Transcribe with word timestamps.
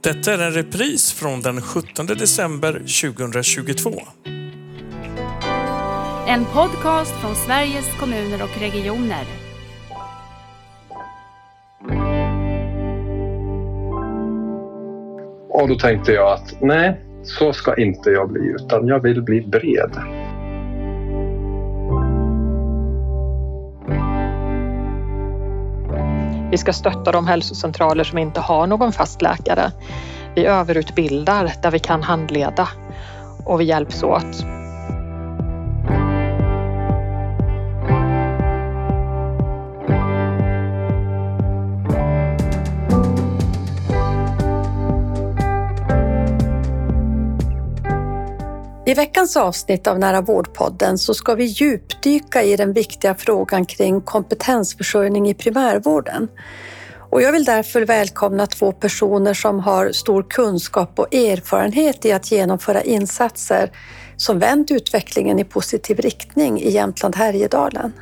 Detta 0.00 0.34
är 0.34 0.38
en 0.38 0.52
repris 0.52 1.12
från 1.12 1.42
den 1.42 1.62
17 1.62 2.06
december 2.06 2.72
2022. 2.72 3.90
En 6.28 6.44
podcast 6.44 7.14
från 7.20 7.34
Sveriges 7.34 7.98
kommuner 8.00 8.42
och 8.42 8.60
regioner. 8.60 9.26
Och 15.48 15.68
då 15.68 15.74
tänkte 15.74 16.12
jag 16.12 16.32
att 16.32 16.60
nej, 16.60 17.00
så 17.22 17.52
ska 17.52 17.76
inte 17.76 18.10
jag 18.10 18.32
bli 18.32 18.40
utan 18.40 18.86
jag 18.86 19.02
vill 19.02 19.22
bli 19.22 19.40
bred. 19.40 20.15
Vi 26.56 26.60
ska 26.60 26.72
stötta 26.72 27.12
de 27.12 27.26
hälsocentraler 27.26 28.04
som 28.04 28.18
inte 28.18 28.40
har 28.40 28.66
någon 28.66 28.92
fast 28.92 29.22
läkare. 29.22 29.72
Vi 30.34 30.46
överutbildar 30.46 31.52
där 31.62 31.70
vi 31.70 31.78
kan 31.78 32.02
handleda 32.02 32.68
och 33.44 33.60
vi 33.60 33.64
hjälps 33.64 34.02
åt. 34.02 34.55
Veckans 48.96 49.36
avsnitt 49.36 49.86
av 49.86 49.98
Nära 49.98 50.20
vårdpodden 50.20 50.98
så 50.98 51.14
ska 51.14 51.34
vi 51.34 51.44
djupdyka 51.44 52.42
i 52.42 52.56
den 52.56 52.72
viktiga 52.72 53.14
frågan 53.14 53.64
kring 53.64 54.00
kompetensförsörjning 54.00 55.28
i 55.28 55.34
primärvården. 55.34 56.28
Och 57.10 57.22
jag 57.22 57.32
vill 57.32 57.44
därför 57.44 57.82
välkomna 57.82 58.46
två 58.46 58.72
personer 58.72 59.34
som 59.34 59.60
har 59.60 59.92
stor 59.92 60.22
kunskap 60.22 60.98
och 60.98 61.14
erfarenhet 61.14 62.04
i 62.04 62.12
att 62.12 62.32
genomföra 62.32 62.82
insatser 62.82 63.70
som 64.16 64.38
vänt 64.38 64.70
utvecklingen 64.70 65.38
i 65.38 65.44
positiv 65.44 65.98
riktning 65.98 66.60
i 66.60 66.70
Jämtland 66.70 67.16
Härjedalen. 67.16 67.92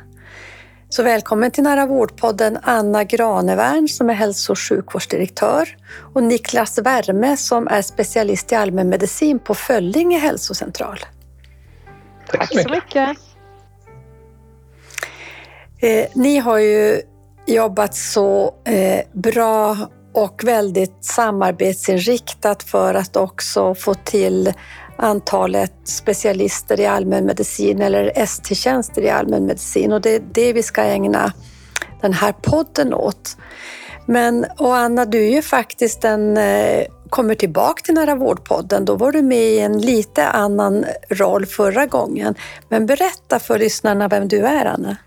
Så 0.95 1.03
välkommen 1.03 1.51
till 1.51 1.63
Nära 1.63 1.85
vårdpodden 1.85 2.57
Anna 2.63 3.03
Granevärn 3.03 3.87
som 3.87 4.09
är 4.09 4.13
hälso 4.13 4.51
och 4.51 4.59
sjukvårdsdirektör 4.59 5.77
och 6.13 6.23
Niklas 6.23 6.77
Värme 6.77 7.37
som 7.37 7.67
är 7.67 7.81
specialist 7.81 8.51
i 8.51 8.55
allmänmedicin 8.55 9.39
på 9.39 9.55
Föllinge 9.55 10.17
hälsocentral. 10.17 10.99
Tack 12.27 12.61
så 12.61 12.69
mycket. 12.69 13.09
Eh, 15.79 16.05
ni 16.13 16.37
har 16.37 16.57
ju 16.57 17.01
jobbat 17.45 17.95
så 17.95 18.55
eh, 18.65 19.01
bra 19.13 19.77
och 20.13 20.41
väldigt 20.43 21.05
samarbetsinriktat 21.05 22.63
för 22.63 22.93
att 22.93 23.15
också 23.15 23.75
få 23.75 23.93
till 23.93 24.53
antalet 24.97 25.73
specialister 25.83 26.79
i 26.79 26.85
allmänmedicin 26.85 27.81
eller 27.81 28.11
ST-tjänster 28.15 29.01
i 29.01 29.09
allmänmedicin 29.09 29.93
och 29.93 30.01
det 30.01 30.15
är 30.15 30.21
det 30.31 30.53
vi 30.53 30.63
ska 30.63 30.81
ägna 30.81 31.33
den 32.01 32.13
här 32.13 32.31
podden 32.31 32.93
åt. 32.93 33.37
Men 34.05 34.45
och 34.57 34.75
Anna, 34.75 35.05
du 35.05 35.27
är 35.27 35.31
ju 35.31 35.41
faktiskt 35.41 36.05
en, 36.05 36.37
eh, 36.37 36.85
kommer 37.09 37.35
tillbaka 37.35 37.81
till 37.83 37.93
Nära 37.93 38.15
vårdpodden. 38.15 38.85
Då 38.85 38.95
var 38.95 39.11
du 39.11 39.21
med 39.21 39.43
i 39.43 39.59
en 39.59 39.81
lite 39.81 40.27
annan 40.27 40.85
roll 41.09 41.45
förra 41.45 41.85
gången. 41.85 42.35
Men 42.69 42.85
berätta 42.85 43.39
för 43.39 43.59
lyssnarna 43.59 44.07
vem 44.07 44.27
du 44.27 44.45
är, 44.45 44.65
Anna. 44.65 44.97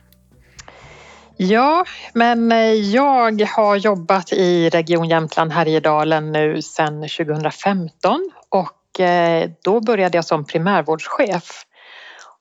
Ja, 1.37 1.85
men 2.13 2.53
eh, 2.53 2.73
jag 2.73 3.43
har 3.43 3.77
jobbat 3.77 4.33
i 4.33 4.69
Region 4.69 5.09
Jämtland 5.09 5.53
Härjedalen 5.53 6.33
nu 6.33 6.63
sedan 6.63 6.95
2015 7.01 8.31
och 8.49 8.78
Eh, 8.99 9.51
då 9.65 9.81
började 9.81 10.19
jag 10.19 10.25
som 10.25 10.45
primärvårdschef 10.45 11.65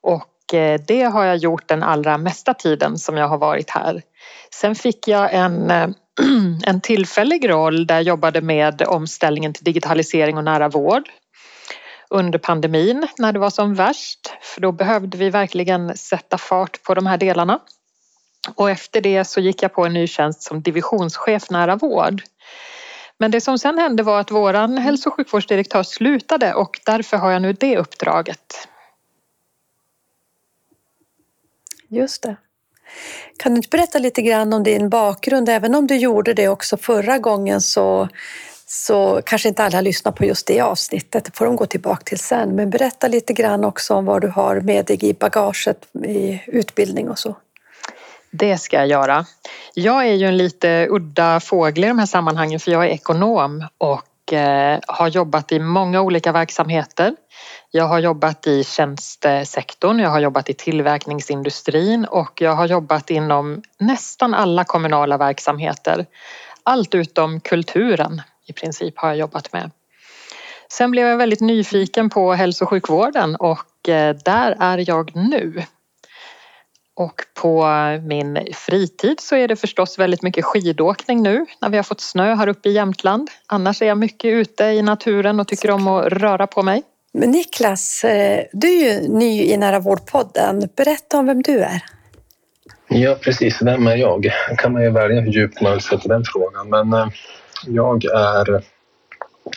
och 0.02 0.54
eh, 0.54 0.82
det 0.88 1.04
har 1.04 1.26
jag 1.26 1.38
gjort 1.38 1.68
den 1.68 1.84
allra 1.84 2.18
mesta 2.18 2.54
tiden 2.54 2.98
som 2.98 3.18
jag 3.18 3.28
har 3.28 3.38
varit 3.38 3.70
här. 3.70 4.02
Sen 4.54 4.76
fick 4.76 5.08
jag 5.08 5.34
en, 5.34 5.72
eh, 5.72 5.90
en 6.64 6.82
tillfällig 6.82 7.50
roll 7.50 7.88
där 7.88 7.96
jag 7.96 8.04
jobbade 8.04 8.42
med 8.42 8.82
omställningen 8.82 9.54
till 9.54 9.64
digitalisering 9.64 10.38
och 10.38 10.44
nära 10.44 10.70
vård 10.70 11.10
under 12.10 12.40
pandemin 12.40 13.08
när 13.18 13.34
det 13.34 13.40
var 13.40 13.50
som 13.50 13.76
värst. 13.76 14.20
För 14.42 14.62
då 14.62 14.72
behövde 14.72 15.18
vi 15.18 15.30
verkligen 15.30 15.98
sätta 15.98 16.38
fart 16.38 16.84
på 16.84 16.94
de 16.94 17.06
här 17.06 17.18
delarna. 17.18 17.60
Och 18.56 18.70
efter 18.70 19.02
det 19.02 19.26
så 19.26 19.40
gick 19.40 19.64
jag 19.64 19.74
på 19.74 19.86
en 19.86 19.94
ny 19.94 20.08
tjänst 20.08 20.42
som 20.42 20.62
divisionschef 20.62 21.50
nära 21.50 21.76
vård. 21.76 22.22
Men 23.20 23.32
det 23.32 23.42
som 23.42 23.60
sen 23.60 23.78
hände 23.78 24.04
var 24.04 24.20
att 24.20 24.32
våran 24.32 24.78
hälso 24.78 25.10
och 25.10 25.16
sjukvårdsdirektör 25.16 25.84
slutade 25.84 26.54
och 26.54 26.80
därför 26.86 27.18
har 27.18 27.32
jag 27.32 27.42
nu 27.42 27.54
det 27.54 27.78
uppdraget. 27.78 28.68
Just 31.88 32.24
det. 32.24 32.36
Kan 33.38 33.52
du 33.52 33.56
inte 33.58 33.70
berätta 33.70 34.00
lite 34.00 34.22
grann 34.22 34.54
om 34.54 34.64
din 34.64 34.90
bakgrund? 34.90 35.50
Även 35.50 35.76
om 35.76 35.88
du 35.88 35.96
gjorde 35.96 36.34
det 36.34 36.48
också 36.48 36.78
förra 36.78 37.18
gången 37.18 37.62
så, 37.62 38.10
så 38.66 39.22
kanske 39.26 39.50
inte 39.50 39.64
alla 39.64 39.82
lyssnar 39.82 40.12
på 40.12 40.26
just 40.26 40.48
det 40.48 40.62
avsnittet. 40.62 41.26
Det 41.26 41.38
får 41.38 41.46
de 41.46 41.56
gå 41.56 41.66
tillbaka 41.66 42.04
till 42.04 42.20
sen. 42.20 42.56
Men 42.56 42.70
berätta 42.70 43.08
lite 43.08 43.34
grann 43.34 43.64
också 43.64 43.94
om 43.94 44.06
vad 44.06 44.22
du 44.22 44.28
har 44.28 44.62
med 44.62 44.86
dig 44.86 45.06
i 45.06 45.14
bagaget 45.14 45.88
i 46.06 46.44
utbildning 46.48 47.10
och 47.10 47.20
så. 47.20 47.36
Det 48.32 48.58
ska 48.58 48.78
jag 48.78 48.88
göra. 48.88 49.26
Jag 49.74 50.08
är 50.08 50.14
ju 50.14 50.28
en 50.28 50.38
lite 50.38 50.88
udda 50.90 51.40
fågel 51.40 51.84
i 51.84 51.88
de 51.88 52.00
här 52.00 52.06
sammanhangen 52.06 52.60
för 52.60 52.72
jag 52.72 52.86
är 52.86 52.90
ekonom 52.90 53.68
och 53.78 54.34
eh, 54.34 54.80
har 54.88 55.08
jobbat 55.08 55.52
i 55.52 55.60
många 55.60 56.02
olika 56.02 56.32
verksamheter. 56.32 57.16
Jag 57.72 57.86
har 57.86 58.00
jobbat 58.00 58.48
i 58.48 58.64
tjänstesektorn, 58.64 60.00
jag 60.00 60.10
har 60.10 60.20
jobbat 60.20 60.50
i 60.50 60.54
tillverkningsindustrin 60.54 62.06
och 62.06 62.42
jag 62.42 62.56
har 62.56 62.68
jobbat 62.68 63.10
inom 63.10 63.62
nästan 63.80 64.34
alla 64.34 64.64
kommunala 64.64 65.18
verksamheter. 65.18 66.06
Allt 66.64 66.96
utom 66.96 67.40
kulturen 67.40 68.22
i 68.48 68.54
princip 68.54 68.98
har 68.98 69.08
jag 69.08 69.18
jobbat 69.18 69.54
med. 69.54 69.72
Sen 70.70 70.92
blev 70.92 71.08
jag 71.08 71.18
väldigt 71.18 71.42
nyfiken 71.42 72.10
på 72.10 72.34
hälso 72.34 72.64
och 72.64 72.70
sjukvården 72.70 73.36
och 73.36 73.90
eh, 73.90 74.16
där 74.26 74.58
är 74.60 74.90
jag 74.90 75.16
nu. 75.16 75.64
Och 76.98 77.22
på 77.34 77.66
min 78.02 78.40
fritid 78.54 79.20
så 79.20 79.36
är 79.36 79.48
det 79.48 79.56
förstås 79.56 80.00
väldigt 80.00 80.22
mycket 80.22 80.46
skidåkning 80.46 81.24
nu 81.24 81.46
när 81.62 81.70
vi 81.70 81.78
har 81.78 81.84
fått 81.84 82.02
snö 82.02 82.36
här 82.36 82.48
uppe 82.48 82.70
i 82.70 82.72
Jämtland. 82.72 83.30
Annars 83.48 83.82
är 83.82 83.86
jag 83.86 83.98
mycket 83.98 84.34
ute 84.34 84.64
i 84.64 84.82
naturen 84.82 85.40
och 85.40 85.48
tycker 85.48 85.72
om 85.72 85.88
att 85.88 86.06
röra 86.14 86.48
på 86.48 86.64
mig. 86.64 86.84
Men 87.14 87.32
Niklas, 87.32 88.04
eh, 88.04 88.44
du 88.54 88.68
är 88.68 88.94
ju 88.94 89.08
ny 89.08 89.44
i 89.44 89.58
Nära 89.58 89.80
vårdpodden. 89.80 90.70
Berätta 90.76 91.18
om 91.18 91.26
vem 91.26 91.42
du 91.42 91.60
är. 91.60 91.82
Ja, 92.88 93.18
precis. 93.22 93.62
Vem 93.62 93.88
är 93.88 93.96
jag? 93.96 94.32
kan 94.58 94.74
man 94.74 94.84
ju 94.84 94.90
välja 94.90 95.22
hur 95.22 95.32
djupt 95.32 95.62
man 95.62 95.72
vill 95.72 95.82
sätta 95.82 96.08
den 96.08 96.24
frågan. 96.26 96.70
Men 96.70 96.94
eh, 96.94 97.08
jag 97.68 98.06
är 98.06 98.64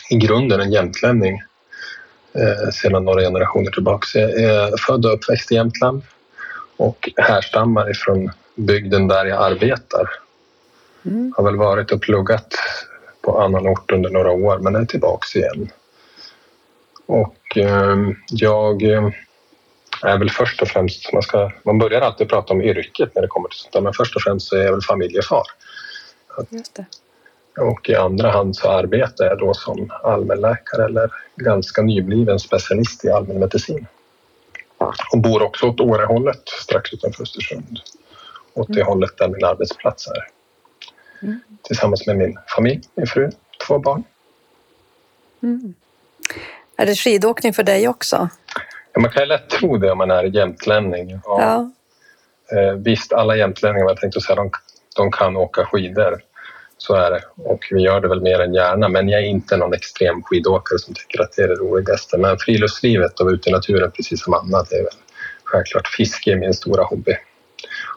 i 0.09 0.15
grunden 0.15 0.61
en 0.61 0.71
jämtlänning 0.71 1.41
eh, 2.33 2.69
sedan 2.71 3.05
några 3.05 3.21
generationer 3.21 3.71
tillbaka. 3.71 4.19
Jag 4.19 4.31
är 4.31 4.77
född 4.77 5.05
och 5.05 5.13
uppväxt 5.13 5.51
i 5.51 5.55
Jämtland 5.55 6.01
och 6.81 7.09
härstammar 7.17 7.91
ifrån 7.91 8.31
bygden 8.55 9.07
där 9.07 9.25
jag 9.25 9.43
arbetar. 9.43 10.09
Mm. 11.05 11.33
Har 11.37 11.43
väl 11.43 11.55
varit 11.55 11.91
och 11.91 12.01
pluggat 12.01 12.53
på 13.21 13.41
annan 13.41 13.67
ort 13.67 13.91
under 13.91 14.09
några 14.09 14.31
år 14.31 14.59
men 14.59 14.75
är 14.75 14.85
tillbaks 14.85 15.35
igen. 15.35 15.69
Och 17.05 17.57
eh, 17.57 17.97
jag 18.29 18.81
är 20.03 20.17
väl 20.17 20.29
först 20.29 20.61
och 20.61 20.67
främst, 20.67 21.13
man, 21.13 21.21
ska, 21.21 21.51
man 21.63 21.79
börjar 21.79 22.01
alltid 22.01 22.29
prata 22.29 22.53
om 22.53 22.61
yrket 22.61 23.15
när 23.15 23.21
det 23.21 23.27
kommer 23.27 23.49
till 23.49 23.59
sånt 23.59 23.73
där, 23.73 23.81
men 23.81 23.93
först 23.93 24.15
och 24.15 24.21
främst 24.21 24.47
så 24.47 24.55
är 24.55 24.63
jag 24.63 24.71
väl 24.71 24.81
familjefar. 24.81 25.43
Just 26.49 26.75
det. 26.75 26.85
Och 27.61 27.89
i 27.89 27.95
andra 27.95 28.31
hand 28.31 28.55
så 28.55 28.69
arbetar 28.69 29.25
jag 29.25 29.39
då 29.39 29.53
som 29.53 29.91
allmänläkare 30.03 30.85
eller 30.85 31.11
ganska 31.35 31.81
nybliven 31.81 32.39
specialist 32.39 33.05
i 33.05 33.09
allmänmedicin 33.09 33.87
och 35.13 35.17
bor 35.17 35.41
också 35.41 35.65
åt 35.65 35.79
Årehållet 35.79 36.49
strax 36.49 36.93
utanför 36.93 37.23
Östersund. 37.23 37.79
Åt 38.53 38.67
det 38.67 38.73
mm. 38.73 38.87
hållet 38.87 39.17
där 39.17 39.27
min 39.27 39.45
arbetsplats 39.45 40.07
är. 40.07 40.27
Mm. 41.21 41.39
Tillsammans 41.61 42.07
med 42.07 42.17
min 42.17 42.37
familj, 42.55 42.81
min 42.95 43.07
fru, 43.07 43.31
två 43.67 43.79
barn. 43.79 44.03
Mm. 45.43 45.73
Är 46.75 46.85
det 46.85 46.95
skidåkning 46.95 47.53
för 47.53 47.63
dig 47.63 47.87
också? 47.87 48.29
Ja, 48.93 48.99
man 49.01 49.11
kan 49.11 49.21
ju 49.21 49.27
lätt 49.27 49.49
tro 49.49 49.77
det 49.77 49.91
om 49.91 49.97
man 49.97 50.11
är 50.11 50.23
jämtlänning. 50.23 51.19
Ja. 51.23 51.41
ja. 51.41 51.71
Eh, 52.57 52.73
visst, 52.73 53.13
alla 53.13 53.35
jämtlänningar, 53.35 53.87
jag 53.87 53.97
tänkte 53.97 54.21
säga, 54.21 54.35
de, 54.35 54.51
de 54.95 55.11
kan 55.11 55.37
åka 55.37 55.65
skidor. 55.65 56.21
Så 56.81 56.93
är 56.93 57.11
det. 57.11 57.21
Och 57.35 57.67
vi 57.71 57.81
gör 57.81 58.01
det 58.01 58.07
väl 58.07 58.21
mer 58.21 58.39
än 58.39 58.53
gärna. 58.53 58.89
Men 58.89 59.09
jag 59.09 59.21
är 59.21 59.25
inte 59.25 59.57
någon 59.57 59.73
extrem 59.73 60.23
skidåkare 60.23 60.79
som 60.79 60.93
tycker 60.93 61.21
att 61.21 61.35
det 61.35 61.41
är 61.41 61.47
det 61.47 61.55
roligaste. 61.55 62.17
Men 62.17 62.37
friluftslivet 62.37 63.19
och 63.19 63.27
ute 63.27 63.49
i 63.49 63.51
naturen, 63.51 63.91
precis 63.91 64.23
som 64.23 64.33
annat, 64.33 64.69
det 64.69 64.75
är 64.75 64.83
väl 64.83 64.93
självklart. 65.43 65.87
Fiske 65.87 66.31
är 66.31 66.35
min 66.35 66.53
stora 66.53 66.83
hobby. 66.83 67.11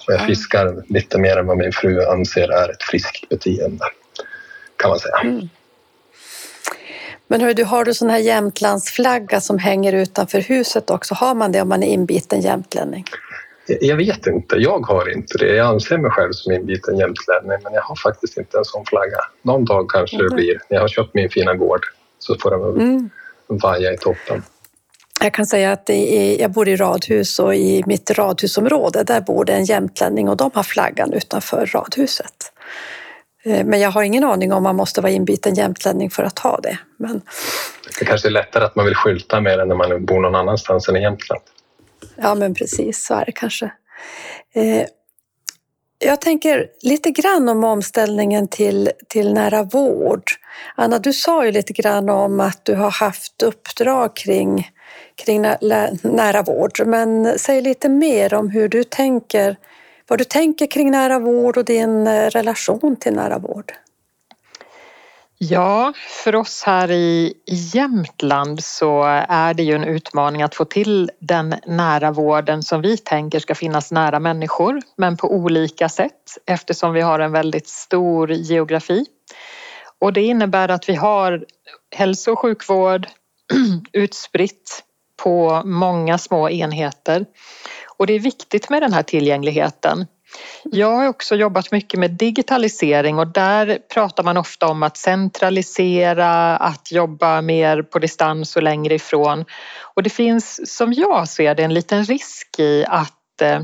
Och 0.06 0.12
jag 0.12 0.26
fiskar 0.26 0.82
lite 0.88 1.18
mer 1.18 1.36
än 1.36 1.46
vad 1.46 1.56
min 1.56 1.72
fru 1.72 2.04
anser 2.04 2.48
är 2.48 2.70
ett 2.70 2.82
friskt 2.82 3.28
beteende, 3.28 3.84
kan 4.76 4.90
man 4.90 4.98
säga. 4.98 5.20
Mm. 5.22 5.48
Men 7.28 7.40
hör 7.40 7.54
du, 7.54 7.64
har 7.64 7.84
du 7.84 7.94
sån 7.94 8.10
här 8.10 8.18
Jämtlandsflagga 8.18 9.40
som 9.40 9.58
hänger 9.58 9.92
utanför 9.92 10.40
huset 10.40 10.90
också? 10.90 11.14
Har 11.14 11.34
man 11.34 11.52
det 11.52 11.62
om 11.62 11.68
man 11.68 11.82
är 11.82 11.92
inbiten 11.92 12.40
jämtlänning? 12.40 13.04
Jag 13.66 13.96
vet 13.96 14.26
inte. 14.26 14.56
Jag 14.56 14.86
har 14.86 15.12
inte 15.12 15.38
det. 15.38 15.54
Jag 15.54 15.66
anser 15.66 15.98
mig 15.98 16.10
själv 16.10 16.32
som 16.32 16.52
inbiten 16.52 16.98
jämtlänning 16.98 17.58
men 17.62 17.74
jag 17.74 17.82
har 17.82 17.96
faktiskt 17.96 18.36
inte 18.36 18.58
en 18.58 18.64
sån 18.64 18.86
flagga. 18.86 19.18
Någon 19.42 19.64
dag 19.64 19.90
kanske 19.90 20.16
mm. 20.16 20.28
det 20.28 20.34
blir. 20.34 20.60
När 20.68 20.76
jag 20.76 20.80
har 20.80 20.88
köpt 20.88 21.14
min 21.14 21.30
fina 21.30 21.54
gård 21.54 21.80
så 22.18 22.36
får 22.38 22.50
den 22.50 22.60
mm. 22.60 23.10
vaja 23.48 23.92
i 23.92 23.96
toppen. 23.96 24.42
Jag 25.20 25.34
kan 25.34 25.46
säga 25.46 25.72
att 25.72 25.90
är, 25.90 26.40
jag 26.40 26.50
bor 26.50 26.68
i 26.68 26.76
radhus 26.76 27.38
och 27.38 27.54
i 27.54 27.82
mitt 27.86 28.10
radhusområde 28.10 29.04
där 29.04 29.20
bor 29.20 29.44
det 29.44 29.52
en 29.52 29.64
jämtlänning 29.64 30.28
och 30.28 30.36
de 30.36 30.50
har 30.54 30.62
flaggan 30.62 31.12
utanför 31.12 31.66
radhuset. 31.66 32.52
Eh, 33.44 33.64
men 33.64 33.80
jag 33.80 33.90
har 33.90 34.02
ingen 34.02 34.24
aning 34.24 34.52
om 34.52 34.62
man 34.62 34.76
måste 34.76 35.00
vara 35.00 35.12
inbiten 35.12 35.54
jämtlänning 35.54 36.10
för 36.10 36.22
att 36.22 36.38
ha 36.38 36.60
det. 36.60 36.78
Men... 36.96 37.20
Det 37.98 38.04
kanske 38.04 38.28
är 38.28 38.32
lättare 38.32 38.64
att 38.64 38.76
man 38.76 38.84
vill 38.84 38.94
skylta 38.94 39.40
med 39.40 39.58
det 39.58 39.64
när 39.64 39.74
man 39.74 40.04
bor 40.04 40.20
någon 40.20 40.34
annanstans 40.34 40.88
än 40.88 40.96
i 40.96 41.02
Jämtland. 41.02 41.42
Ja, 42.16 42.34
men 42.34 42.54
precis 42.54 43.06
så 43.06 43.14
är 43.14 43.24
det 43.24 43.32
kanske. 43.32 43.72
Eh, 44.54 44.86
jag 45.98 46.20
tänker 46.20 46.66
lite 46.82 47.10
grann 47.10 47.48
om 47.48 47.64
omställningen 47.64 48.48
till, 48.48 48.90
till 49.08 49.34
nära 49.34 49.62
vård. 49.62 50.22
Anna, 50.74 50.98
du 50.98 51.12
sa 51.12 51.44
ju 51.44 51.52
lite 51.52 51.72
grann 51.72 52.08
om 52.08 52.40
att 52.40 52.64
du 52.64 52.74
har 52.74 52.90
haft 52.90 53.42
uppdrag 53.42 54.16
kring, 54.16 54.70
kring 55.14 55.42
nära 56.02 56.42
vård, 56.42 56.86
men 56.86 57.38
säg 57.38 57.60
lite 57.60 57.88
mer 57.88 58.34
om 58.34 58.50
hur 58.50 58.68
du 58.68 58.84
tänker, 58.84 59.56
vad 60.08 60.18
du 60.18 60.24
tänker 60.24 60.66
kring 60.66 60.90
nära 60.90 61.18
vård 61.18 61.56
och 61.56 61.64
din 61.64 62.06
eh, 62.06 62.30
relation 62.30 62.96
till 62.96 63.12
nära 63.12 63.38
vård. 63.38 63.72
Ja, 65.50 65.92
för 66.24 66.34
oss 66.34 66.62
här 66.62 66.90
i 66.90 67.34
Jämtland 67.46 68.64
så 68.64 69.02
är 69.28 69.54
det 69.54 69.62
ju 69.62 69.74
en 69.74 69.84
utmaning 69.84 70.42
att 70.42 70.54
få 70.54 70.64
till 70.64 71.10
den 71.20 71.54
nära 71.66 72.10
vården 72.10 72.62
som 72.62 72.82
vi 72.82 72.96
tänker 72.96 73.38
ska 73.38 73.54
finnas 73.54 73.92
nära 73.92 74.20
människor, 74.20 74.80
men 74.96 75.16
på 75.16 75.32
olika 75.32 75.88
sätt 75.88 76.38
eftersom 76.46 76.92
vi 76.92 77.00
har 77.00 77.18
en 77.18 77.32
väldigt 77.32 77.68
stor 77.68 78.32
geografi. 78.32 79.06
Och 80.00 80.12
det 80.12 80.22
innebär 80.22 80.68
att 80.68 80.88
vi 80.88 80.94
har 80.94 81.44
hälso 81.96 82.32
och 82.32 82.38
sjukvård 82.38 83.06
utspritt 83.92 84.82
på 85.22 85.62
många 85.64 86.18
små 86.18 86.48
enheter. 86.48 87.26
Och 87.96 88.06
det 88.06 88.12
är 88.12 88.20
viktigt 88.20 88.70
med 88.70 88.82
den 88.82 88.92
här 88.92 89.02
tillgängligheten 89.02 90.06
jag 90.62 90.90
har 90.96 91.08
också 91.08 91.34
jobbat 91.34 91.72
mycket 91.72 92.00
med 92.00 92.10
digitalisering 92.10 93.18
och 93.18 93.26
där 93.26 93.78
pratar 93.94 94.22
man 94.22 94.36
ofta 94.36 94.66
om 94.66 94.82
att 94.82 94.96
centralisera, 94.96 96.56
att 96.56 96.92
jobba 96.92 97.42
mer 97.42 97.82
på 97.82 97.98
distans 97.98 98.56
och 98.56 98.62
längre 98.62 98.94
ifrån. 98.94 99.44
Och 99.94 100.02
det 100.02 100.10
finns, 100.10 100.76
som 100.76 100.92
jag 100.92 101.28
ser 101.28 101.54
det, 101.54 101.62
en 101.62 101.74
liten 101.74 102.04
risk 102.04 102.58
i 102.58 102.84
att, 102.88 103.42
eh, 103.42 103.60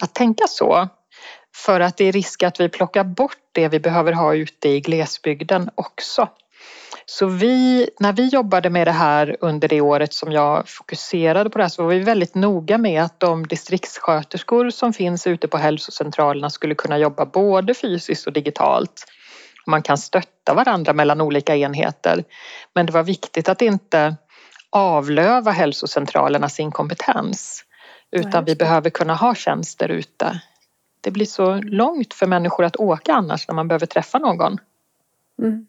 att 0.00 0.14
tänka 0.14 0.46
så. 0.46 0.88
För 1.56 1.80
att 1.80 1.96
det 1.96 2.04
är 2.04 2.12
risk 2.12 2.42
att 2.42 2.60
vi 2.60 2.68
plockar 2.68 3.04
bort 3.04 3.38
det 3.52 3.68
vi 3.68 3.80
behöver 3.80 4.12
ha 4.12 4.34
ute 4.34 4.68
i 4.68 4.80
glesbygden 4.80 5.70
också. 5.74 6.28
Så 7.10 7.26
vi, 7.26 7.90
när 8.00 8.12
vi 8.12 8.26
jobbade 8.28 8.70
med 8.70 8.86
det 8.86 8.92
här 8.92 9.36
under 9.40 9.68
det 9.68 9.80
året 9.80 10.12
som 10.12 10.32
jag 10.32 10.68
fokuserade 10.68 11.50
på 11.50 11.58
det 11.58 11.64
här 11.64 11.68
så 11.68 11.82
var 11.82 11.90
vi 11.90 11.98
väldigt 11.98 12.34
noga 12.34 12.78
med 12.78 13.02
att 13.02 13.20
de 13.20 13.46
distriktssköterskor 13.46 14.70
som 14.70 14.92
finns 14.92 15.26
ute 15.26 15.48
på 15.48 15.56
hälsocentralerna 15.56 16.50
skulle 16.50 16.74
kunna 16.74 16.98
jobba 16.98 17.26
både 17.26 17.74
fysiskt 17.74 18.26
och 18.26 18.32
digitalt. 18.32 19.04
Man 19.66 19.82
kan 19.82 19.98
stötta 19.98 20.54
varandra 20.54 20.92
mellan 20.92 21.20
olika 21.20 21.56
enheter. 21.56 22.24
Men 22.74 22.86
det 22.86 22.92
var 22.92 23.02
viktigt 23.02 23.48
att 23.48 23.62
inte 23.62 24.16
avlöva 24.70 25.50
hälsocentralerna 25.50 26.48
sin 26.48 26.70
kompetens. 26.70 27.64
Utan 28.10 28.44
vi 28.44 28.56
behöver 28.56 28.90
kunna 28.90 29.14
ha 29.14 29.34
tjänster 29.34 29.88
ute. 29.88 30.40
Det 31.00 31.10
blir 31.10 31.26
så 31.26 31.54
långt 31.54 32.14
för 32.14 32.26
människor 32.26 32.64
att 32.64 32.76
åka 32.76 33.14
annars 33.14 33.48
när 33.48 33.54
man 33.54 33.68
behöver 33.68 33.86
träffa 33.86 34.18
någon. 34.18 34.58
Mm. 35.42 35.67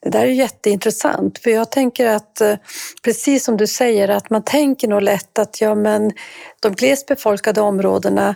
Det 0.00 0.10
där 0.10 0.22
är 0.22 0.26
jätteintressant, 0.26 1.38
för 1.38 1.50
jag 1.50 1.70
tänker 1.70 2.06
att 2.06 2.40
eh, 2.40 2.54
precis 3.02 3.44
som 3.44 3.56
du 3.56 3.66
säger 3.66 4.08
att 4.08 4.30
man 4.30 4.42
tänker 4.42 4.88
nog 4.88 5.02
lätt 5.02 5.38
att 5.38 5.60
ja, 5.60 5.74
men 5.74 6.12
de 6.60 6.72
glesbefolkade 6.72 7.60
områdena 7.60 8.34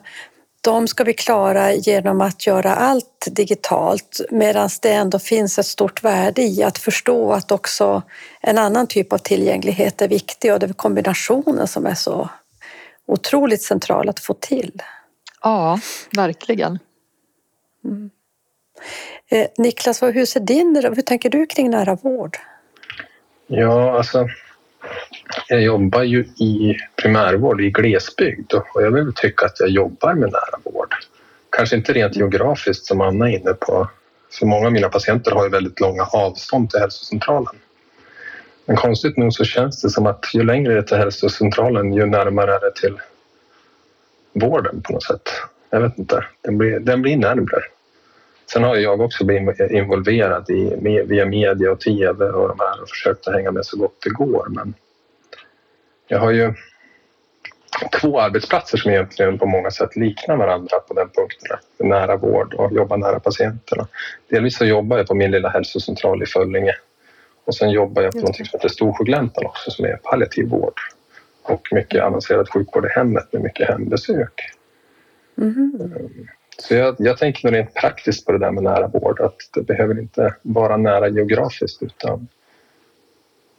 de 0.61 0.89
ska 0.89 1.05
vi 1.05 1.15
klara 1.15 1.75
genom 1.75 2.21
att 2.21 2.47
göra 2.47 2.75
allt 2.75 3.29
digitalt 3.31 4.21
medan 4.31 4.69
det 4.83 4.93
ändå 4.93 5.19
finns 5.19 5.59
ett 5.59 5.67
stort 5.67 6.03
värde 6.05 6.43
i 6.43 6.63
att 6.63 6.79
förstå 6.79 7.33
att 7.33 7.53
också 7.53 8.03
en 8.41 8.59
annan 8.59 8.87
typ 8.87 9.13
av 9.13 9.19
tillgänglighet 9.19 10.03
är 10.03 10.09
viktig 10.09 10.53
och 10.53 10.59
det 10.59 10.67
är 10.67 10.73
kombinationen 10.73 11.69
som 11.69 11.87
är 11.87 11.95
så 11.95 12.31
otroligt 13.07 13.63
central 13.63 14.09
att 14.09 14.21
få 14.21 14.35
till. 14.35 14.83
Ja, 15.43 15.81
verkligen. 16.17 16.79
Mm. 17.85 18.11
Eh, 19.29 19.47
Niklas, 19.59 20.03
hur 20.03 20.27
ser 20.27 20.41
din, 20.41 20.93
hur 20.97 21.03
tänker 21.03 21.31
du 21.31 21.47
kring 21.47 21.71
nära 21.71 21.95
vård? 21.95 22.37
Ja, 23.47 23.97
alltså 23.97 24.29
jag 25.49 25.63
jobbar 25.63 26.03
ju 26.03 26.21
i 26.21 26.77
primärvård 27.03 27.61
i 27.61 27.71
glesbygd 27.71 28.53
och 28.53 28.83
jag 28.83 28.91
vill 28.91 29.13
tycka 29.15 29.47
att 29.47 29.61
jag 29.61 29.69
jobbar 29.69 30.15
med 30.15 30.33
nära 30.33 30.61
vård. 30.65 30.95
Kanske 31.51 31.77
inte 31.77 31.93
rent 31.93 32.17
geografiskt 32.17 32.87
som 32.87 33.01
Anna 33.01 33.31
är 33.31 33.39
inne 33.39 33.53
på. 33.53 33.89
För 34.39 34.47
många 34.47 34.67
av 34.67 34.73
mina 34.73 34.89
patienter 34.89 35.31
har 35.31 35.45
ju 35.45 35.51
väldigt 35.51 35.81
långa 35.81 36.03
avstånd 36.03 36.71
till 36.71 36.81
hälsocentralen. 36.81 37.55
Men 38.65 38.77
konstigt 38.77 39.17
nog 39.17 39.33
så 39.33 39.45
känns 39.45 39.83
det 39.83 39.91
som 39.91 40.07
att 40.07 40.35
ju 40.35 40.43
längre 40.43 40.73
det 40.73 40.79
är 40.79 40.83
till 40.83 40.97
hälsocentralen 40.97 41.93
ju 41.93 42.07
närmare 42.07 42.55
är 42.55 42.61
det 42.61 42.75
till 42.81 43.01
vården 44.33 44.83
på 44.83 44.93
något 44.93 45.03
sätt. 45.03 45.29
Jag 45.71 45.81
vet 45.81 45.99
inte, 45.99 46.25
den 46.41 46.59
blir, 46.59 46.81
den 46.81 47.03
blir 47.03 47.17
närmare. 47.17 47.63
Sen 48.53 48.65
har 48.65 48.77
jag 48.77 49.01
också 49.01 49.25
blivit 49.25 49.61
involverad 49.61 50.51
i, 50.51 50.77
via 51.07 51.27
media 51.27 51.73
och 51.73 51.81
tv 51.81 52.25
och 52.25 52.49
de 52.49 52.59
här 52.59 52.83
och 52.83 52.89
försökt 52.89 53.29
att 53.29 53.35
hänga 53.35 53.51
med 53.51 53.67
så 53.67 53.77
gott 53.77 53.97
det 54.05 54.11
går. 54.11 54.47
Men 54.49 54.75
jag 56.07 56.19
har 56.19 56.31
ju 56.31 56.55
två 58.01 58.21
arbetsplatser 58.21 58.79
som 58.79 58.91
egentligen 58.91 59.39
på 59.39 59.47
många 59.47 59.71
sätt 59.71 59.97
liknar 59.97 60.37
varandra 60.37 60.79
på 60.89 60.95
den 60.95 61.09
punkten. 61.09 61.59
Nära 61.89 62.17
vård 62.17 62.55
och 62.55 62.73
jobba 62.73 62.97
nära 62.97 63.21
patienterna. 63.21 63.87
Delvis 64.29 64.57
så 64.57 64.65
jobbar 64.65 64.97
jag 64.97 65.07
på 65.07 65.15
min 65.15 65.31
lilla 65.31 65.49
hälsocentral 65.49 66.23
i 66.23 66.27
Föllinge 66.27 66.75
och 67.45 67.55
sen 67.55 67.71
jobbar 67.71 68.03
jag 68.03 68.13
på 68.13 68.19
något 68.19 68.37
som 68.37 68.47
heter 68.53 68.69
Storsjögläntan 68.69 69.47
också 69.47 69.71
som 69.71 69.85
är 69.85 69.97
palliativ 69.97 70.49
vård 70.49 70.75
och 71.43 71.69
mycket 71.73 72.03
avancerad 72.03 72.49
sjukvård 72.49 72.87
i 72.87 72.89
hemmet 72.89 73.33
med 73.33 73.43
mycket 73.43 73.69
hembesök. 73.69 74.35
Mm. 75.39 76.29
Så 76.61 76.75
jag, 76.75 76.97
jag 76.99 77.19
tänker 77.19 77.49
nog 77.49 77.55
rent 77.55 77.75
praktiskt 77.75 78.27
på 78.27 78.33
det 78.33 78.39
där 78.39 78.51
med 78.51 78.63
nära 78.63 78.87
vård, 78.87 79.21
att 79.21 79.37
det 79.55 79.63
behöver 79.63 79.99
inte 79.99 80.35
vara 80.43 80.77
nära 80.77 81.09
geografiskt 81.09 81.83
utan 81.83 82.29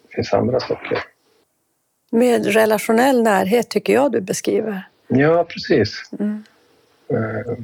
det 0.08 0.15
finns 0.15 0.34
andra 0.34 0.60
saker. 0.60 1.03
Med 2.12 2.46
relationell 2.46 3.24
närhet 3.24 3.70
tycker 3.70 3.93
jag 3.93 4.12
du 4.12 4.22
beskriver. 4.22 4.88
Ja, 5.08 5.43
precis. 5.43 6.03
Mm. 6.20 6.43
Eh, 7.10 7.58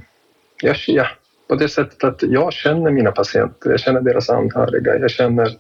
jag, 0.62 0.76
ja, 0.88 1.08
på 1.48 1.56
det 1.56 1.70
sättet 1.70 2.04
att 2.04 2.22
jag 2.22 2.54
känner 2.54 2.92
mina 2.92 3.12
patienter, 3.12 3.70
jag 3.70 3.80
känner 3.80 4.02
deras 4.02 4.30
anhöriga, 4.30 4.98
jag 4.98 5.12
känner 5.12 5.58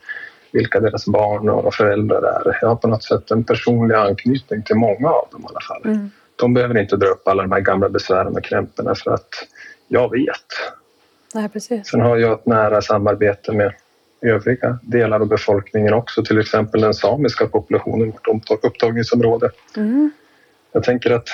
vilka 0.52 0.80
deras 0.80 1.06
barn 1.06 1.50
och 1.50 1.74
föräldrar 1.74 2.22
är. 2.22 2.58
Jag 2.62 2.68
har 2.68 2.76
på 2.76 2.88
något 2.88 3.04
sätt 3.04 3.32
en 3.32 3.44
personlig 3.44 3.96
anknytning 3.96 4.64
till 4.64 4.76
många 4.76 5.10
av 5.10 5.28
dem 5.32 5.42
i 5.42 5.46
alla 5.50 5.62
fall. 5.62 5.82
Mm. 5.86 6.12
De 6.38 6.54
behöver 6.54 6.78
inte 6.78 6.96
dra 6.98 7.08
upp 7.08 7.28
alla 7.28 7.44
de 7.44 7.52
här 7.52 7.60
gamla 7.60 7.90
besvären 7.90 8.38
och 8.38 8.44
krämporna 8.44 8.96
för 8.96 9.12
att 9.12 9.30
jag 9.88 10.12
vet. 10.12 10.46
Nej, 11.34 11.50
precis. 11.50 11.88
Sen 11.88 12.02
har 12.02 12.18
jag 12.18 12.34
ett 12.34 12.46
nära 12.46 12.82
samarbete 12.82 13.52
med 13.54 13.74
övriga 14.22 14.80
delar 14.82 15.20
av 15.20 15.28
befolkningen 15.28 15.94
också, 15.94 16.24
till 16.24 16.40
exempel 16.40 16.82
den 16.82 16.94
samiska 16.94 17.48
populationen, 17.48 18.14
vårt 18.50 18.66
upptagningsområde. 18.66 19.52
Mm. 19.78 20.12
Jag 20.72 20.84
tänker 20.84 21.12
att 21.12 21.30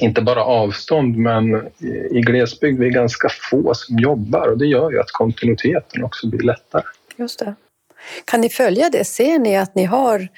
inte 0.00 0.22
bara 0.22 0.44
avstånd, 0.44 1.16
men 1.16 1.68
i 2.10 2.20
glesbygd 2.20 2.78
vi 2.78 2.86
är 2.86 2.90
ganska 2.90 3.28
få 3.50 3.74
som 3.74 3.98
jobbar 3.98 4.48
och 4.48 4.58
det 4.58 4.66
gör 4.66 4.90
ju 4.90 5.00
att 5.00 5.10
kontinuiteten 5.10 6.04
också 6.04 6.28
blir 6.28 6.40
lättare. 6.40 6.82
Just 7.16 7.38
det. 7.38 7.54
Kan 8.24 8.40
ni 8.40 8.48
följa 8.48 8.90
det? 8.90 9.04
Ser 9.04 9.38
ni 9.38 9.56
att 9.56 9.74
ni 9.74 9.84
har, 9.84 10.28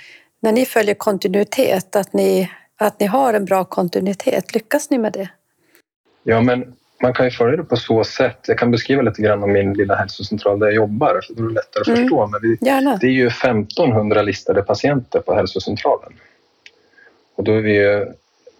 när 0.40 0.52
ni 0.52 0.66
följer 0.66 0.94
kontinuitet, 0.94 1.96
att 1.96 2.12
ni, 2.12 2.50
att 2.86 3.00
ni 3.00 3.06
har 3.06 3.34
en 3.34 3.44
bra 3.44 3.64
kontinuitet? 3.64 4.54
Lyckas 4.54 4.90
ni 4.90 4.98
med 4.98 5.12
det? 5.12 5.28
Ja, 6.22 6.40
men 6.40 6.74
man 7.02 7.12
kan 7.12 7.26
ju 7.26 7.30
följa 7.30 7.56
det 7.56 7.64
på 7.64 7.76
så 7.76 8.04
sätt. 8.04 8.38
Jag 8.46 8.58
kan 8.58 8.70
beskriva 8.70 9.02
lite 9.02 9.22
grann 9.22 9.42
om 9.42 9.52
min 9.52 9.74
lilla 9.74 9.94
hälsocentral 9.94 10.58
där 10.58 10.66
jag 10.66 10.74
jobbar, 10.74 11.20
för 11.26 11.34
då 11.34 11.42
är 11.42 11.48
det 11.48 11.54
lättare 11.54 11.80
att 11.80 11.88
mm. 11.88 12.00
förstå. 12.00 12.26
Men 12.26 12.40
vi, 12.42 12.56
det 13.00 13.06
är 13.06 13.10
ju 13.10 13.26
1500 13.26 14.22
listade 14.22 14.62
patienter 14.62 15.20
på 15.20 15.34
hälsocentralen. 15.34 16.12
Och 17.34 17.44
då 17.44 17.52
är 17.52 17.60
vi 17.60 17.72
ju 17.72 18.06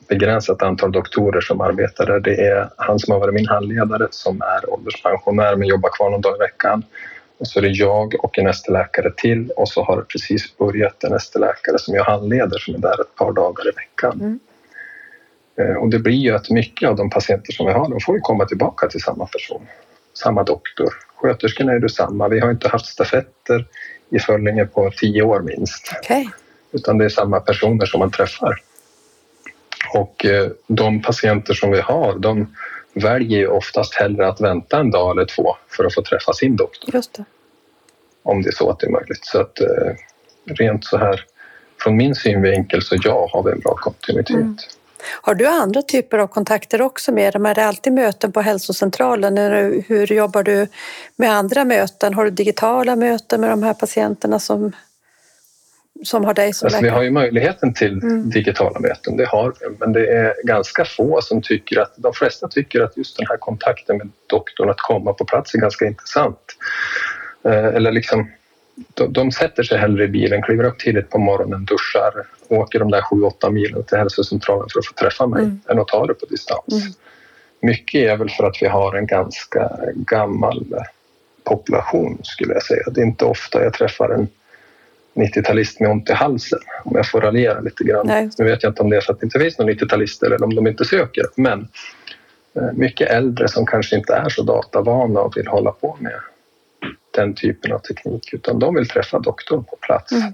begränsat 0.08 0.62
antal 0.62 0.92
doktorer 0.92 1.40
som 1.40 1.60
arbetar 1.60 2.06
där. 2.06 2.20
Det 2.20 2.46
är 2.46 2.68
han 2.76 2.98
som 2.98 3.12
har 3.12 3.20
varit 3.20 3.34
min 3.34 3.48
handledare 3.48 4.08
som 4.10 4.42
är 4.42 4.70
ålderspensionär 4.72 5.56
men 5.56 5.68
jobbar 5.68 5.90
kvar 5.90 6.10
någon 6.10 6.20
dag 6.20 6.36
i 6.36 6.38
veckan. 6.38 6.82
Så 7.42 7.60
det 7.60 7.68
är 7.68 7.80
jag 7.80 8.24
och 8.24 8.38
en 8.38 8.46
ST-läkare 8.46 9.12
till 9.16 9.50
och 9.50 9.68
så 9.68 9.84
har 9.84 9.96
det 9.96 10.02
precis 10.02 10.56
börjat 10.56 11.04
en 11.04 11.12
ST-läkare 11.12 11.78
som 11.78 11.94
jag 11.94 12.04
handleder 12.04 12.58
som 12.58 12.74
är 12.74 12.78
där 12.78 13.00
ett 13.00 13.14
par 13.14 13.32
dagar 13.32 13.68
i 13.68 13.70
veckan. 13.70 14.20
Mm. 14.20 14.38
Eh, 15.58 15.76
Och 15.76 15.88
det 15.88 15.98
blir 15.98 16.16
ju 16.16 16.34
att 16.34 16.50
mycket 16.50 16.88
av 16.88 16.96
de 16.96 17.10
patienter 17.10 17.52
som 17.52 17.66
vi 17.66 17.72
har, 17.72 17.88
de 17.88 18.00
får 18.00 18.14
ju 18.14 18.20
komma 18.20 18.44
tillbaka 18.44 18.88
till 18.88 19.00
samma 19.00 19.26
person, 19.26 19.66
samma 20.14 20.42
doktor. 20.42 20.88
Sköterskorna 21.16 21.72
är 21.72 21.78
det 21.78 21.88
samma. 21.88 22.28
Vi 22.28 22.40
har 22.40 22.50
inte 22.50 22.68
haft 22.68 22.86
stafetter 22.86 23.66
i 24.10 24.18
Föllinge 24.18 24.64
på 24.66 24.90
tio 24.96 25.22
år 25.22 25.40
minst, 25.40 25.92
Okej. 25.98 26.28
utan 26.72 26.98
det 26.98 27.04
är 27.04 27.08
samma 27.08 27.40
personer 27.40 27.86
som 27.86 28.00
man 28.00 28.10
träffar. 28.10 28.60
Och 29.94 30.24
eh, 30.24 30.50
de 30.66 31.02
patienter 31.02 31.54
som 31.54 31.70
vi 31.70 31.80
har, 31.80 32.18
de 32.18 32.54
väljer 32.94 33.38
ju 33.38 33.46
oftast 33.48 33.94
hellre 33.94 34.28
att 34.28 34.40
vänta 34.40 34.78
en 34.78 34.90
dag 34.90 35.10
eller 35.10 35.24
två 35.24 35.56
för 35.68 35.84
att 35.84 35.94
få 35.94 36.02
träffa 36.02 36.32
sin 36.32 36.56
doktor, 36.56 36.94
Just 36.94 37.14
det. 37.14 37.24
om 38.22 38.42
det 38.42 38.48
är 38.48 38.52
så 38.52 38.70
att 38.70 38.78
det 38.80 38.86
är 38.86 38.90
möjligt. 38.90 39.24
Så 39.26 39.40
att 39.40 39.60
eh, 39.60 39.66
rent 40.44 40.84
så 40.84 40.98
här, 40.98 41.24
från 41.82 41.96
min 41.96 42.14
synvinkel 42.14 42.82
så 42.82 42.96
ja, 43.02 43.28
har 43.32 43.42
vi 43.42 43.52
en 43.52 43.60
bra 43.60 43.74
kontinuitet. 43.74 44.36
Mm. 44.36 44.56
Har 45.22 45.34
du 45.34 45.46
andra 45.46 45.82
typer 45.82 46.18
av 46.18 46.26
kontakter 46.26 46.82
också 46.82 47.12
med 47.12 47.32
dem? 47.32 47.46
Är 47.46 47.54
det 47.54 47.64
alltid 47.64 47.92
möten 47.92 48.32
på 48.32 48.40
hälsocentralen? 48.40 49.36
Hur 49.86 50.12
jobbar 50.12 50.42
du 50.42 50.66
med 51.16 51.32
andra 51.32 51.64
möten? 51.64 52.14
Har 52.14 52.24
du 52.24 52.30
digitala 52.30 52.96
möten 52.96 53.40
med 53.40 53.50
de 53.50 53.62
här 53.62 53.74
patienterna 53.74 54.38
som, 54.38 54.72
som 56.04 56.24
har 56.24 56.34
dig 56.34 56.52
som 56.52 56.66
Alltså, 56.66 56.78
vi 56.80 56.82
läkare? 56.82 56.96
har 56.96 57.02
ju 57.02 57.10
möjligheten 57.10 57.74
till 57.74 57.92
Mm. 58.02 58.30
digitala 58.30 58.80
möten, 58.80 59.16
det 59.16 59.24
har 59.26 59.52
vi. 59.60 59.66
Men 59.80 59.92
det 59.92 60.06
är 60.06 60.34
ganska 60.44 60.84
få 60.84 61.20
som 61.22 61.42
tycker 61.42 61.80
att, 61.80 61.92
de 61.96 62.12
flesta 62.12 62.48
tycker 62.48 62.80
att 62.80 62.96
just 62.96 63.16
den 63.16 63.26
här 63.28 63.36
kontakten 63.36 63.96
med 63.98 64.08
doktorn, 64.26 64.70
att 64.70 64.80
komma 64.80 65.12
på 65.12 65.24
plats 65.24 65.54
är 65.54 65.58
ganska 65.58 65.86
intressant. 65.86 66.38
Eh, 67.44 67.64
Eller 67.66 67.92
liksom, 67.92 68.30
de, 68.94 69.12
de 69.12 69.32
sätter 69.32 69.62
sig 69.62 69.78
hellre 69.78 70.04
i 70.04 70.08
bilen, 70.08 70.42
kliver 70.42 70.64
upp 70.64 70.78
tidigt 70.78 71.10
på 71.10 71.18
morgonen, 71.18 71.64
duschar, 71.64 72.12
åker 72.48 72.78
de 72.78 72.90
där 72.90 73.00
7-8 73.00 73.50
milen 73.50 73.82
till 73.84 73.98
hälsocentralen 73.98 74.66
för 74.72 74.78
att 74.78 74.86
få 74.86 74.92
träffa 74.92 75.26
mig, 75.26 75.42
Mm. 75.42 75.60
än 75.68 75.78
att 75.78 75.88
ta 75.88 76.06
det 76.06 76.14
på 76.14 76.26
distans. 76.26 76.72
Mm. 76.72 76.92
Mycket 77.60 78.00
är 78.10 78.16
väl 78.16 78.30
för 78.30 78.44
att 78.44 78.56
vi 78.62 78.66
har 78.66 78.96
en 78.96 79.06
ganska 79.06 79.70
gammal 79.94 80.66
population 81.44 82.18
skulle 82.22 82.52
jag 82.54 82.62
säga. 82.62 82.82
Det 82.90 83.00
är 83.00 83.04
inte 83.04 83.24
ofta 83.24 83.62
jag 83.64 83.72
träffar 83.72 84.08
en 84.08 84.28
90-talist 85.18 85.80
med 85.80 85.90
ont 85.90 86.10
i 86.10 86.12
halsen, 86.12 86.58
om 86.84 86.96
jag 86.96 87.10
får 87.10 87.20
raljera 87.20 87.60
lite 87.60 87.84
grann. 87.84 88.06
Nej. 88.06 88.30
Nu 88.38 88.44
vet 88.44 88.62
jag 88.62 88.70
inte 88.70 88.82
om 88.82 88.90
det 88.90 88.96
är 88.96 89.00
för 89.00 89.12
att 89.12 89.20
det 89.20 89.26
inte 89.26 89.38
finns 89.38 89.58
några 89.58 89.72
90-talister 89.72 90.26
eller 90.26 90.44
om 90.44 90.54
de 90.54 90.66
inte 90.66 90.84
söker, 90.84 91.24
men 91.36 91.68
eh, 92.54 92.72
mycket 92.72 93.10
äldre 93.10 93.48
som 93.48 93.66
kanske 93.66 93.96
inte 93.96 94.14
är 94.14 94.28
så 94.28 94.42
datavana 94.42 95.20
och 95.20 95.36
vill 95.36 95.46
hålla 95.46 95.70
på 95.70 95.96
med 96.00 96.20
den 97.10 97.34
typen 97.34 97.72
av 97.72 97.78
teknik, 97.78 98.32
utan 98.32 98.58
de 98.58 98.74
vill 98.74 98.88
träffa 98.88 99.18
doktorn 99.18 99.64
på 99.64 99.76
plats. 99.80 100.12
Mm. 100.12 100.32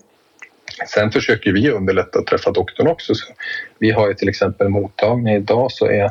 Sen 0.89 1.11
försöker 1.11 1.53
vi 1.53 1.71
underlätta 1.71 2.19
att 2.19 2.27
träffa 2.27 2.51
doktorn 2.51 2.87
också. 2.87 3.15
Så 3.15 3.33
vi 3.79 3.91
har 3.91 4.09
ju 4.09 4.15
till 4.15 4.29
exempel 4.29 4.69
mottagning. 4.69 5.35
Idag 5.35 5.73
så 5.73 5.87
är 5.87 6.11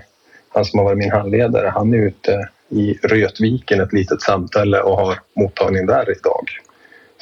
han 0.50 0.65
som 0.65 0.80
har 0.80 0.86
varit 0.86 0.98
min 0.98 1.12
handledare, 1.12 1.68
han 1.68 1.94
är 1.94 1.98
ute 1.98 2.50
i 2.70 2.94
Rötviken, 3.03 3.82
ett 3.82 3.94
litet 3.94 4.22
samhälle 4.22 4.82
och 4.82 4.98
har 4.98 5.20
mottagning 5.36 5.86
där 5.86 6.12
idag 6.18 6.50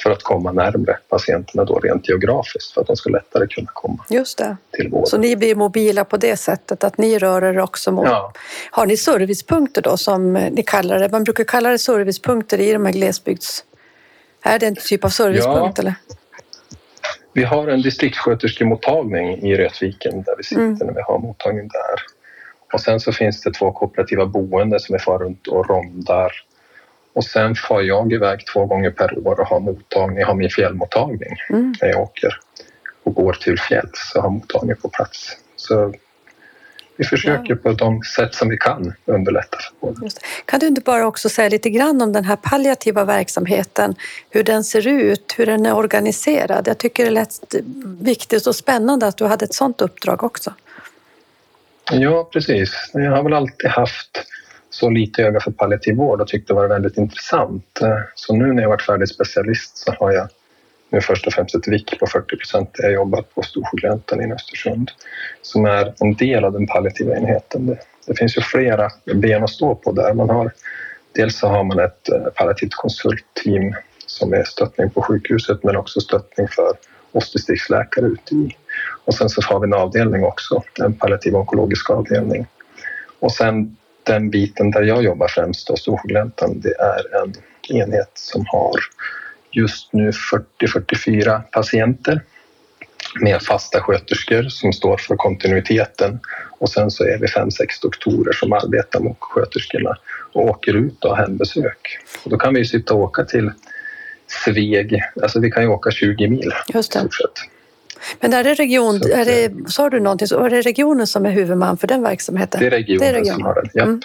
för 0.02 0.10
att 0.10 0.22
komma 0.22 0.52
närmre 0.52 0.98
patienterna 1.08 1.64
då 1.64 1.78
rent 1.78 2.08
geografiskt 2.08 2.72
för 2.74 2.80
att 2.80 2.86
de 2.86 2.96
ska 2.96 3.10
lättare 3.10 3.46
kunna 3.46 3.70
komma 3.72 4.04
Just 4.10 4.38
det. 4.38 4.56
till 4.72 4.88
vården. 4.88 5.06
Så 5.06 5.18
ni 5.18 5.36
blir 5.36 5.54
mobila 5.54 6.04
på 6.04 6.16
det 6.16 6.36
sättet 6.36 6.84
att 6.84 6.98
ni 6.98 7.18
rör 7.18 7.42
er 7.44 7.58
också 7.58 7.92
mot... 7.92 8.06
Ja, 8.06 8.32
Har 8.70 8.86
ni 8.86 8.96
servicepunkter 8.96 9.82
då 9.82 9.96
som 9.96 10.32
ni 10.32 10.62
kallar 10.62 10.98
det? 10.98 11.08
Man 11.08 11.24
brukar 11.24 11.44
kalla 11.44 11.70
det 11.70 11.78
servicepunkter 11.78 12.60
i 12.60 12.72
de 12.72 12.86
här 12.86 12.92
glesbygds... 12.92 13.64
Är 14.44 14.58
det 14.58 14.66
en 14.66 14.76
typ 14.76 15.04
av 15.04 15.08
servicepunkt 15.08 15.78
eller? 15.78 15.94
vi 17.34 17.44
har 17.44 17.68
en 17.68 17.82
distriktssköterskemottagning 17.82 19.38
i 19.42 19.56
Rötviken 19.56 20.22
där 20.22 20.34
vi 20.36 20.44
sitter 20.44 20.62
Mm. 20.62 20.78
när 20.86 20.94
vi 20.94 21.02
har 21.02 21.18
mottagning 21.18 21.68
där. 21.68 22.02
Och 22.72 22.80
sen 22.80 23.00
så 23.00 23.12
finns 23.12 23.40
det 23.40 23.52
två 23.52 23.72
kooperativa 23.72 24.26
boenden 24.26 24.80
som 24.80 24.92
vi 24.92 24.98
far 24.98 25.18
runt 25.18 25.46
och 25.46 25.68
rondar. 25.68 26.32
Och 27.14 27.24
sen 27.24 27.54
far 27.54 27.80
jag 27.80 28.12
iväg 28.12 28.46
två 28.52 28.66
gånger 28.66 28.90
per 28.90 29.26
år 29.26 29.40
och 29.40 29.46
har 29.46 29.60
mottagning, 29.60 30.24
har 30.24 30.34
min 30.34 30.50
fjällmottagning 30.50 31.36
Mm. 31.50 31.74
när 31.82 31.88
jag 31.88 32.00
åker 32.00 32.38
och 33.02 33.14
går 33.14 33.32
till 33.32 33.58
fjälls 33.58 34.12
och 34.14 34.22
har 34.22 34.30
mottagning 34.30 34.76
på 34.76 34.88
plats. 34.88 35.36
Så 35.56 35.94
vi 36.96 37.04
försöker 37.04 37.54
på 37.54 37.72
de 37.72 38.02
sätt 38.02 38.34
som 38.34 38.48
vi 38.48 38.56
kan 38.58 38.92
underlätta 39.04 39.58
för 39.80 39.94
det. 40.00 40.10
Kan 40.44 40.60
du 40.60 40.66
inte 40.66 40.80
bara 40.80 41.06
också 41.06 41.28
säga 41.28 41.48
lite 41.48 41.70
grann 41.70 42.02
om 42.02 42.12
den 42.12 42.24
här 42.24 42.36
palliativa 42.36 43.04
verksamheten, 43.04 43.94
hur 44.30 44.42
den 44.44 44.64
ser 44.64 44.86
ut, 44.86 45.34
hur 45.36 45.46
den 45.46 45.66
är 45.66 45.74
organiserad? 45.76 46.68
Jag 46.68 46.78
tycker 46.78 47.04
det 47.04 47.10
lät 47.10 47.54
viktigt 48.00 48.46
och 48.46 48.56
spännande 48.56 49.06
att 49.06 49.16
du 49.16 49.24
hade 49.24 49.44
ett 49.44 49.54
sådant 49.54 49.80
uppdrag 49.80 50.24
också. 50.24 50.54
Ja, 51.90 52.28
precis. 52.32 52.90
Jag 52.92 53.10
har 53.10 53.22
väl 53.22 53.32
alltid 53.32 53.70
haft 53.70 54.24
så 54.72 54.90
lite 54.90 55.22
öga 55.22 55.40
för 55.40 55.50
palliativ 55.50 55.96
vård 55.96 56.20
och 56.20 56.28
tyckte 56.28 56.52
det 56.52 56.56
var 56.56 56.68
väldigt 56.68 56.96
intressant. 56.96 57.80
Eh, 57.82 57.98
så 58.14 58.34
nu 58.34 58.52
när 58.52 58.62
jag 58.62 58.68
varit 58.68 58.82
färdig 58.82 59.08
specialist 59.08 59.76
så 59.76 59.92
har 59.92 60.12
jag 60.12 60.28
nu 60.90 61.00
först 61.00 61.26
och 61.26 61.32
främst 61.32 61.54
ett 61.54 61.68
VIK 61.68 61.98
på 62.00 62.06
40 62.06 62.36
procent. 62.36 62.70
Jag 62.72 62.92
jobbar 62.92 63.22
på 63.22 63.42
Storsjögläntan 63.42 64.20
i 64.20 64.32
Östersund 64.32 64.90
som 65.42 65.64
är 65.64 65.94
en 66.00 66.14
del 66.14 66.44
av 66.44 66.52
den 66.52 66.66
palliativa 66.66 67.16
enheten. 67.16 67.66
Det, 67.66 67.78
det 68.06 68.18
finns 68.18 68.36
ju 68.36 68.40
flera 68.40 68.90
ben 69.14 69.44
att 69.44 69.50
stå 69.50 69.74
på 69.74 69.92
där. 69.92 70.14
Man 70.14 70.30
har, 70.30 70.52
dels 71.12 71.38
så 71.38 71.48
har 71.48 71.64
man 71.64 71.78
ett 71.78 72.08
eh, 72.08 72.32
palliativt 72.34 72.74
konsultteam 72.74 73.74
som 74.06 74.32
är 74.32 74.44
stöttning 74.44 74.90
på 74.90 75.02
sjukhuset 75.02 75.62
men 75.62 75.76
också 75.76 76.00
stöttning 76.00 76.48
för 76.48 76.72
oss 77.12 77.32
distriktsläkare 77.32 78.06
ute 78.06 78.34
i 78.34 78.56
och 79.04 79.14
sen 79.14 79.28
så 79.28 79.42
har 79.42 79.60
vi 79.60 79.66
en 79.66 79.74
avdelning 79.74 80.24
också, 80.24 80.62
en 80.80 80.94
palliativ 80.94 81.36
onkologisk 81.36 81.90
avdelning. 81.90 82.46
Och 83.20 83.32
sen 83.32 83.76
den 84.04 84.30
biten 84.30 84.70
där 84.70 84.82
jag 84.82 85.04
jobbar 85.04 85.28
främst, 85.28 85.68
då, 85.68 85.76
Storsjögläntan, 85.76 86.60
det 86.60 86.74
är 86.78 87.22
en 87.22 87.34
enhet 87.68 88.10
som 88.14 88.44
har 88.46 88.74
just 89.50 89.92
nu 89.92 90.10
40-44 90.60 91.42
patienter 91.52 92.22
med 93.20 93.42
fasta 93.42 93.80
sköterskor 93.80 94.42
som 94.42 94.72
står 94.72 94.96
för 94.96 95.16
kontinuiteten 95.16 96.20
och 96.58 96.70
sen 96.70 96.90
så 96.90 97.04
är 97.04 97.18
vi 97.18 97.28
fem, 97.28 97.50
sex 97.50 97.80
doktorer 97.80 98.32
som 98.32 98.52
arbetar 98.52 99.00
mot 99.00 99.16
sköterskorna 99.20 99.96
och 100.32 100.44
åker 100.44 100.76
ut 100.76 101.04
och 101.04 101.16
har 101.16 101.22
hembesök. 101.22 101.98
Och 102.24 102.30
då 102.30 102.38
kan 102.38 102.54
vi 102.54 102.58
ju 102.58 102.64
sitta 102.64 102.94
och 102.94 103.00
åka 103.00 103.24
till 103.24 103.50
Sveg, 104.26 105.00
alltså 105.22 105.40
vi 105.40 105.50
kan 105.50 105.62
ju 105.62 105.68
åka 105.68 105.90
20 105.90 106.28
mil 106.28 106.52
Just 106.74 106.92
det. 106.92 107.08
Men 108.20 108.32
är 108.32 108.44
det 108.44 108.54
region, 108.54 109.00
Så 109.00 109.04
att, 109.06 109.12
är 109.12 109.24
det, 109.24 109.70
sa 109.70 109.90
du 109.90 110.00
någonting, 110.00 110.28
så 110.28 110.44
är 110.44 110.50
det 110.50 110.60
regionen 110.62 111.06
som 111.06 111.26
är 111.26 111.30
huvudman 111.30 111.76
för 111.76 111.86
den 111.86 112.02
verksamheten? 112.02 112.60
Det 112.60 112.66
är 112.66 112.70
regionen, 112.70 113.00
Det 113.00 113.06
är 113.06 113.12
regionen. 113.12 113.34
som 113.34 113.42
har 113.44 113.54
den. 113.54 113.70
Japp. 113.74 113.88
Mm. 113.88 114.00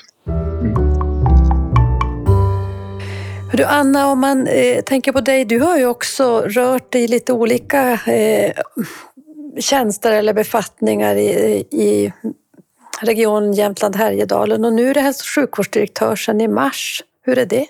Du 3.53 3.63
Anna, 3.63 4.07
om 4.07 4.19
man 4.19 4.47
eh, 4.47 4.81
tänker 4.81 5.11
på 5.11 5.21
dig, 5.21 5.45
du 5.45 5.59
har 5.59 5.77
ju 5.77 5.85
också 5.85 6.41
rört 6.41 6.91
dig 6.91 7.03
i 7.03 7.07
lite 7.07 7.33
olika 7.33 7.93
eh, 7.93 8.51
tjänster 9.59 10.11
eller 10.11 10.33
befattningar 10.33 11.15
i, 11.15 11.29
i 11.71 12.13
region 13.01 13.53
Jämtland 13.53 13.95
Härjedalen 13.95 14.65
och 14.65 14.73
nu 14.73 14.89
är 14.89 14.93
det 14.93 15.01
hälso 15.01 15.21
och 15.21 15.27
sjukvårdsdirektör 15.35 16.15
sedan 16.15 16.41
i 16.41 16.47
mars. 16.47 17.03
Hur 17.25 17.37
är 17.37 17.45
det? 17.45 17.65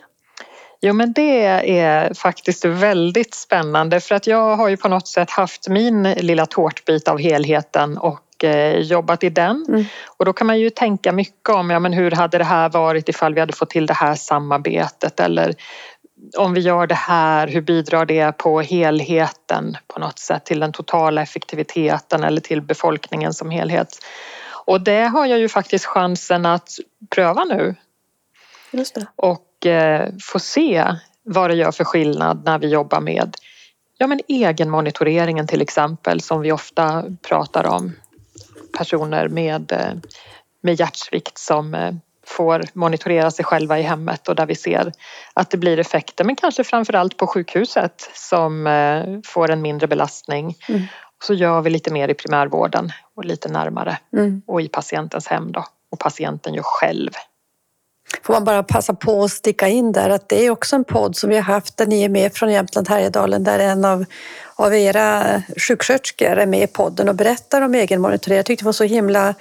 Jo 0.81 0.93
men 0.93 1.13
det 1.13 1.45
är 1.79 2.13
faktiskt 2.13 2.65
väldigt 2.65 3.33
spännande 3.33 3.99
för 3.99 4.15
att 4.15 4.27
jag 4.27 4.55
har 4.55 4.69
ju 4.69 4.77
på 4.77 4.87
något 4.87 5.07
sätt 5.07 5.29
haft 5.29 5.67
min 5.67 6.03
lilla 6.03 6.45
tårtbit 6.45 7.07
av 7.07 7.19
helheten 7.19 7.97
och 7.97 8.43
eh, 8.43 8.79
jobbat 8.79 9.23
i 9.23 9.29
den. 9.29 9.65
Mm. 9.67 9.85
Och 10.05 10.25
då 10.25 10.33
kan 10.33 10.47
man 10.47 10.59
ju 10.59 10.69
tänka 10.69 11.11
mycket 11.11 11.49
om 11.49 11.69
ja, 11.69 11.79
men 11.79 11.93
hur 11.93 12.11
hade 12.11 12.37
det 12.37 12.43
här 12.43 12.69
varit 12.69 13.09
ifall 13.09 13.33
vi 13.33 13.39
hade 13.39 13.53
fått 13.53 13.69
till 13.69 13.85
det 13.85 13.93
här 13.93 14.15
samarbetet 14.15 15.19
eller 15.19 15.55
om 16.37 16.53
vi 16.53 16.61
gör 16.61 16.87
det 16.87 16.95
här, 16.95 17.47
hur 17.47 17.61
bidrar 17.61 18.05
det 18.05 18.37
på 18.37 18.61
helheten 18.61 19.77
på 19.87 19.99
något 19.99 20.19
sätt 20.19 20.45
till 20.45 20.59
den 20.59 20.71
totala 20.71 21.21
effektiviteten 21.21 22.23
eller 22.23 22.41
till 22.41 22.61
befolkningen 22.61 23.33
som 23.33 23.49
helhet? 23.49 23.97
Och 24.65 24.81
det 24.81 25.03
har 25.03 25.25
jag 25.25 25.39
ju 25.39 25.49
faktiskt 25.49 25.85
chansen 25.85 26.45
att 26.45 26.69
pröva 27.09 27.43
nu 27.43 27.75
Just 28.71 28.95
det. 28.95 29.07
och 29.15 29.46
få 30.31 30.39
se 30.39 30.85
vad 31.23 31.49
det 31.49 31.55
gör 31.55 31.71
för 31.71 31.83
skillnad 31.83 32.45
när 32.45 32.59
vi 32.59 32.67
jobbar 32.67 32.99
med 32.99 33.35
ja, 33.97 34.07
men 34.07 34.19
egenmonitoreringen 34.27 35.47
till 35.47 35.61
exempel 35.61 36.21
som 36.21 36.41
vi 36.41 36.51
ofta 36.51 37.03
pratar 37.21 37.67
om. 37.67 37.91
Personer 38.77 39.27
med, 39.27 39.71
eh, 39.71 39.93
med 40.61 40.79
hjärtsvikt 40.79 41.37
som 41.37 41.73
eh, 41.73 41.93
får 42.25 42.63
monitorera 42.73 43.31
sig 43.31 43.45
själva 43.45 43.79
i 43.79 43.81
hemmet 43.81 44.27
och 44.27 44.35
där 44.35 44.45
vi 44.45 44.55
ser 44.55 44.91
att 45.33 45.49
det 45.51 45.57
blir 45.57 45.79
effekter 45.79 46.23
men 46.23 46.35
kanske 46.35 46.63
framförallt 46.63 47.17
på 47.17 47.27
sjukhuset 47.27 48.09
som 48.13 48.67
eh, 48.67 49.03
får 49.25 49.51
en 49.51 49.61
mindre 49.61 49.87
belastning. 49.87 50.55
Mm. 50.69 50.81
Så 51.23 51.33
gör 51.33 51.61
vi 51.61 51.69
lite 51.69 51.93
mer 51.93 52.07
i 52.07 52.13
primärvården 52.13 52.91
och 53.15 53.25
lite 53.25 53.49
närmare 53.49 53.97
Mm. 54.13 54.41
och 54.47 54.61
i 54.61 54.67
patientens 54.67 55.27
hem 55.27 55.51
då 55.51 55.65
och 55.91 55.99
patienten 55.99 56.53
gör 56.53 56.63
själv 56.63 57.11
Får 58.23 58.33
man 58.33 58.43
bara 58.43 58.63
passa 58.63 58.93
på 58.93 59.23
att 59.23 59.31
sticka 59.31 59.67
in 59.67 59.91
där 59.91 60.09
att 60.09 60.29
det 60.29 60.45
är 60.45 60.49
också 60.49 60.75
en 60.75 60.83
podd 60.83 61.15
som 61.15 61.29
vi 61.29 61.35
har 61.35 61.43
haft 61.43 61.77
där 61.77 61.85
ni 61.85 62.03
är 62.03 62.09
med 62.09 62.33
från 62.33 62.51
Jämtland 62.51 62.89
Härjedalen 62.89 63.43
där 63.43 63.59
en 63.59 63.85
av, 63.85 64.05
av 64.55 64.75
era 64.75 65.41
sjuksköterskor 65.57 66.37
är 66.37 66.45
med 66.45 66.63
i 66.63 66.67
podden 66.67 67.09
och 67.09 67.15
berättar 67.15 67.61
om 67.61 67.75
egenmonitorering. 67.75 68.37
Jag 68.37 68.45
tyckte 68.45 68.63
det 68.63 68.65
var 68.65 68.73
så 68.73 68.83
himla 68.83 69.35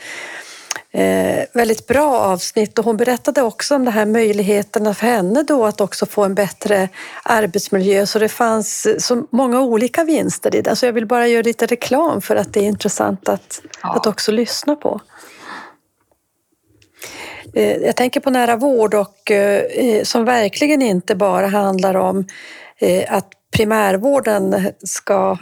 eh, 0.90 1.44
väldigt 1.52 1.86
bra 1.86 2.18
avsnitt 2.18 2.78
och 2.78 2.84
hon 2.84 2.96
berättade 2.96 3.42
också 3.42 3.74
om 3.74 3.84
de 3.84 3.90
här 3.90 4.06
möjligheterna 4.06 4.94
för 4.94 5.06
henne 5.06 5.42
då 5.42 5.64
att 5.66 5.80
också 5.80 6.06
få 6.06 6.24
en 6.24 6.34
bättre 6.34 6.88
arbetsmiljö 7.22 8.06
så 8.06 8.18
det 8.18 8.28
fanns 8.28 8.86
så 8.98 9.26
många 9.30 9.60
olika 9.60 10.04
vinster 10.04 10.54
i 10.54 10.62
det. 10.62 10.76
Så 10.76 10.86
jag 10.86 10.92
vill 10.92 11.06
bara 11.06 11.28
göra 11.28 11.42
lite 11.42 11.66
reklam 11.66 12.20
för 12.20 12.36
att 12.36 12.52
det 12.52 12.60
är 12.60 12.64
intressant 12.64 13.28
att, 13.28 13.60
ja. 13.82 13.94
att 13.94 14.06
också 14.06 14.32
lyssna 14.32 14.76
på. 14.76 15.00
Eh, 17.54 17.76
jag 17.76 17.96
tänker 17.96 18.20
på 18.20 18.30
nära 18.30 18.56
vård 18.56 18.94
och 18.94 19.30
eh, 19.30 20.02
som 20.02 20.24
verkligen 20.24 20.82
inte 20.82 21.14
bara 21.14 21.46
handlar 21.46 21.94
om 21.94 22.24
eh, 22.78 23.14
att 23.14 23.32
primärvården 23.56 24.72
ska 24.82 25.38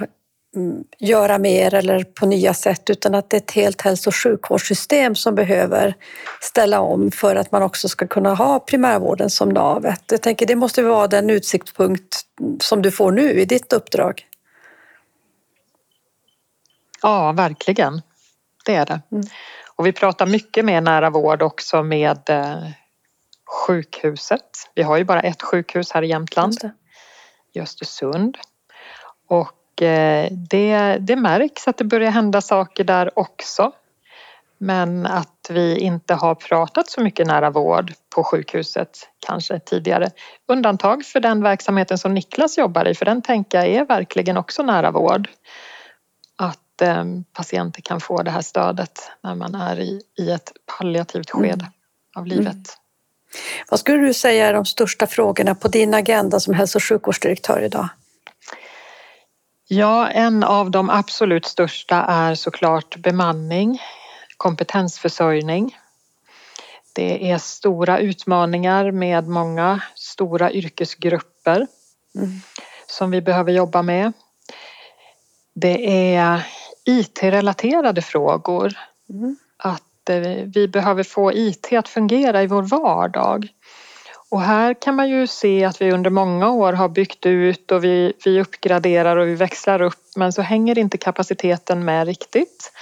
mm, 0.56 0.84
göra 0.98 1.38
mer 1.38 1.74
eller 1.74 2.04
på 2.04 2.26
nya 2.26 2.54
sätt 2.54 2.90
utan 2.90 3.14
att 3.14 3.30
det 3.30 3.36
är 3.36 3.40
ett 3.40 3.50
helt 3.50 3.80
hälso 3.80 4.10
och 4.10 4.14
sjukvårdssystem 4.14 5.14
som 5.14 5.34
behöver 5.34 5.94
ställa 6.40 6.80
om 6.80 7.10
för 7.10 7.36
att 7.36 7.52
man 7.52 7.62
också 7.62 7.88
ska 7.88 8.06
kunna 8.06 8.34
ha 8.34 8.60
primärvården 8.60 9.30
som 9.30 9.48
navet. 9.48 10.02
Jag 10.10 10.22
tänker 10.22 10.46
det 10.46 10.56
måste 10.56 10.82
vara 10.82 11.06
den 11.06 11.30
utsiktspunkt 11.30 12.20
som 12.60 12.82
du 12.82 12.90
får 12.90 13.12
nu 13.12 13.30
i 13.30 13.44
ditt 13.44 13.72
uppdrag. 13.72 14.26
Ja, 17.02 17.32
verkligen. 17.32 18.02
Det 18.64 18.74
är 18.74 18.86
det. 18.86 19.00
Mm. 19.12 19.26
Och 19.76 19.86
vi 19.86 19.92
pratar 19.92 20.26
mycket 20.26 20.64
med 20.64 20.82
nära 20.82 21.10
vård 21.10 21.42
också 21.42 21.82
med 21.82 22.30
eh, 22.30 22.68
sjukhuset. 23.66 24.70
Vi 24.74 24.82
har 24.82 24.96
ju 24.96 25.04
bara 25.04 25.20
ett 25.20 25.42
sjukhus 25.42 25.92
här 25.92 26.02
i 26.02 26.06
Jämtland, 26.06 26.70
i 27.52 27.60
Östersund. 27.60 28.38
Och 29.28 29.82
eh, 29.82 30.28
det, 30.50 30.96
det 31.00 31.16
märks 31.16 31.68
att 31.68 31.78
det 31.78 31.84
börjar 31.84 32.10
hända 32.10 32.40
saker 32.40 32.84
där 32.84 33.18
också. 33.18 33.72
Men 34.58 35.06
att 35.06 35.46
vi 35.50 35.78
inte 35.78 36.14
har 36.14 36.34
pratat 36.34 36.88
så 36.88 37.00
mycket 37.00 37.26
nära 37.26 37.50
vård 37.50 37.92
på 38.14 38.24
sjukhuset 38.24 39.08
kanske 39.26 39.58
tidigare. 39.58 40.10
Undantag 40.48 41.04
för 41.04 41.20
den 41.20 41.42
verksamheten 41.42 41.98
som 41.98 42.14
Niklas 42.14 42.58
jobbar 42.58 42.88
i, 42.88 42.94
för 42.94 43.04
den 43.04 43.22
tänker 43.22 43.58
jag 43.58 43.68
är 43.68 43.84
verkligen 43.84 44.36
också 44.36 44.62
nära 44.62 44.90
vård. 44.90 45.28
Eh, 46.82 47.04
patienter 47.32 47.82
kan 47.82 48.00
få 48.00 48.22
det 48.22 48.30
här 48.30 48.42
stödet 48.42 49.10
när 49.22 49.34
man 49.34 49.54
är 49.54 49.80
i, 49.80 50.00
i 50.18 50.30
ett 50.30 50.52
palliativt 50.78 51.30
skede 51.30 51.52
mm. 51.52 51.72
av 52.16 52.26
livet. 52.26 52.46
Mm. 52.46 52.64
Vad 53.70 53.80
skulle 53.80 54.06
du 54.06 54.14
säga 54.14 54.46
är 54.46 54.52
de 54.52 54.64
största 54.64 55.06
frågorna 55.06 55.54
på 55.54 55.68
din 55.68 55.94
agenda 55.94 56.40
som 56.40 56.54
hälso 56.54 56.78
och 56.78 56.82
sjukvårdsdirektör 56.82 57.62
idag? 57.62 57.88
Ja, 59.68 60.08
en 60.08 60.44
av 60.44 60.70
de 60.70 60.90
absolut 60.90 61.46
största 61.46 61.96
är 61.96 62.34
såklart 62.34 62.96
bemanning, 62.96 63.82
kompetensförsörjning. 64.36 65.78
Det 66.92 67.30
är 67.30 67.38
stora 67.38 67.98
utmaningar 67.98 68.90
med 68.90 69.28
många 69.28 69.80
stora 69.94 70.52
yrkesgrupper 70.52 71.66
mm. 72.16 72.40
som 72.86 73.10
vi 73.10 73.22
behöver 73.22 73.52
jobba 73.52 73.82
med. 73.82 74.12
Det 75.54 76.14
är 76.14 76.46
IT-relaterade 76.84 78.02
frågor. 78.02 78.72
Mm. 79.10 79.36
Att 79.56 80.10
eh, 80.10 80.20
vi 80.54 80.68
behöver 80.68 81.02
få 81.02 81.32
IT 81.32 81.72
att 81.72 81.88
fungera 81.88 82.42
i 82.42 82.46
vår 82.46 82.62
vardag. 82.62 83.48
Och 84.30 84.40
här 84.40 84.74
kan 84.74 84.96
man 84.96 85.08
ju 85.08 85.26
se 85.26 85.64
att 85.64 85.80
vi 85.80 85.92
under 85.92 86.10
många 86.10 86.50
år 86.50 86.72
har 86.72 86.88
byggt 86.88 87.26
ut 87.26 87.72
och 87.72 87.84
vi, 87.84 88.12
vi 88.24 88.40
uppgraderar 88.40 89.16
och 89.16 89.28
vi 89.28 89.34
växlar 89.34 89.82
upp 89.82 90.16
men 90.16 90.32
så 90.32 90.42
hänger 90.42 90.78
inte 90.78 90.98
kapaciteten 90.98 91.84
med 91.84 92.06
riktigt. 92.06 92.72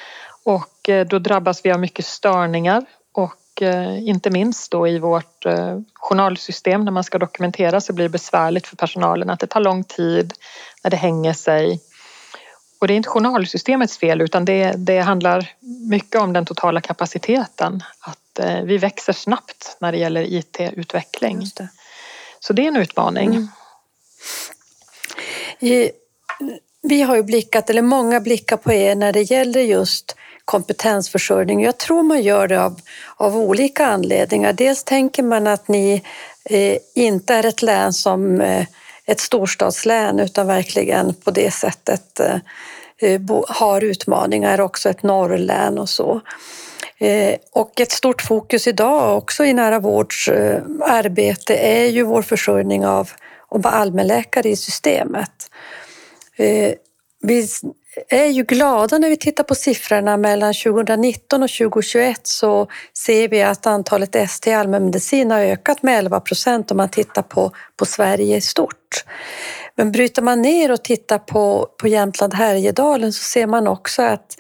Och 0.44 0.88
eh, 0.88 1.06
då 1.06 1.18
drabbas 1.18 1.64
vi 1.64 1.72
av 1.72 1.80
mycket 1.80 2.06
störningar 2.06 2.84
och 3.12 3.62
eh, 3.62 4.08
inte 4.08 4.30
minst 4.30 4.70
då 4.70 4.88
i 4.88 4.98
vårt 4.98 5.46
journalsystem 5.94 6.84
när 6.84 6.92
man 6.92 7.04
ska 7.04 7.18
dokumentera 7.18 7.80
så 7.80 7.92
blir 7.92 8.04
det 8.04 8.08
besvärligt 8.08 8.66
för 8.66 8.76
personalen 8.76 9.30
att 9.30 9.40
det 9.40 9.46
tar 9.46 9.60
lång 9.60 9.84
tid 9.84 10.32
när 10.84 10.90
det 10.90 10.96
hänger 10.96 11.32
sig 11.32 11.80
och 12.82 12.88
det 12.88 12.94
är 12.94 12.96
inte 12.96 13.08
journalsystemets 13.08 13.98
fel 13.98 14.20
utan 14.20 14.44
det, 14.44 14.72
det 14.76 14.98
handlar 14.98 15.52
mycket 15.88 16.20
om 16.20 16.32
den 16.32 16.46
totala 16.46 16.80
kapaciteten. 16.80 17.82
Att 18.00 18.38
eh, 18.38 18.62
vi 18.62 18.78
växer 18.78 19.12
snabbt 19.12 19.76
när 19.80 19.92
det 19.92 19.98
gäller 19.98 20.22
IT-utveckling. 20.22 21.46
Så 22.40 22.52
det 22.52 22.62
är 22.62 22.68
en 22.68 22.76
utmaning. 22.76 23.28
Mm. 23.28 23.48
I, 25.60 25.90
vi 26.82 27.02
har 27.02 27.16
ju 27.16 27.22
blickat, 27.22 27.70
eller 27.70 27.82
många 27.82 28.20
blickar 28.20 28.56
på 28.56 28.72
er 28.72 28.94
när 28.94 29.12
det 29.12 29.22
gäller 29.22 29.60
just 29.60 30.16
kompetensförsörjning. 30.44 31.62
Jag 31.64 31.78
tror 31.78 32.02
man 32.02 32.22
gör 32.22 32.48
det 32.48 32.64
av, 32.64 32.80
av 33.16 33.36
olika 33.36 33.86
anledningar. 33.86 34.52
Dels 34.52 34.84
tänker 34.84 35.22
man 35.22 35.46
att 35.46 35.68
ni 35.68 36.02
eh, 36.44 36.78
inte 36.94 37.34
är 37.34 37.46
ett 37.46 37.62
län 37.62 37.92
som 37.92 38.40
eh, 38.40 38.66
ett 39.06 39.20
storstadslän 39.20 40.20
utan 40.20 40.46
verkligen 40.46 41.14
på 41.14 41.30
det 41.30 41.50
sättet 41.50 42.20
eh, 42.20 42.36
Eh, 43.02 43.20
har 43.48 43.84
utmaningar, 43.84 44.60
också 44.60 44.90
ett 44.90 45.02
norrlän 45.02 45.78
och 45.78 45.88
så. 45.88 46.20
Eh, 46.98 47.34
och 47.52 47.80
ett 47.80 47.92
stort 47.92 48.22
fokus 48.22 48.66
idag 48.66 49.16
också 49.16 49.44
i 49.44 49.52
nära 49.52 49.78
vårds 49.78 50.28
eh, 50.28 50.62
arbete 50.80 51.56
är 51.56 51.86
ju 51.86 52.02
vår 52.02 52.22
försörjning 52.22 52.86
av, 52.86 53.10
av 53.48 53.66
allmänläkare 53.66 54.48
i 54.48 54.56
systemet. 54.56 55.30
Vi 57.22 57.48
är 58.08 58.26
ju 58.26 58.42
glada 58.42 58.98
när 58.98 59.08
vi 59.08 59.16
tittar 59.16 59.44
på 59.44 59.54
siffrorna 59.54 60.16
mellan 60.16 60.54
2019 60.54 61.42
och 61.42 61.50
2021 61.50 62.26
så 62.26 62.66
ser 63.06 63.28
vi 63.28 63.42
att 63.42 63.66
antalet 63.66 64.14
ST 64.16 64.50
i 64.50 64.54
allmänmedicin 64.54 65.30
har 65.30 65.40
ökat 65.40 65.82
med 65.82 65.98
11 65.98 66.20
procent 66.20 66.70
om 66.70 66.76
man 66.76 66.88
tittar 66.88 67.22
på, 67.22 67.52
på 67.76 67.86
Sverige 67.86 68.36
i 68.36 68.40
stort. 68.40 69.04
Men 69.76 69.92
bryter 69.92 70.22
man 70.22 70.42
ner 70.42 70.72
och 70.72 70.82
tittar 70.84 71.18
på, 71.18 71.68
på 71.80 71.88
Jämtland 71.88 72.34
Härjedalen 72.34 73.12
så 73.12 73.22
ser 73.22 73.46
man 73.46 73.68
också 73.68 74.02
att 74.02 74.36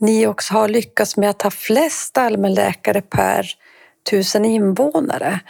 ni 0.00 0.26
också 0.26 0.54
har 0.54 0.68
lyckats 0.68 1.16
med 1.16 1.30
att 1.30 1.42
ha 1.42 1.50
flest 1.50 2.18
allmänläkare 2.18 3.02
per 3.02 3.46
tusen 4.10 4.44
invånare. 4.44 5.40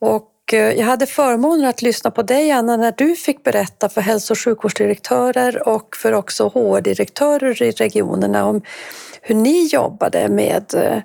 Och 0.00 0.32
eh, 0.52 0.72
jag 0.72 0.86
hade 0.86 1.06
förmånen 1.06 1.66
att 1.66 1.82
lyssna 1.82 2.10
på 2.10 2.22
dig 2.22 2.50
Anna 2.50 2.76
när 2.76 2.94
du 2.96 3.16
fick 3.16 3.42
berätta 3.42 3.88
för 3.88 4.00
hälso 4.00 4.32
och 4.32 4.38
sjukvårdsdirektörer 4.38 5.68
och 5.68 5.96
för 5.96 6.12
också 6.12 6.48
HR-direktörer 6.48 7.62
i 7.62 7.70
regionerna 7.70 8.44
om 8.44 8.62
hur 9.22 9.34
ni 9.34 9.66
jobbade 9.66 10.28
med 10.28 10.74
eh, 10.74 10.98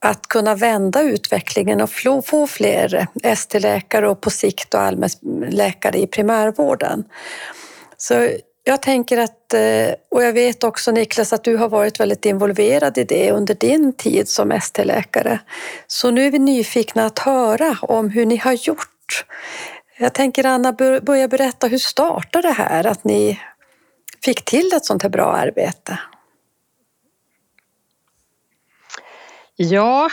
att 0.00 0.28
kunna 0.28 0.54
vända 0.54 1.02
utvecklingen 1.02 1.80
och 1.80 1.90
få 2.26 2.46
fler 2.46 3.06
ST-läkare 3.22 4.08
och 4.08 4.20
på 4.20 4.30
sikt 4.30 4.74
allmänläkare 4.74 5.98
i 5.98 6.06
primärvården. 6.06 7.04
Så 7.96 8.28
jag 8.64 8.82
tänker 8.82 9.18
att, 9.18 9.54
eh, 9.54 9.94
och 10.10 10.22
jag 10.22 10.32
vet 10.32 10.64
också 10.64 10.90
Niklas 10.90 11.32
att 11.32 11.44
du 11.44 11.56
har 11.56 11.68
varit 11.68 12.00
väldigt 12.00 12.24
involverad 12.24 12.98
i 12.98 13.04
det 13.04 13.32
under 13.32 13.54
din 13.54 13.92
tid 13.92 14.28
som 14.28 14.52
ST-läkare. 14.52 15.38
Så 15.86 16.10
nu 16.10 16.26
är 16.26 16.30
vi 16.30 16.38
nyfikna 16.38 17.06
att 17.06 17.18
höra 17.18 17.78
om 17.82 18.10
hur 18.10 18.26
ni 18.26 18.36
har 18.36 18.52
gjort. 18.52 19.24
Jag 19.98 20.14
tänker 20.14 20.46
Anna, 20.46 20.72
börja 21.02 21.28
berätta, 21.28 21.66
hur 21.66 21.78
startade 21.78 22.48
det 22.48 22.54
här 22.54 22.86
att 22.86 23.04
ni 23.04 23.40
fick 24.24 24.44
till 24.44 24.70
ett 24.74 24.84
sånt 24.84 25.02
här 25.02 25.10
bra 25.10 25.32
arbete? 25.32 25.98
Ja, 29.60 30.08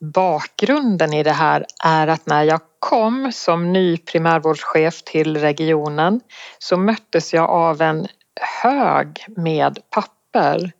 bakgrunden 0.00 1.12
i 1.12 1.22
det 1.22 1.32
här 1.32 1.66
är 1.84 2.06
att 2.06 2.26
när 2.26 2.42
jag 2.42 2.60
kom 2.78 3.32
som 3.32 3.72
ny 3.72 3.96
primärvårdschef 3.96 5.02
till 5.02 5.36
regionen 5.36 6.20
så 6.58 6.76
möttes 6.76 7.34
jag 7.34 7.50
av 7.50 7.82
en 7.82 8.06
hög 8.62 9.24
med 9.36 9.78
papper 9.90 10.72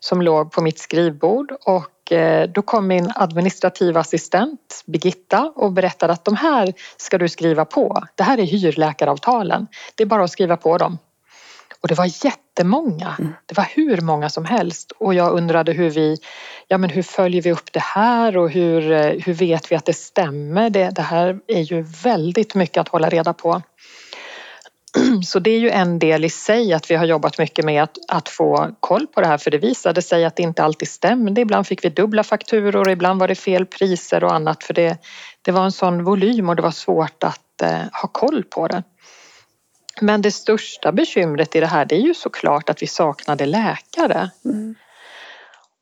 som 0.00 0.22
låg 0.22 0.52
på 0.52 0.62
mitt 0.62 0.78
skrivbord 0.78 1.52
och 1.64 2.12
eh, 2.12 2.48
då 2.48 2.62
kom 2.62 2.86
min 2.86 3.12
administrativa 3.14 4.00
assistent 4.00 4.82
Birgitta 4.86 5.52
och 5.56 5.72
berättade 5.72 6.12
att 6.12 6.24
de 6.24 6.36
här 6.36 6.72
ska 6.96 7.18
du 7.18 7.28
skriva 7.28 7.64
på. 7.64 8.04
Det 8.14 8.22
här 8.22 8.38
är 8.38 8.46
hyrläkaravtalen. 8.46 9.66
Det 9.94 10.02
är 10.02 10.06
bara 10.06 10.24
att 10.24 10.30
skriva 10.30 10.56
på 10.56 10.78
dem. 10.78 10.98
Och 11.82 11.88
det 11.88 11.94
var 11.94 12.24
jättemånga. 12.24 13.16
Mm. 13.18 13.32
Det 13.46 13.56
var 13.56 13.68
hur 13.74 14.00
många 14.00 14.30
som 14.30 14.44
helst. 14.44 14.92
Och 14.98 15.14
jag 15.14 15.32
undrade 15.32 15.72
hur 15.72 15.90
vi, 15.90 16.16
ja 16.72 16.78
men 16.78 16.90
hur 16.90 17.02
följer 17.02 17.42
vi 17.42 17.52
upp 17.52 17.72
det 17.72 17.82
här 17.82 18.36
och 18.36 18.50
hur, 18.50 18.92
eh, 18.92 19.12
hur 19.24 19.32
vet 19.32 19.72
vi 19.72 19.76
att 19.76 19.84
det 19.84 19.92
stämmer? 19.92 20.70
Det, 20.70 20.90
det 20.90 21.02
här 21.02 21.38
är 21.46 21.60
ju 21.60 21.82
väldigt 21.82 22.54
mycket 22.54 22.80
att 22.80 22.88
hålla 22.88 23.08
reda 23.08 23.32
på. 23.32 23.62
Så 25.26 25.38
det 25.38 25.50
är 25.50 25.58
ju 25.58 25.70
en 25.70 25.98
del 25.98 26.24
i 26.24 26.30
sig 26.30 26.72
att 26.72 26.90
vi 26.90 26.94
har 26.94 27.04
jobbat 27.04 27.38
mycket 27.38 27.64
med 27.64 27.82
att, 27.82 27.98
att 28.08 28.28
få 28.28 28.70
koll 28.80 29.06
på 29.06 29.20
det 29.20 29.26
här 29.26 29.38
för 29.38 29.50
det 29.50 29.58
visade 29.58 30.02
sig 30.02 30.24
att 30.24 30.36
det 30.36 30.42
inte 30.42 30.62
alltid 30.62 30.88
stämde. 30.88 31.40
Ibland 31.40 31.66
fick 31.66 31.84
vi 31.84 31.88
dubbla 31.88 32.22
fakturor, 32.22 32.90
ibland 32.90 33.20
var 33.20 33.28
det 33.28 33.34
fel 33.34 33.66
priser 33.66 34.24
och 34.24 34.34
annat 34.34 34.64
för 34.64 34.74
det, 34.74 34.98
det 35.42 35.52
var 35.52 35.64
en 35.64 35.72
sån 35.72 36.04
volym 36.04 36.48
och 36.48 36.56
det 36.56 36.62
var 36.62 36.70
svårt 36.70 37.24
att 37.24 37.62
eh, 37.62 37.82
ha 38.02 38.08
koll 38.12 38.44
på 38.44 38.68
det. 38.68 38.82
Men 40.00 40.22
det 40.22 40.30
största 40.30 40.92
bekymret 40.92 41.56
i 41.56 41.60
det 41.60 41.66
här 41.66 41.84
det 41.84 41.94
är 41.94 42.02
ju 42.02 42.14
såklart 42.14 42.70
att 42.70 42.82
vi 42.82 42.86
saknade 42.86 43.46
läkare. 43.46 44.30
Mm. 44.44 44.74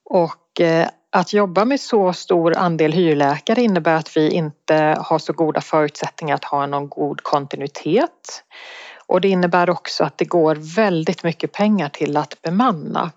Och 0.04 0.49
och 0.50 0.60
eh, 0.60 0.88
att 1.12 1.32
jobba 1.32 1.64
med 1.64 1.80
så 1.80 2.12
stor 2.12 2.56
andel 2.56 2.92
hyrläkare 2.92 3.62
innebär 3.62 3.94
att 3.94 4.16
vi 4.16 4.30
inte 4.30 4.96
har 5.00 5.18
så 5.18 5.32
goda 5.32 5.60
förutsättningar 5.60 6.34
att 6.34 6.44
ha 6.44 6.66
någon 6.66 6.88
god 6.88 7.22
kontinuitet. 7.22 8.44
Och 9.06 9.20
det 9.20 9.28
innebär 9.28 9.70
också 9.70 10.04
att 10.04 10.18
det 10.18 10.24
går 10.24 10.54
väldigt 10.74 11.22
mycket 11.22 11.52
pengar 11.52 11.88
till 11.88 12.16
att 12.16 12.42
bemanna. 12.42 13.12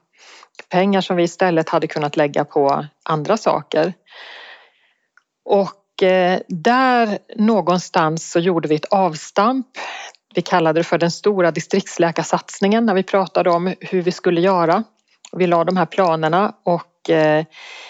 Pengar 0.69 1.01
som 1.01 1.15
vi 1.15 1.23
istället 1.23 1.69
hade 1.69 1.87
kunnat 1.87 2.17
lägga 2.17 2.45
på 2.45 2.85
andra 3.03 3.37
saker. 3.37 3.93
Och 5.45 6.03
eh, 6.03 6.39
där 6.47 7.19
någonstans 7.35 8.31
så 8.31 8.39
gjorde 8.39 8.67
vi 8.67 8.75
ett 8.75 8.93
avstamp. 8.93 9.67
Vi 10.35 10.41
kallade 10.41 10.79
det 10.79 10.83
för 10.83 10.97
den 10.97 11.11
stora 11.11 11.51
distriktsläkarsatsningen 11.51 12.85
när 12.85 12.93
vi 12.93 13.03
pratade 13.03 13.49
om 13.49 13.73
hur 13.79 14.01
vi 14.01 14.11
skulle 14.11 14.41
göra. 14.41 14.83
Vi 15.31 15.47
la 15.47 15.63
de 15.63 15.77
här 15.77 15.85
planerna 15.85 16.53
och 16.63 16.92
eh, 17.09 17.45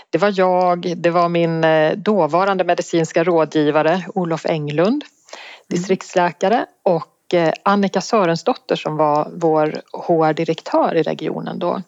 det 0.10 0.18
var 0.18 0.34
jag, 0.36 0.94
det 0.98 1.10
var 1.10 1.30
min 1.30 1.64
eh, 1.64 1.92
dåvarande 1.92 2.64
medicinska 2.64 3.24
rådgivare 3.24 4.06
Olof 4.16 4.46
Englund, 4.46 5.04
distriktsläkare 5.68 6.66
och 6.84 7.10
Eh, 7.34 7.54
Annika 7.64 8.02
Sörensdotter 8.02 8.76
som 8.76 8.98
var 8.98 9.32
vår 9.34 9.82
HR-direktör 9.92 10.96
i 10.96 11.04
regionen 11.04 11.60
då. 11.60 11.82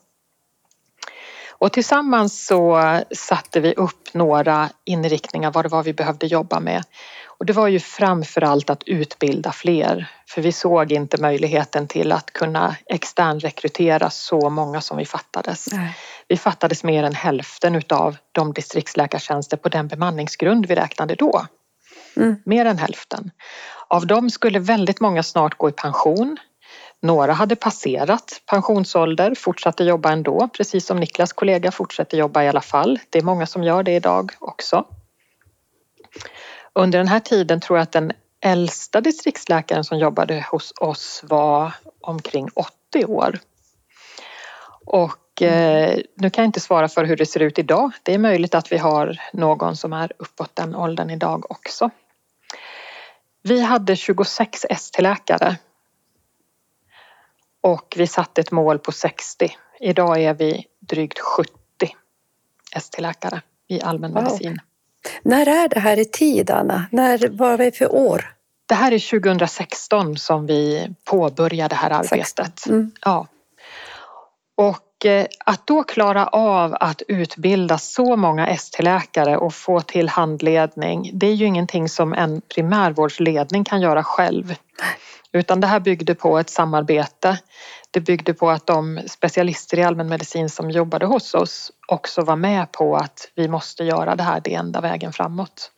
Och 1.50 1.74
tillsammans 1.74 2.46
så 2.46 2.82
satte 3.12 3.60
vi 3.60 3.74
upp 3.74 4.14
några 4.14 4.70
inriktningar 4.84 5.52
vad 5.52 5.66
det 5.66 5.70
var 5.70 5.84
vi 5.84 5.94
behövde 5.94 6.28
jobba 6.28 6.60
med. 6.60 6.84
Och 7.38 7.46
det 7.46 7.54
var 7.54 7.68
ju 7.68 7.80
framförallt 7.80 8.70
att 8.70 8.84
utbilda 8.84 9.52
fler, 9.52 10.12
för 10.30 10.42
vi 10.42 10.52
såg 10.52 10.92
inte 10.92 11.22
möjligheten 11.22 11.88
till 11.88 12.12
att 12.12 12.34
kunna 12.34 12.76
externrekrytera 12.86 14.10
så 14.10 14.50
många 14.50 14.82
som 14.82 14.98
vi 14.98 15.06
fattades. 15.06 15.68
Nej. 15.72 15.98
Vi 16.28 16.38
fattades 16.38 16.84
mer 16.84 17.04
än 17.04 17.16
hälften 17.16 17.76
utav 17.76 18.18
de 18.32 18.54
distriktsläkartjänster 18.54 19.58
på 19.58 19.70
den 19.70 19.88
bemanningsgrund 19.88 20.66
vi 20.66 20.76
räknade 20.76 21.16
då. 21.16 21.46
Mm. 22.18 22.36
Mer 22.46 22.66
än 22.66 22.78
hälften. 22.78 23.32
Av 23.88 24.08
dem 24.08 24.30
skulle 24.30 24.60
väldigt 24.60 25.00
många 25.00 25.24
snart 25.24 25.58
gå 25.58 25.70
i 25.70 25.72
pension. 25.72 26.38
Några 27.02 27.34
hade 27.34 27.56
passerat 27.56 28.42
pensionsålder, 28.50 29.36
fortsatte 29.36 29.84
jobba 29.84 30.12
ändå, 30.12 30.50
precis 30.58 30.86
som 30.86 30.98
Niklas 30.98 31.34
kollega 31.34 31.72
fortsätter 31.72 32.18
jobba 32.18 32.44
i 32.44 32.48
alla 32.48 32.62
fall. 32.62 33.00
Det 33.10 33.20
är 33.20 33.24
många 33.24 33.46
som 33.46 33.64
gör 33.64 33.84
det 33.84 33.96
idag 33.96 34.32
också. 34.40 34.86
Under 36.76 36.98
den 37.00 37.08
här 37.08 37.20
tiden 37.20 37.62
tror 37.62 37.78
jag 37.78 37.84
att 37.84 37.92
den 37.92 38.12
äldsta 38.42 39.02
distriktsläkaren 39.02 39.84
som 39.84 39.98
jobbade 39.98 40.46
hos 40.52 40.74
oss 40.82 41.24
var 41.24 41.74
omkring 42.02 42.50
80 42.56 43.06
år. 43.06 43.40
Och 44.86 45.42
eh, 45.42 46.00
nu 46.16 46.30
kan 46.30 46.42
jag 46.42 46.48
inte 46.48 46.60
svara 46.60 46.88
för 46.88 47.06
hur 47.06 47.18
det 47.18 47.26
ser 47.26 47.40
ut 47.40 47.60
idag. 47.60 47.92
Det 48.04 48.14
är 48.14 48.18
möjligt 48.18 48.56
att 48.56 48.72
vi 48.72 48.78
har 48.78 49.18
någon 49.34 49.76
som 49.76 49.94
är 49.94 50.12
uppåt 50.18 50.56
den 50.56 50.76
åldern 50.76 51.10
idag 51.10 51.52
också. 51.52 51.90
Vi 53.44 53.62
hade 53.62 53.96
26 53.96 54.66
ST-läkare 54.70 55.58
och 57.62 57.94
vi 57.98 58.08
satte 58.08 58.42
ett 58.42 58.52
mål 58.52 58.80
på 58.80 58.92
60. 58.92 59.50
Idag 59.80 60.22
är 60.22 60.34
vi 60.34 60.66
drygt 60.80 61.20
70 61.20 61.52
ST-läkare 62.76 63.42
i 63.68 63.82
allmänmedicin. 63.82 64.52
Wow. 64.52 64.75
När 65.24 65.48
är 65.48 65.70
det 65.70 65.80
här 65.80 66.00
i 66.00 66.06
tid, 66.06 66.52
Anna? 66.52 66.86
När, 66.92 67.30
vad 67.32 67.54
är 67.54 67.58
det 67.58 67.72
för 67.72 67.96
år? 67.96 68.32
Det 68.68 68.76
här 68.76 68.92
är 68.92 69.20
2016 69.20 70.18
som 70.18 70.46
vi 70.46 70.90
påbörjade 71.04 71.70
det 71.70 71.76
här 71.76 71.90
arbetet. 71.90 72.66
Mm. 72.68 72.92
Ja. 73.02 73.28
Och 74.58 74.86
Eh, 75.06 75.26
att 75.46 75.68
då 75.68 75.84
klara 75.84 76.28
av 76.28 76.76
att 76.80 77.02
utbilda 77.08 77.78
så 77.78 78.16
många 78.16 78.48
ST-läkare 78.48 79.38
och 79.38 79.54
få 79.54 79.82
till 79.82 80.10
handledning, 80.10 81.12
det 81.14 81.28
är 81.28 81.34
ju 81.34 81.46
ingenting 81.46 81.90
som 81.90 82.14
en 82.14 82.42
primärvårdsledning 82.56 83.64
kan 83.64 83.82
göra 83.82 84.04
själv. 84.04 84.56
Utan 85.32 85.62
det 85.62 85.68
här 85.68 85.80
byggde 85.80 86.16
på 86.16 86.40
ett 86.40 86.50
samarbete. 86.50 87.40
Det 87.92 88.00
byggde 88.00 88.34
på 88.34 88.50
att 88.50 88.68
de 88.68 89.00
specialister 89.08 89.80
i 89.80 89.84
allmänmedicin 89.84 90.50
som 90.50 90.72
jobbade 90.72 91.06
hos 91.06 91.34
oss 91.34 91.72
också 91.88 92.22
var 92.22 92.36
med 92.36 92.72
på 92.72 92.96
att 92.96 93.32
vi 93.36 93.48
måste 93.48 93.84
göra 93.84 94.16
det 94.16 94.24
här, 94.24 94.42
det 94.44 94.54
enda 94.54 94.82
vägen 94.82 95.14
framåt. 95.14 95.72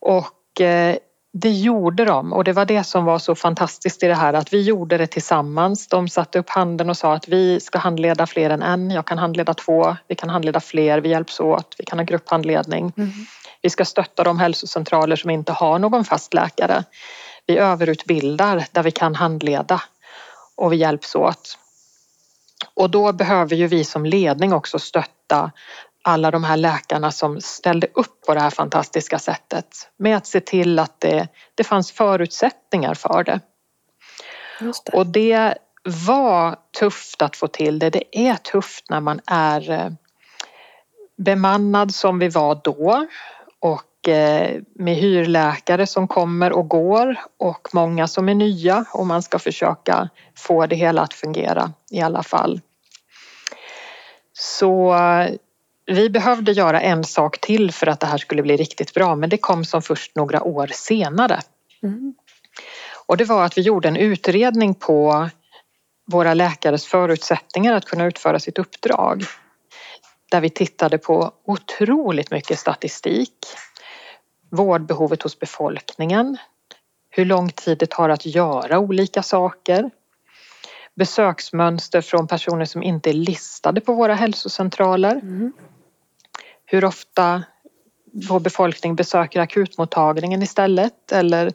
Och 0.00 0.60
eh, 0.60 0.96
det 1.32 1.50
gjorde 1.50 2.04
de 2.04 2.32
och 2.32 2.44
det 2.44 2.52
var 2.52 2.64
det 2.64 2.84
som 2.84 3.04
var 3.04 3.18
så 3.18 3.34
fantastiskt 3.34 4.02
i 4.02 4.06
det 4.06 4.14
här 4.14 4.32
att 4.32 4.52
vi 4.52 4.62
gjorde 4.62 4.98
det 4.98 5.06
tillsammans. 5.06 5.88
De 5.88 6.08
satte 6.08 6.38
upp 6.38 6.50
handen 6.50 6.90
och 6.90 6.96
sa 6.96 7.14
att 7.14 7.28
vi 7.28 7.60
ska 7.60 7.78
handleda 7.78 8.26
fler 8.26 8.50
än 8.50 8.62
en. 8.62 8.90
Jag 8.90 9.06
kan 9.06 9.18
handleda 9.18 9.54
två, 9.54 9.96
vi 10.08 10.14
kan 10.14 10.30
handleda 10.30 10.60
fler, 10.60 11.00
vi 11.00 11.08
hjälps 11.08 11.40
åt, 11.40 11.74
vi 11.78 11.84
kan 11.84 11.98
ha 11.98 12.04
grupphandledning. 12.04 12.92
Mm. 12.96 13.10
Vi 13.62 13.70
ska 13.70 13.84
stötta 13.84 14.24
de 14.24 14.38
hälsocentraler 14.38 15.16
som 15.16 15.30
inte 15.30 15.52
har 15.52 15.78
någon 15.78 16.04
fast 16.04 16.34
läkare. 16.34 16.84
Vi 17.48 17.58
överutbildar 17.58 18.64
där 18.72 18.82
vi 18.82 18.90
kan 18.90 19.14
handleda 19.14 19.82
och 20.56 20.72
vi 20.72 20.76
hjälps 20.76 21.14
åt. 21.14 21.58
Och 22.74 22.90
då 22.90 23.12
behöver 23.12 23.56
ju 23.56 23.66
vi 23.66 23.84
som 23.84 24.06
ledning 24.06 24.52
också 24.52 24.78
stötta 24.78 25.52
alla 26.02 26.30
de 26.30 26.44
här 26.44 26.56
läkarna 26.56 27.10
som 27.10 27.40
ställde 27.40 27.86
upp 27.94 28.26
på 28.26 28.34
det 28.34 28.40
här 28.40 28.50
fantastiska 28.50 29.18
sättet 29.18 29.90
med 29.96 30.16
att 30.16 30.26
se 30.26 30.40
till 30.40 30.78
att 30.78 31.00
det, 31.00 31.28
det 31.54 31.64
fanns 31.64 31.92
förutsättningar 31.92 32.94
för 32.94 33.24
det. 33.24 33.40
det. 34.60 34.92
Och 34.92 35.06
det 35.06 35.54
var 36.06 36.56
tufft 36.78 37.22
att 37.22 37.36
få 37.36 37.48
till 37.48 37.78
det. 37.78 37.90
Det 37.90 38.18
är 38.18 38.34
tufft 38.36 38.90
när 38.90 39.00
man 39.00 39.20
är 39.26 39.70
eh, 39.70 39.90
bemannad 41.16 41.94
som 41.94 42.18
vi 42.18 42.28
var 42.28 42.60
då 42.64 43.06
och 43.60 43.82
med 44.74 44.96
hyrläkare 44.96 45.86
som 45.86 46.08
kommer 46.08 46.52
och 46.52 46.68
går 46.68 47.16
och 47.38 47.68
många 47.72 48.08
som 48.08 48.28
är 48.28 48.34
nya 48.34 48.84
och 48.92 49.06
man 49.06 49.22
ska 49.22 49.38
försöka 49.38 50.08
få 50.36 50.66
det 50.66 50.76
hela 50.76 51.02
att 51.02 51.14
fungera 51.14 51.72
i 51.90 52.00
alla 52.00 52.22
fall. 52.22 52.60
Så 54.32 54.96
vi 55.86 56.10
behövde 56.10 56.52
göra 56.52 56.80
en 56.80 57.04
sak 57.04 57.40
till 57.40 57.72
för 57.72 57.86
att 57.86 58.00
det 58.00 58.06
här 58.06 58.18
skulle 58.18 58.42
bli 58.42 58.56
riktigt 58.56 58.94
bra 58.94 59.16
men 59.16 59.30
det 59.30 59.38
kom 59.38 59.64
som 59.64 59.82
först 59.82 60.16
några 60.16 60.42
år 60.42 60.66
senare. 60.66 61.40
Mm. 61.82 62.14
Och 63.06 63.16
det 63.16 63.24
var 63.24 63.44
att 63.44 63.58
vi 63.58 63.62
gjorde 63.62 63.88
en 63.88 63.96
utredning 63.96 64.74
på 64.74 65.28
våra 66.06 66.34
läkares 66.34 66.86
förutsättningar 66.86 67.72
att 67.72 67.84
kunna 67.84 68.04
utföra 68.06 68.38
sitt 68.38 68.58
uppdrag. 68.58 69.24
Där 70.30 70.40
vi 70.40 70.50
tittade 70.50 70.98
på 70.98 71.32
otroligt 71.46 72.30
mycket 72.30 72.58
statistik. 72.58 73.36
Vårdbehovet 74.50 75.22
hos 75.22 75.38
befolkningen. 75.38 76.36
Hur 77.10 77.24
lång 77.24 77.50
tid 77.50 77.78
det 77.78 77.90
tar 77.90 78.08
att 78.08 78.26
göra 78.26 78.78
olika 78.78 79.22
saker. 79.22 79.90
Besöksmönster 80.94 82.00
från 82.00 82.26
personer 82.26 82.64
som 82.64 82.82
inte 82.82 83.10
är 83.10 83.14
listade 83.14 83.80
på 83.80 83.92
våra 83.92 84.14
hälsocentraler. 84.14 85.12
Mm 85.12 85.52
hur 86.70 86.84
ofta 86.84 87.42
vår 88.28 88.40
befolkning 88.40 88.96
besöker 88.96 89.40
akutmottagningen 89.40 90.42
istället 90.42 91.12
eller 91.12 91.52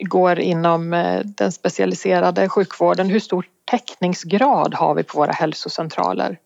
går 0.00 0.38
inom 0.38 0.92
eh, 0.92 1.20
den 1.24 1.52
specialiserade 1.52 2.48
sjukvården. 2.48 3.10
Hur 3.10 3.20
stor 3.20 3.46
täckningsgrad 3.64 4.74
har 4.74 4.94
vi 4.94 5.02
på 5.02 5.18
våra 5.18 5.32
hälsocentraler? 5.32 6.38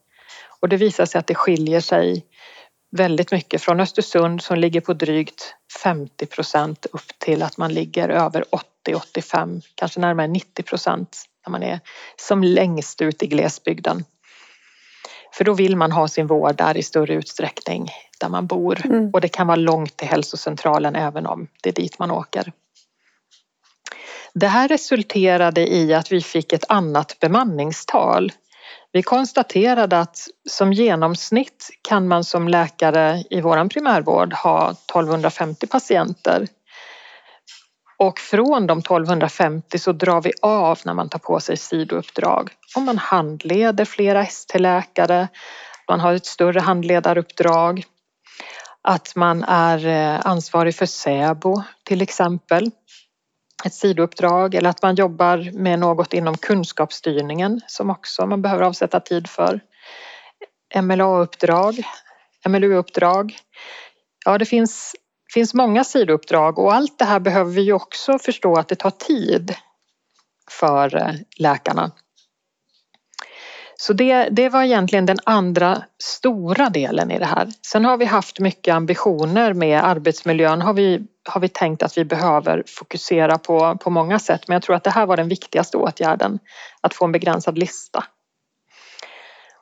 Och 0.60 0.68
det 0.68 0.76
visar 0.76 1.06
sig 1.06 1.18
att 1.18 1.26
det 1.26 1.34
skiljer 1.34 1.80
sig 1.80 2.24
väldigt 2.90 3.32
mycket 3.32 3.62
från 3.62 3.80
Östersund 3.80 4.42
som 4.42 4.58
ligger 4.58 4.80
på 4.80 4.92
drygt 4.92 5.54
50 5.82 6.26
procent 6.26 6.86
upp 6.92 7.18
till 7.18 7.42
att 7.42 7.56
man 7.56 7.74
ligger 7.74 8.08
över 8.08 8.44
80-85, 8.86 9.62
kanske 9.74 10.00
närmare 10.00 10.26
90 10.26 10.62
procent 10.62 11.24
när 11.46 11.50
man 11.50 11.62
är 11.62 11.80
som 12.16 12.42
längst 12.44 13.02
ut 13.02 13.22
i 13.22 13.26
glesbygden. 13.26 14.04
För 15.32 15.44
då 15.44 15.54
vill 15.54 15.76
man 15.76 15.92
ha 15.92 16.08
sin 16.08 16.26
vård 16.26 16.56
där 16.56 16.76
i 16.76 16.82
större 16.82 17.14
utsträckning 17.14 17.88
där 18.20 18.28
man 18.28 18.46
bor 18.46 18.86
mm. 18.86 19.10
och 19.12 19.20
det 19.20 19.28
kan 19.28 19.46
vara 19.46 19.56
långt 19.56 19.96
till 19.96 20.08
hälsocentralen 20.08 20.96
även 20.96 21.26
om 21.26 21.48
det 21.62 21.68
är 21.70 21.74
dit 21.74 21.98
man 21.98 22.10
åker. 22.10 22.52
Det 24.34 24.46
här 24.46 24.68
resulterade 24.68 25.74
i 25.74 25.94
att 25.94 26.12
vi 26.12 26.20
fick 26.20 26.52
ett 26.52 26.64
annat 26.68 27.16
bemanningstal. 27.20 28.32
Vi 28.92 29.02
konstaterade 29.02 29.98
att 29.98 30.18
som 30.48 30.72
genomsnitt 30.72 31.70
kan 31.88 32.08
man 32.08 32.24
som 32.24 32.48
läkare 32.48 33.24
i 33.30 33.40
vår 33.40 33.68
primärvård 33.68 34.32
ha 34.32 34.70
1250 34.70 35.66
patienter. 35.66 36.46
Och 37.98 38.18
från 38.18 38.66
de 38.66 38.78
1250 38.78 39.78
så 39.78 39.92
drar 39.92 40.22
vi 40.22 40.32
av 40.42 40.78
när 40.84 40.94
man 40.94 41.08
tar 41.08 41.18
på 41.18 41.40
sig 41.40 41.56
sidouppdrag. 41.56 42.50
Om 42.76 42.84
man 42.84 42.98
handleder 42.98 43.84
flera 43.84 44.22
ST-läkare, 44.22 45.28
man 45.88 46.00
har 46.00 46.14
ett 46.14 46.26
större 46.26 46.60
handledaruppdrag, 46.60 47.84
att 48.82 49.16
man 49.16 49.44
är 49.44 49.86
eh, 49.86 50.26
ansvarig 50.26 50.74
för 50.74 50.86
SÄBO 50.86 51.62
till 51.84 52.02
exempel, 52.02 52.70
ett 53.66 53.74
sidouppdrag 53.74 54.54
eller 54.54 54.70
att 54.70 54.82
man 54.82 54.94
jobbar 54.94 55.50
med 55.52 55.78
något 55.78 56.12
inom 56.12 56.36
kunskapsstyrningen 56.36 57.60
som 57.66 57.90
också 57.90 58.26
man 58.26 58.42
behöver 58.42 58.62
avsätta 58.62 59.00
tid 59.00 59.30
för. 59.30 59.60
MLA-uppdrag, 60.82 61.82
MLU-uppdrag. 62.48 63.36
Ja, 64.24 64.38
det 64.38 64.44
finns, 64.44 64.96
finns 65.34 65.54
många 65.54 65.84
sidouppdrag 65.84 66.58
och 66.58 66.74
allt 66.74 66.98
det 66.98 67.04
här 67.04 67.20
behöver 67.20 67.50
vi 67.50 67.62
ju 67.62 67.72
också 67.72 68.18
förstå 68.18 68.56
att 68.56 68.68
det 68.68 68.76
tar 68.76 68.90
tid 68.90 69.54
för 70.50 70.96
eh, 70.96 71.14
läkarna. 71.38 71.90
Så 73.80 73.92
det, 73.92 74.28
det 74.30 74.48
var 74.48 74.62
egentligen 74.62 75.06
den 75.06 75.18
andra 75.24 75.82
stora 76.02 76.70
delen 76.70 77.10
i 77.10 77.18
det 77.18 77.24
här. 77.24 77.48
Sen 77.66 77.84
har 77.84 77.96
vi 77.96 78.04
haft 78.04 78.40
mycket 78.40 78.74
ambitioner 78.74 79.52
med 79.52 79.84
arbetsmiljön 79.84 80.62
har 80.62 80.72
vi, 80.72 81.06
har 81.28 81.40
vi 81.40 81.48
tänkt 81.48 81.82
att 81.82 81.98
vi 81.98 82.04
behöver 82.04 82.64
fokusera 82.66 83.38
på, 83.38 83.78
på 83.78 83.90
många 83.90 84.18
sätt 84.18 84.48
men 84.48 84.54
jag 84.54 84.62
tror 84.62 84.76
att 84.76 84.84
det 84.84 84.90
här 84.90 85.06
var 85.06 85.16
den 85.16 85.28
viktigaste 85.28 85.76
åtgärden, 85.76 86.38
att 86.80 86.94
få 86.94 87.04
en 87.04 87.12
begränsad 87.12 87.58
lista. 87.58 88.04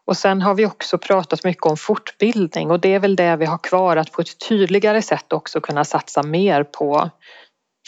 Och 0.04 0.16
sen 0.16 0.42
har 0.42 0.54
vi 0.54 0.66
också 0.66 0.98
pratat 0.98 1.44
mycket 1.44 1.66
om 1.66 1.76
fortbildning 1.76 2.70
och 2.70 2.80
det 2.80 2.94
är 2.94 3.00
väl 3.00 3.16
det 3.16 3.36
vi 3.36 3.46
har 3.46 3.58
kvar 3.58 3.96
att 3.96 4.12
på 4.12 4.20
ett 4.20 4.48
tydligare 4.48 5.02
sätt 5.02 5.32
också 5.32 5.60
kunna 5.60 5.84
satsa 5.84 6.22
mer 6.22 6.64
på 6.64 7.10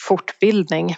fortbildning. 0.08 0.96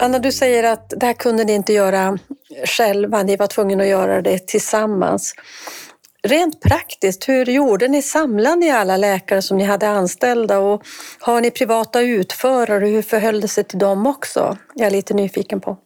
Anna, 0.00 0.18
du 0.18 0.32
säger 0.32 0.64
att 0.64 0.92
det 0.96 1.06
här 1.06 1.12
kunde 1.12 1.44
ni 1.44 1.52
inte 1.52 1.72
göra 1.72 2.18
själva, 2.64 3.22
ni 3.22 3.36
var 3.36 3.46
tvungna 3.46 3.82
att 3.82 3.88
göra 3.88 4.22
det 4.22 4.46
tillsammans. 4.46 5.34
Rent 6.22 6.60
praktiskt, 6.60 7.28
hur 7.28 7.46
gjorde 7.46 7.88
ni? 7.88 8.02
Samlade 8.02 8.56
ni 8.56 8.70
alla 8.70 8.96
läkare 8.96 9.42
som 9.42 9.56
ni 9.58 9.64
hade 9.64 9.88
anställda 9.88 10.58
och 10.58 10.82
har 11.20 11.40
ni 11.40 11.50
privata 11.50 12.00
utförare? 12.00 12.86
Hur 12.86 13.02
förhöll 13.02 13.40
det 13.40 13.48
sig 13.48 13.64
till 13.64 13.78
dem 13.78 14.06
också? 14.06 14.56
Jag 14.74 14.86
är 14.86 14.90
lite 14.90 15.14
nyfiken 15.14 15.60
på. 15.60 15.76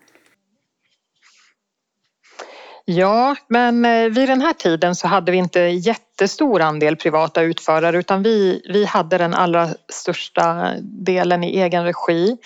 Ja, 2.85 3.37
men 3.49 3.85
eh, 3.85 4.09
vid 4.09 4.29
den 4.29 4.41
här 4.41 4.53
tiden 4.53 4.95
så 4.95 5.09
hade 5.09 5.33
vi 5.33 5.39
inte 5.39 5.61
jättestor 5.61 6.61
andel 6.61 6.97
privata 6.97 7.43
utförare 7.43 7.99
utan 7.99 8.23
vi, 8.23 8.63
vi 8.73 8.85
hade 8.85 9.19
den 9.19 9.35
allra 9.35 9.69
största 9.89 10.75
delen 10.83 11.45
i 11.45 11.61
egen 11.61 11.85
regi. 11.85 12.37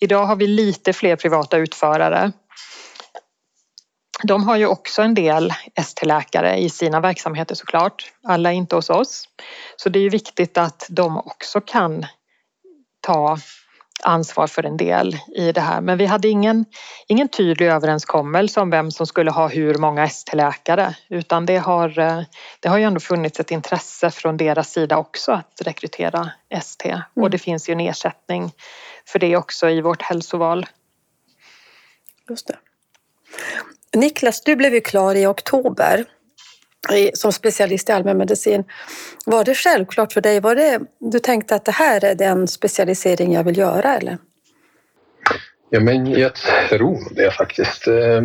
Idag 0.00 0.26
har 0.26 0.36
vi 0.36 0.46
lite 0.46 0.92
fler 0.92 1.16
privata 1.16 1.56
utförare. 1.56 2.32
De 4.22 4.44
har 4.48 4.56
ju 4.56 4.66
också 4.66 5.02
en 5.02 5.14
del 5.14 5.52
ST-läkare 5.76 6.56
i 6.56 6.70
sina 6.70 7.00
verksamheter 7.00 7.54
såklart. 7.54 8.12
Alla 8.22 8.52
är 8.52 8.56
inte 8.56 8.76
hos 8.76 8.90
oss. 8.90 9.28
Så 9.76 9.88
det 9.88 9.98
är 9.98 10.02
ju 10.02 10.08
viktigt 10.08 10.58
att 10.58 10.86
de 10.90 11.18
också 11.18 11.60
kan 11.60 12.06
ta 13.00 13.38
ansvar 14.04 14.46
för 14.46 14.66
en 14.66 14.76
del 14.76 15.16
i 15.36 15.52
det 15.52 15.60
här. 15.60 15.80
Men 15.80 15.98
vi 15.98 16.06
hade 16.06 16.28
ingen, 16.28 16.64
ingen 17.08 17.28
tydlig 17.28 17.66
överenskommelse 17.66 18.60
om 18.60 18.70
vem 18.70 18.90
som 18.90 19.06
skulle 19.06 19.30
ha 19.30 19.48
hur 19.48 19.74
många 19.74 20.04
ST-läkare 20.04 20.94
utan 21.08 21.46
det 21.46 21.56
har, 21.56 21.88
det 22.60 22.68
har 22.68 22.78
ju 22.78 22.84
ändå 22.84 23.00
funnits 23.00 23.40
ett 23.40 23.50
intresse 23.50 24.10
från 24.10 24.36
deras 24.36 24.70
sida 24.70 24.96
också 24.96 25.32
att 25.32 25.60
rekrytera 25.62 26.30
ST 26.50 26.88
mm. 26.88 27.02
och 27.14 27.30
det 27.30 27.38
finns 27.38 27.68
ju 27.68 27.72
en 27.72 27.80
ersättning 27.80 28.52
för 29.06 29.18
det 29.18 29.36
också 29.36 29.68
i 29.68 29.80
vårt 29.80 30.02
hälsoval. 30.02 30.66
Just 32.28 32.46
det. 32.46 32.56
Niklas, 33.98 34.40
du 34.40 34.56
blev 34.56 34.74
ju 34.74 34.80
klar 34.80 35.14
i 35.14 35.26
oktober 35.26 36.04
som 37.14 37.32
specialist 37.32 37.88
i 37.88 37.92
allmänmedicin. 37.92 38.64
Var 39.26 39.44
det 39.44 39.54
självklart 39.54 40.12
för 40.12 40.20
dig? 40.20 40.40
Var 40.40 40.54
det, 40.54 40.80
du 40.98 41.18
tänkte 41.18 41.54
att 41.54 41.64
det 41.64 41.72
här 41.72 42.04
är 42.04 42.14
den 42.14 42.48
specialisering 42.48 43.32
jag 43.32 43.44
vill 43.44 43.58
göra 43.58 43.96
eller? 43.96 44.18
Ja, 45.70 45.80
men 45.80 46.06
jag 46.06 46.32
tror 46.68 47.14
det 47.14 47.30
faktiskt. 47.30 47.88
Eh, 47.88 48.22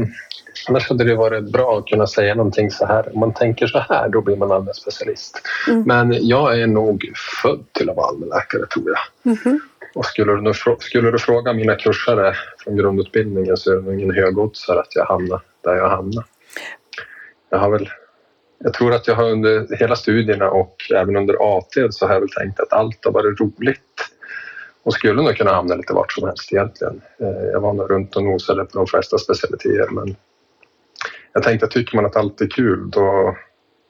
annars 0.68 0.90
hade 0.90 1.04
det 1.04 1.16
varit 1.16 1.52
bra 1.52 1.78
att 1.78 1.86
kunna 1.86 2.08
säga 2.08 2.36
någonting 2.36 2.72
så 2.72 2.86
här. 2.86 3.14
Om 3.14 3.20
man 3.20 3.34
tänker 3.34 3.68
så 3.68 3.80
här, 3.80 4.10
då 4.10 4.22
blir 4.22 4.36
man 4.36 4.52
allmänspecialist. 4.52 5.42
Mm. 5.68 5.84
Men 5.84 6.28
jag 6.28 6.62
är 6.62 6.68
nog 6.68 7.14
född 7.42 7.66
till 7.74 7.90
att 7.90 7.96
vara 7.96 8.08
allmänläkare, 8.08 8.66
tror 8.66 8.86
jag. 8.86 9.36
Mm. 9.46 9.60
Och 9.96 10.06
skulle 10.06 10.34
du, 10.34 10.54
skulle 10.80 11.12
du 11.12 11.20
fråga 11.20 11.54
mina 11.54 11.76
kursare 11.76 12.36
från 12.64 12.78
grundutbildningen 12.78 13.58
så 13.58 13.72
är 13.72 13.76
det 13.76 13.82
nog 13.82 13.94
ingen 13.94 14.16
högoddsare 14.16 14.80
att 14.80 14.96
jag 14.96 15.06
hamnar 15.06 15.42
där 15.64 15.76
jag 15.76 15.90
hamnar. 15.90 16.26
Jag 17.50 17.60
har 17.60 17.70
väl 17.70 17.90
jag 18.60 18.74
tror 18.74 18.94
att 18.94 19.08
jag 19.08 19.16
har 19.16 19.30
under 19.32 19.78
hela 19.80 19.96
studierna 19.96 20.50
och 20.50 20.76
även 20.96 21.16
under 21.16 21.58
AT 21.58 21.74
så 21.90 22.08
har 22.08 22.14
jag 22.14 22.20
väl 22.20 22.30
tänkt 22.30 22.60
att 22.60 22.74
allt 22.74 23.06
har 23.06 23.12
varit 23.12 23.40
roligt 23.40 23.82
och 24.84 24.94
skulle 24.94 25.22
nog 25.22 25.36
kunna 25.36 25.54
hamna 25.54 25.76
lite 25.76 25.94
vart 25.94 26.14
som 26.14 26.28
helst 26.28 26.54
egentligen. 26.54 27.02
Eh, 27.20 27.44
jag 27.54 27.62
var 27.62 27.74
nog 27.74 27.92
runt 27.92 28.16
och 28.16 28.24
nosade 28.24 28.66
på 28.66 28.78
de 28.78 28.88
flesta 28.88 29.18
specialiteter 29.18 29.90
men 29.92 30.16
jag 31.34 31.44
tänkte 31.44 31.66
att 31.66 31.72
tycker 31.72 31.96
man 31.96 32.06
att 32.06 32.16
allt 32.16 32.42
är 32.42 32.48
kul 32.48 32.90
då 32.90 33.38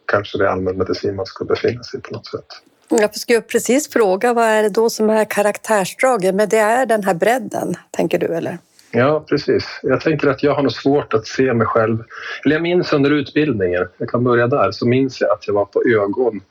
kanske 0.06 0.38
det 0.38 0.46
är 0.46 0.50
allmänmedicin 0.50 1.16
man 1.16 1.26
ska 1.26 1.46
befinna 1.46 1.84
sig 1.84 2.02
på 2.02 2.14
något 2.14 2.28
sätt. 2.28 2.46
Mm, 2.92 3.02
jag 3.02 3.16
skulle 3.16 3.42
precis 3.42 3.90
fråga 3.90 4.34
vad 4.34 4.46
är 4.46 4.64
det 4.64 4.70
då 4.70 4.90
som 4.90 5.10
är 5.10 5.26
karaktärsdragen 5.26 6.36
men 6.36 6.50
det 6.50 6.58
är 6.58 6.86
den 6.86 7.04
här 7.04 7.14
bredden, 7.14 7.76
tänker 7.92 8.20
du 8.20 8.28
eller? 8.28 8.58
Ja, 8.92 9.26
precis. 9.30 9.80
Jag 9.84 10.02
tänker 10.02 10.28
att 10.28 10.44
jag 10.44 10.56
har 10.56 10.62
nog 10.62 10.72
svårt 10.72 11.14
att 11.14 11.28
se 11.28 11.54
mig 11.54 11.68
själv. 11.68 12.04
Eller 12.46 12.56
jag 12.56 12.62
minns 12.62 12.94
under 12.94 13.12
utbildningen, 13.12 13.88
jag 13.98 14.10
kan 14.10 14.24
börja 14.24 14.48
där, 14.48 14.72
så 14.72 14.88
minns 14.88 15.22
jag 15.22 15.32
att 15.32 15.48
jag 15.48 15.54
var 15.54 15.66
på 15.66 15.84
ögon 15.96 16.42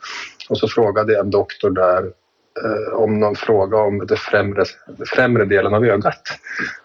och 0.48 0.58
så 0.58 0.68
frågade 0.68 1.12
jag 1.12 1.24
en 1.24 1.30
doktor 1.30 1.70
där 1.70 2.04
eh, 2.64 2.94
om 2.94 3.20
någon 3.20 3.36
fråga 3.36 3.76
om 3.78 4.06
den 4.06 4.16
främre, 4.16 4.64
främre 5.14 5.44
delen 5.44 5.74
av 5.74 5.84
ögat. 5.84 6.22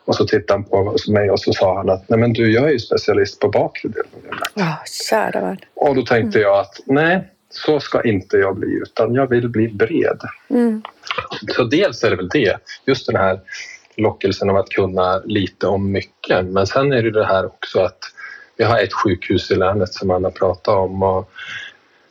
Och 0.05 0.15
så 0.15 0.25
tittade 0.25 0.53
han 0.53 0.63
på 0.63 0.97
mig 1.11 1.31
och 1.31 1.39
så 1.39 1.53
sa 1.53 1.77
han 1.77 1.89
att 1.89 2.09
nej 2.09 2.19
men 2.19 2.33
du, 2.33 2.51
jag 2.51 2.63
är 2.63 2.71
ju 2.71 2.79
specialist 2.79 3.39
på 3.39 3.49
bakre 3.49 3.89
delen 3.89 4.11
av 4.15 4.25
ögat. 4.25 4.51
Ja, 4.53 4.77
kära 5.09 5.41
värld. 5.41 5.65
Och 5.73 5.95
då 5.95 6.01
tänkte 6.01 6.39
jag 6.39 6.59
att 6.59 6.79
nej, 6.85 7.29
så 7.49 7.79
ska 7.79 8.01
inte 8.01 8.37
jag 8.37 8.55
bli 8.55 8.81
utan 8.81 9.13
jag 9.13 9.27
vill 9.27 9.49
bli 9.49 9.67
bred. 9.67 10.19
Mm. 10.49 10.81
Så 11.47 11.63
dels 11.63 12.03
är 12.03 12.09
det 12.09 12.15
väl 12.15 12.29
det, 12.29 12.57
just 12.85 13.07
den 13.07 13.15
här 13.15 13.39
lockelsen 13.97 14.49
av 14.49 14.57
att 14.57 14.69
kunna 14.69 15.21
lite 15.25 15.67
om 15.67 15.91
mycket. 15.91 16.45
Men 16.45 16.67
sen 16.67 16.93
är 16.93 17.03
det 17.03 17.11
det 17.11 17.25
här 17.25 17.45
också 17.45 17.79
att 17.79 17.99
vi 18.57 18.63
har 18.63 18.79
ett 18.79 18.93
sjukhus 18.93 19.51
i 19.51 19.55
länet 19.55 19.93
som 19.93 20.11
Anna 20.11 20.31
pratade 20.31 20.77
om 20.77 21.03
och 21.03 21.31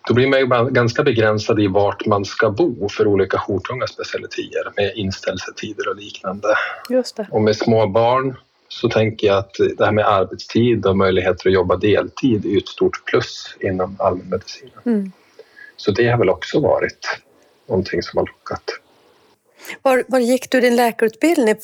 då 0.08 0.14
blir 0.14 0.26
man 0.26 0.40
ju 0.40 0.70
ganska 0.70 1.02
begränsad 1.02 1.60
i 1.60 1.66
vart 1.66 2.06
man 2.06 2.24
ska 2.24 2.50
bo 2.50 2.88
för 2.88 3.06
olika 3.06 3.38
jourtunga 3.38 3.86
specialiteter 3.86 4.72
med 4.76 4.92
inställelsetider 4.96 5.88
och 5.88 5.96
liknande. 5.96 6.48
Just 6.90 7.16
det. 7.16 7.26
Och 7.30 7.42
med 7.42 7.56
små 7.56 7.86
barn 7.86 8.36
så 8.68 8.88
tänker 8.88 9.26
jag 9.26 9.38
att 9.38 9.54
det 9.78 9.84
här 9.84 9.92
med 9.92 10.06
arbetstid 10.06 10.86
och 10.86 10.96
möjligheter 10.96 11.48
att 11.48 11.54
jobba 11.54 11.76
deltid 11.76 12.46
är 12.46 12.58
ett 12.58 12.68
stort 12.68 13.04
plus 13.04 13.56
inom 13.60 13.96
allmänmedicinen. 13.98 14.80
Mm. 14.84 15.12
Så 15.76 15.90
det 15.90 16.08
har 16.08 16.18
väl 16.18 16.28
också 16.28 16.60
varit 16.60 17.20
någonting 17.68 18.02
som 18.02 18.18
har 18.18 18.26
lockat. 18.26 18.62
Var, 19.82 20.04
var 20.08 20.18
gick 20.18 20.50
du 20.50 20.60
din 20.60 20.76
läkarutbildning? 20.76 21.56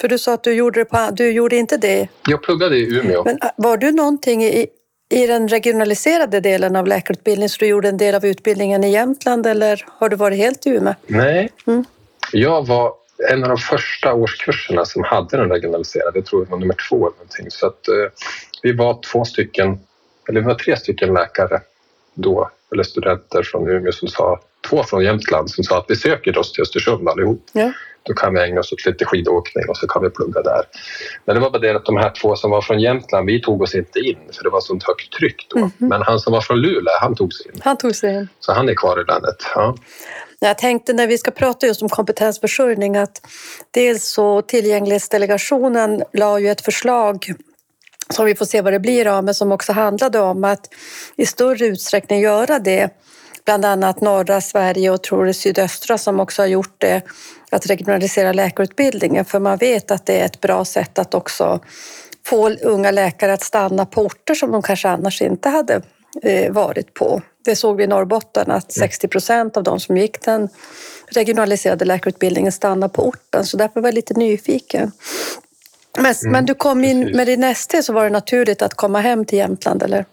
För 0.00 0.08
du 0.08 0.18
sa 0.18 0.34
att 0.34 0.44
du 0.44 0.52
gjorde, 0.52 0.80
det 0.80 0.84
på, 0.84 1.08
du 1.12 1.30
gjorde 1.30 1.56
inte 1.56 1.76
det. 1.76 2.08
Jag 2.28 2.42
pluggade 2.42 2.76
i 2.76 2.98
Umeå. 2.98 3.24
Men 3.24 3.38
äh, 3.42 3.48
var 3.56 3.76
du 3.76 3.92
någonting 3.92 4.44
i, 4.44 4.66
i 5.10 5.26
den 5.26 5.48
regionaliserade 5.48 6.40
delen 6.40 6.76
av 6.76 6.86
läkarutbildningen 6.86 7.48
så 7.48 7.56
du 7.60 7.66
gjorde 7.66 7.88
en 7.88 7.96
del 7.96 8.14
av 8.14 8.26
utbildningen 8.26 8.84
i 8.84 8.90
Jämtland 8.90 9.46
eller 9.46 9.84
har 9.88 10.08
du 10.08 10.16
varit 10.16 10.38
helt 10.38 10.66
i 10.66 10.70
Umeå? 10.70 10.94
Nej, 11.06 11.50
mm. 11.66 11.84
jag 12.32 12.66
var 12.66 12.92
en 13.28 13.42
av 13.42 13.48
de 13.48 13.58
första 13.58 14.14
årskurserna 14.14 14.84
som 14.84 15.04
hade 15.04 15.36
den 15.36 15.50
regionaliserade. 15.50 16.18
Jag 16.18 16.26
tror 16.26 16.44
det 16.44 16.50
var 16.50 16.58
nummer 16.58 16.76
två 16.88 16.96
eller 16.96 17.16
någonting. 17.16 17.50
Så 17.50 17.66
att, 17.66 17.88
eh, 17.88 17.94
vi 18.62 18.72
var 18.72 19.02
två 19.12 19.24
stycken, 19.24 19.78
eller 20.28 20.40
vi 20.40 20.46
var 20.46 20.54
tre 20.54 20.76
stycken 20.76 21.14
läkare 21.14 21.60
då, 22.14 22.50
eller 22.72 22.82
studenter 22.82 23.42
från 23.42 23.68
Umeå 23.68 23.92
som 23.92 24.08
sa 24.08 24.40
två 24.68 24.82
från 24.82 25.04
Jämtland 25.04 25.50
som 25.50 25.64
sa 25.64 25.78
att 25.78 25.84
vi 25.88 25.96
söker 25.96 26.38
oss 26.38 26.52
till 26.52 26.62
Östersund 26.62 27.08
allihop. 27.08 27.46
Ja. 27.52 27.72
Då 28.02 28.14
kan 28.14 28.34
vi 28.34 28.40
ägna 28.40 28.60
oss 28.60 28.72
åt 28.72 28.86
lite 28.86 29.04
skidåkning 29.04 29.68
och 29.68 29.76
så 29.76 29.86
kan 29.86 30.02
vi 30.02 30.10
plugga 30.10 30.42
där. 30.42 30.62
Men 31.24 31.34
det 31.34 31.40
var 31.40 31.50
bara 31.50 31.58
det 31.58 31.76
att 31.76 31.84
de 31.84 31.96
här 31.96 32.10
två 32.20 32.36
som 32.36 32.50
var 32.50 32.62
från 32.62 32.80
Jämtland, 32.80 33.26
vi 33.26 33.42
tog 33.42 33.62
oss 33.62 33.74
inte 33.74 33.98
in 33.98 34.18
för 34.32 34.44
det 34.44 34.50
var 34.50 34.60
sånt 34.60 34.84
högt 34.84 35.12
tryck 35.12 35.46
då. 35.50 35.58
Mm 35.58 35.70
-hmm. 35.70 35.88
Men 35.88 36.02
han 36.02 36.20
som 36.20 36.32
var 36.32 36.40
från 36.40 36.60
Luleå, 36.60 36.94
han 37.00 37.14
tog 37.14 37.32
sig 37.32 37.46
in. 37.46 37.60
Han 37.64 37.76
tog 37.76 37.96
sig 37.96 38.14
in. 38.14 38.28
Så 38.40 38.52
han 38.52 38.68
är 38.68 38.74
kvar 38.74 39.00
i 39.00 39.04
landet. 39.04 39.36
Ja. 39.54 39.76
Jag 40.42 40.58
tänkte 40.58 40.92
när 40.92 41.06
vi 41.06 41.18
ska 41.18 41.30
prata 41.30 41.66
just 41.66 41.82
om 41.82 41.88
kompetensförsörjning 41.88 42.96
att 42.96 43.26
dels 43.70 44.04
så 44.04 44.42
tillgänglighetsdelegationen 44.42 46.02
la 46.12 46.38
ju 46.38 46.50
ett 46.50 46.60
förslag 46.60 47.34
som 48.10 48.26
vi 48.26 48.34
får 48.34 48.44
se 48.44 48.62
vad 48.62 48.72
det 48.72 48.80
blir 48.80 49.06
av, 49.06 49.24
men 49.24 49.34
som 49.34 49.52
också 49.52 49.72
handlade 49.72 50.18
om 50.18 50.44
att 50.44 50.68
i 51.16 51.26
större 51.26 51.66
utsträckning 51.66 52.20
göra 52.20 52.58
det 52.58 52.90
bland 53.50 53.64
annat 53.64 54.00
norra 54.00 54.40
Sverige 54.40 54.90
och 54.90 55.02
tror 55.02 55.26
det 55.26 55.34
sydöstra 55.34 55.98
som 55.98 56.20
också 56.20 56.42
har 56.42 56.46
gjort 56.46 56.74
det, 56.78 57.02
att 57.50 57.66
regionalisera 57.66 58.32
läkarutbildningen. 58.32 59.24
För 59.24 59.40
man 59.40 59.58
vet 59.58 59.90
att 59.90 60.06
det 60.06 60.20
är 60.20 60.24
ett 60.24 60.40
bra 60.40 60.64
sätt 60.64 60.98
att 60.98 61.14
också 61.14 61.60
få 62.26 62.50
unga 62.50 62.90
läkare 62.90 63.32
att 63.32 63.42
stanna 63.42 63.86
på 63.86 64.02
orter 64.02 64.34
som 64.34 64.52
de 64.52 64.62
kanske 64.62 64.88
annars 64.88 65.22
inte 65.22 65.48
hade 65.48 65.82
eh, 66.22 66.52
varit 66.52 66.94
på. 66.94 67.22
Det 67.44 67.56
såg 67.56 67.76
vi 67.76 67.84
i 67.84 67.86
Norrbotten 67.86 68.50
att 68.50 68.72
60 68.72 69.04
mm. 69.04 69.10
procent 69.10 69.56
av 69.56 69.62
de 69.62 69.80
som 69.80 69.96
gick 69.96 70.24
den 70.24 70.48
regionaliserade 71.08 71.84
läkarutbildningen 71.84 72.52
stannade 72.52 72.92
på 72.92 73.08
orten. 73.08 73.46
Så 73.46 73.56
därför 73.56 73.80
var 73.80 73.88
jag 73.88 73.94
lite 73.94 74.14
nyfiken. 74.14 74.92
Men, 75.96 76.14
mm, 76.22 76.32
men 76.32 76.46
du 76.46 76.54
kom 76.54 76.84
in 76.84 77.02
precis. 77.02 77.16
med 77.16 77.26
din 77.26 77.44
ST 77.44 77.82
så 77.82 77.92
var 77.92 78.04
det 78.04 78.10
naturligt 78.10 78.62
att 78.62 78.74
komma 78.74 79.00
hem 79.00 79.24
till 79.24 79.38
Jämtland, 79.38 79.82
eller? 79.82 80.04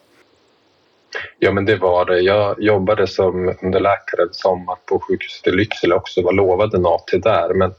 Ja, 1.39 1.51
men 1.51 1.65
det 1.65 1.75
var 1.75 2.05
det. 2.05 2.19
Jag 2.19 2.61
jobbade 2.61 3.07
som 3.07 3.55
underläkare 3.61 4.21
en 4.21 4.33
sommar 4.33 4.77
på 4.85 4.99
sjukhuset 4.99 5.47
i 5.47 5.51
Lycksele 5.51 5.95
också. 5.95 6.21
var 6.21 6.33
lovad 6.33 6.73
en 6.73 6.85
AT 6.85 7.11
där, 7.11 7.53
men 7.53 7.73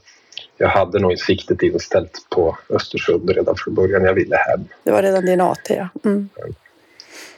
jag 0.57 0.67
hade 0.67 0.99
nog 0.99 1.19
siktet 1.19 1.61
inställt 1.61 2.25
på 2.29 2.57
Östersund 2.69 3.29
redan 3.29 3.55
från 3.57 3.75
början. 3.75 4.03
Jag 4.03 4.13
ville 4.13 4.35
hem. 4.35 4.67
Det 4.83 4.91
var 4.91 5.01
redan 5.01 5.25
din 5.25 5.41
AT, 5.41 5.69
ja. 5.69 5.89
Mm. 6.05 6.29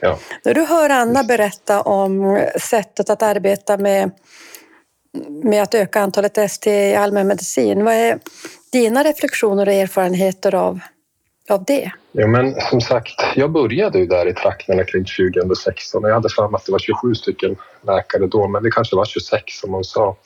ja. 0.00 0.18
När 0.44 0.54
du 0.54 0.60
hör 0.60 0.90
Anna 0.90 1.24
berätta 1.24 1.82
om 1.82 2.46
sättet 2.60 3.10
att 3.10 3.22
arbeta 3.22 3.76
med, 3.76 4.10
med 5.28 5.62
att 5.62 5.74
öka 5.74 6.00
antalet 6.00 6.38
ST 6.38 6.90
i 6.90 6.94
allmänmedicin, 6.94 7.84
vad 7.84 7.94
är 7.94 8.18
dina 8.72 9.04
reflektioner 9.04 9.68
och 9.68 9.74
erfarenheter 9.74 10.54
av, 10.54 10.80
av 11.48 11.64
det? 11.64 11.92
Ja, 12.12 12.26
men 12.26 12.60
som 12.60 12.80
sagt, 12.80 13.20
jag 13.36 13.50
började 13.50 13.98
ju 13.98 14.06
där 14.06 14.28
i 14.28 14.34
trakterna 14.34 14.84
kring 14.84 15.04
2016 15.04 16.04
och 16.04 16.10
jag 16.10 16.14
hade 16.14 16.28
för 16.28 16.48
mig 16.48 16.56
att 16.56 16.66
det 16.66 16.72
var 16.72 16.78
27 16.78 17.14
stycken 17.14 17.56
läkare 17.86 18.26
då, 18.26 18.48
men 18.48 18.62
det 18.62 18.70
kanske 18.70 18.96
var 18.96 19.04
26 19.04 19.44
som 19.60 19.72
hon 19.72 19.84
sa. 19.84 20.16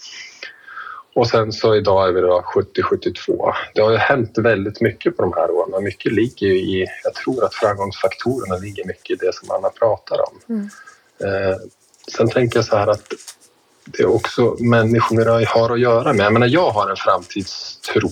Och 1.14 1.28
sen 1.28 1.52
så 1.52 1.74
idag 1.74 2.08
är 2.08 2.12
vi 2.12 2.20
då 2.20 2.44
70-72. 2.54 3.52
Det 3.74 3.82
har 3.82 3.90
ju 3.90 3.96
hänt 3.96 4.38
väldigt 4.38 4.80
mycket 4.80 5.16
på 5.16 5.22
de 5.22 5.32
här 5.32 5.50
åren. 5.50 5.84
Mycket 5.84 6.12
ligger 6.12 6.46
ju 6.46 6.54
i, 6.54 6.86
jag 7.04 7.14
tror 7.14 7.44
att 7.44 7.54
framgångsfaktorerna 7.54 8.56
ligger 8.56 8.84
mycket 8.84 9.10
i 9.10 9.26
det 9.26 9.34
som 9.34 9.50
Anna 9.50 9.68
pratar 9.68 10.16
om. 10.20 10.40
Mm. 10.48 10.68
Eh, 11.24 11.56
sen 12.16 12.28
tänker 12.28 12.58
jag 12.58 12.64
så 12.64 12.76
här 12.76 12.86
att 12.86 13.12
det 13.84 14.02
är 14.02 14.14
också 14.14 14.56
människor 14.58 15.22
jag 15.22 15.46
har 15.46 15.72
att 15.72 15.80
göra 15.80 16.12
med. 16.12 16.26
Jag 16.26 16.32
menar, 16.32 16.46
jag 16.46 16.70
har 16.70 16.90
en 16.90 16.96
framtidstro 16.96 18.10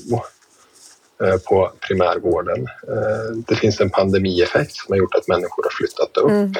på 1.48 1.72
primärvården. 1.88 2.66
Eh, 2.88 3.37
det 3.48 3.55
finns 3.55 3.81
en 3.81 3.90
pandemieffekt 3.90 4.72
som 4.72 4.92
har 4.92 4.98
gjort 4.98 5.14
att 5.14 5.29
människor 5.29 5.62
har 5.62 5.70
flyttat 5.70 6.16
upp. 6.16 6.31
Mm. 6.31 6.53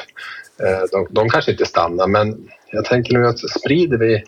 Eh, 0.59 0.83
de, 0.91 1.07
de 1.09 1.29
kanske 1.29 1.51
inte 1.51 1.65
stannar, 1.65 2.07
men 2.07 2.49
jag 2.71 2.85
tänker 2.85 3.13
nu 3.13 3.27
att 3.27 3.39
sprider 3.39 3.97
vi 3.97 4.23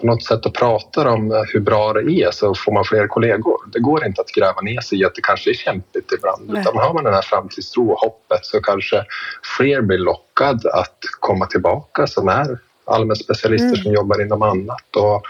på 0.00 0.06
något 0.06 0.24
sätt 0.24 0.46
och 0.46 0.54
pratar 0.54 1.06
om 1.06 1.44
hur 1.52 1.60
bra 1.60 1.92
det 1.92 2.12
är 2.12 2.30
så 2.30 2.54
får 2.54 2.72
man 2.72 2.84
fler 2.84 3.06
kollegor. 3.06 3.56
Det 3.72 3.78
går 3.78 4.06
inte 4.06 4.20
att 4.20 4.32
gräva 4.32 4.60
ner 4.60 4.80
sig 4.80 5.00
i 5.00 5.04
att 5.04 5.14
det 5.14 5.20
kanske 5.20 5.50
är 5.50 5.54
kämpigt 5.54 6.12
ibland. 6.12 6.48
Nej. 6.48 6.60
Utan 6.60 6.76
har 6.76 6.94
man 6.94 7.04
den 7.04 7.14
här 7.14 7.22
framtidstro 7.22 7.90
och 7.90 7.98
hoppet 7.98 8.46
så 8.46 8.60
kanske 8.60 9.04
fler 9.56 9.80
blir 9.80 9.98
lockade 9.98 10.72
att 10.72 10.98
komma 11.20 11.46
tillbaka 11.46 12.06
som 12.06 12.28
är 12.28 12.58
allmänspecialister 12.92 13.66
mm. 13.66 13.82
som 13.82 13.92
jobbar 13.92 14.22
inom 14.22 14.42
annat 14.42 14.96
och 14.96 15.22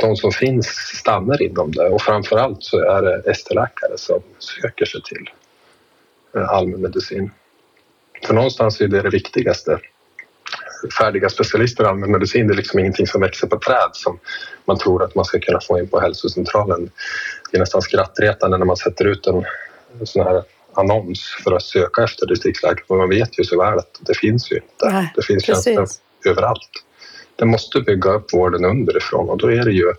de 0.00 0.16
som 0.16 0.32
finns 0.32 0.66
stannar 0.66 1.42
inom 1.42 1.72
det 1.72 1.88
och 1.88 2.02
framför 2.02 2.36
allt 2.36 2.64
så 2.64 2.78
är 2.78 3.02
det 3.02 3.30
ST-läkare 3.30 3.98
som 3.98 4.22
söker 4.38 4.84
sig 4.84 5.02
till 5.02 5.30
eh, 6.36 6.48
allmänmedicin. 6.48 7.30
För 8.26 8.34
någonstans 8.34 8.80
är 8.80 8.88
det 8.88 9.02
det 9.02 9.10
viktigaste. 9.10 9.78
Färdiga 10.98 11.28
specialister 11.28 11.84
i 11.84 11.86
allmänmedicin 11.86 12.46
det 12.46 12.54
är 12.54 12.56
liksom 12.56 12.78
ingenting 12.78 13.06
som 13.06 13.20
växer 13.20 13.46
på 13.46 13.58
träd 13.58 13.90
som 13.92 14.18
man 14.64 14.78
tror 14.78 15.02
att 15.02 15.14
man 15.14 15.24
ska 15.24 15.40
kunna 15.40 15.60
få 15.60 15.78
in 15.78 15.88
på 15.88 16.00
hälsocentralen. 16.00 16.90
Det 17.50 17.56
är 17.56 17.60
nästan 17.60 17.82
skrattretande 17.82 18.58
när 18.58 18.66
man 18.66 18.76
sätter 18.76 19.04
ut 19.04 19.26
en 19.26 19.44
sån 20.06 20.26
här 20.26 20.42
annons 20.72 21.36
för 21.44 21.52
att 21.52 21.62
söka 21.62 22.04
efter 22.04 22.26
distriktsläkare 22.26 22.84
men 22.88 22.98
man 22.98 23.08
vet 23.08 23.38
ju 23.38 23.44
så 23.44 23.58
väl 23.58 23.78
att 23.78 24.00
det 24.00 24.14
finns 24.14 24.52
ju 24.52 24.56
inte. 24.56 24.88
Nej, 24.92 25.12
det 25.16 25.22
finns 25.22 25.44
tjänster 25.44 25.86
överallt 26.26 26.70
det 27.36 27.44
måste 27.44 27.80
bygga 27.80 28.10
upp 28.10 28.32
vården 28.32 28.64
underifrån 28.64 29.28
och 29.28 29.38
då 29.38 29.52
är 29.52 29.64
det 29.64 29.72
ju 29.72 29.92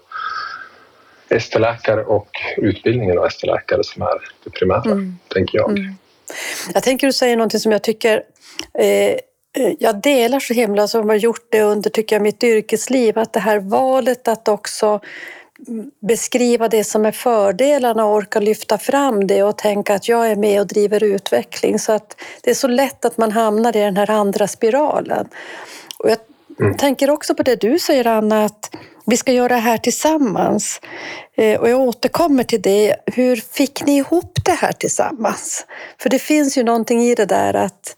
ST-läkare 1.30 2.04
och 2.04 2.30
utbildningen 2.58 3.18
av 3.18 3.26
ST-läkare 3.26 3.84
som 3.84 4.02
är 4.02 4.22
det 4.44 4.50
primära, 4.50 4.92
mm. 4.92 5.18
tänker 5.28 5.58
jag. 5.58 5.70
Mm. 5.70 5.94
Jag 6.74 6.84
tänker 6.84 7.08
du 7.08 7.14
säger 7.14 7.36
någonting 7.36 7.60
som 7.60 7.72
jag 7.72 7.84
tycker 7.84 8.24
eh, 8.80 9.16
jag 9.80 10.02
delar 10.02 10.40
så 10.40 10.54
himla 10.54 10.88
som 10.88 11.10
har 11.10 11.16
gjort 11.16 11.48
det 11.50 11.62
under 11.62 11.90
tycker 11.90 12.16
jag, 12.16 12.24
mitt 12.24 12.44
yrkesliv, 12.44 13.20
att 13.20 13.34
det 13.34 13.40
här 13.40 13.60
valet 13.60 14.28
att 14.28 14.48
också 14.48 15.00
beskriva 16.08 16.68
det 16.68 16.84
som 16.84 17.06
är 17.06 17.12
fördelarna 17.12 18.06
och 18.06 18.14
orka 18.14 18.40
lyfta 18.40 18.78
fram 18.78 19.28
det 19.28 19.44
och 19.44 19.58
tänka 19.58 19.94
att 19.94 20.08
jag 20.08 20.32
är 20.32 20.36
med 20.36 20.62
och 20.62 20.68
driver 20.68 21.04
utveckling. 21.04 21.80
Så 21.80 21.92
att 21.92 22.22
det 22.42 22.50
är 22.50 22.56
så 22.56 22.68
lätt 22.68 23.06
att 23.06 23.18
man 23.18 23.32
hamnar 23.32 23.78
i 23.78 23.80
den 23.80 23.98
här 23.98 24.10
andra 24.10 24.48
spiralen. 24.48 25.28
Och 25.98 26.10
jag 26.10 26.18
mm. 26.60 26.78
tänker 26.78 27.10
också 27.10 27.36
på 27.36 27.44
det 27.44 27.56
du 27.56 27.80
säger 27.80 28.08
Anna, 28.08 28.46
att 28.46 28.76
vi 29.06 29.18
ska 29.18 29.32
göra 29.32 29.48
det 29.48 29.56
här 29.56 29.78
tillsammans. 29.78 30.82
Eh, 31.38 31.60
och 31.60 31.70
jag 31.70 31.80
återkommer 31.80 32.44
till 32.44 32.62
det. 32.62 32.96
Hur 33.06 33.36
fick 33.36 33.86
ni 33.86 33.98
ihop 33.98 34.40
det 34.46 34.52
här 34.52 34.72
tillsammans? 34.72 35.66
För 36.02 36.10
det 36.10 36.20
finns 36.20 36.58
ju 36.58 36.64
någonting 36.64 37.02
i 37.04 37.16
det 37.16 37.26
där 37.26 37.54
att 37.54 37.96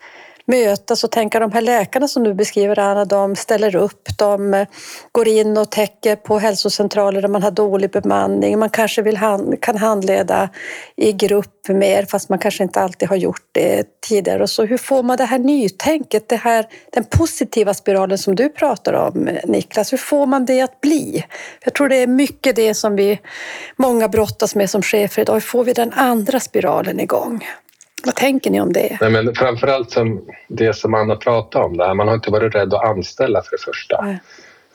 mötas 0.49 1.03
och 1.03 1.11
tänka 1.11 1.39
de 1.39 1.51
här 1.51 1.61
läkarna 1.61 2.07
som 2.07 2.23
du 2.23 2.33
beskriver 2.33 2.79
Anna, 2.79 3.05
de 3.05 3.35
ställer 3.35 3.75
upp, 3.75 4.07
de 4.17 4.53
eh, 4.53 4.67
går 5.11 5.27
in 5.27 5.57
och 5.57 5.71
täcker 5.71 6.15
på 6.15 6.39
hälsocentraler 6.39 7.21
där 7.21 7.29
man 7.29 7.43
har 7.43 7.51
dålig 7.51 7.91
bemanning. 7.91 8.59
Man 8.59 8.69
kanske 8.69 9.01
vill 9.01 9.17
hand, 9.17 9.61
kan 9.61 9.77
handleda 9.77 10.49
i 10.95 11.11
grupp 11.11 11.67
mer 11.67 12.05
fast 12.05 12.29
man 12.29 12.39
kanske 12.39 12.63
inte 12.63 12.81
alltid 12.81 13.09
har 13.09 13.15
gjort 13.15 13.45
det 13.51 14.01
tidigare. 14.01 14.43
Och 14.43 14.49
så 14.49 14.65
hur 14.65 14.77
får 14.77 15.03
man 15.03 15.17
det 15.17 15.25
här 15.25 15.39
nytänket, 15.39 16.29
det 16.29 16.35
här, 16.35 16.65
den 16.91 17.03
positiva 17.03 17.73
spiralen 17.73 18.17
som 18.17 18.35
du 18.35 18.49
pratar 18.49 18.93
om 18.93 19.29
Niklas, 19.43 19.93
hur 19.93 19.97
får 19.97 20.25
man 20.25 20.45
det 20.45 20.61
att 20.61 20.81
bli? 20.81 21.25
Jag 21.63 21.73
tror 21.73 21.89
det 21.89 21.95
är 21.95 22.07
mycket 22.07 22.55
det 22.55 22.73
som 22.73 22.95
vi 22.95 23.19
många 23.75 24.07
brottas 24.07 24.55
med 24.55 24.69
som 24.69 24.81
chefer 24.81 25.21
idag. 25.21 25.33
Hur 25.33 25.41
får 25.41 25.63
vi 25.63 25.73
den 25.73 25.93
andra 25.93 26.39
spiralen 26.39 26.99
igång? 26.99 27.45
Vad 28.05 28.15
tänker 28.15 28.51
ni 28.51 28.61
om 28.61 28.73
det? 28.73 28.97
Nej, 29.01 29.09
men 29.09 29.35
framförallt 29.35 29.91
som 29.91 30.21
det 30.47 30.73
som 30.73 30.93
Anna 30.93 31.15
pratade 31.15 31.65
om, 31.65 31.77
där. 31.77 31.93
man 31.93 32.07
har 32.07 32.15
inte 32.15 32.31
varit 32.31 32.55
rädd 32.55 32.73
att 32.73 32.85
anställa 32.85 33.41
för 33.41 33.51
det 33.51 33.63
första. 33.63 34.01
Nej. 34.01 34.19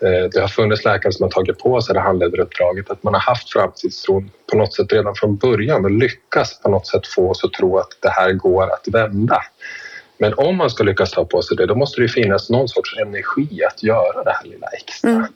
Eh, 0.01 0.29
det 0.33 0.41
har 0.41 0.49
funnits 0.49 0.85
läkare 0.85 1.13
som 1.13 1.23
har 1.23 1.31
tagit 1.31 1.59
på 1.59 1.81
sig 1.81 1.95
det 1.95 2.01
handledaruppdraget, 2.01 2.91
att 2.91 3.03
man 3.03 3.15
har 3.15 3.21
haft 3.21 3.53
framtidstron 3.53 4.31
på 4.51 4.57
något 4.57 4.75
sätt 4.75 4.93
redan 4.93 5.15
från 5.15 5.37
början 5.37 5.85
och 5.85 5.91
lyckats 5.91 6.61
på 6.61 6.71
något 6.71 6.87
sätt 6.87 7.07
få 7.07 7.31
oss 7.31 7.45
att 7.45 7.53
tro 7.53 7.79
att 7.79 7.89
det 8.01 8.11
här 8.11 8.33
går 8.33 8.73
att 8.73 8.89
vända. 8.89 9.43
Men 10.19 10.35
om 10.35 10.57
man 10.57 10.71
ska 10.71 10.85
lyckas 10.85 11.11
ta 11.11 11.25
på 11.25 11.43
sig 11.43 11.57
det, 11.57 11.67
då 11.67 11.75
måste 11.75 12.01
det 12.01 12.09
finnas 12.09 12.51
någon 12.51 12.69
sorts 12.69 12.97
energi 12.99 13.65
att 13.65 13.83
göra 13.83 14.25
det 14.25 14.31
här 14.31 14.45
lilla 14.45 14.67
extra. 14.67 15.11
Mm. 15.11 15.27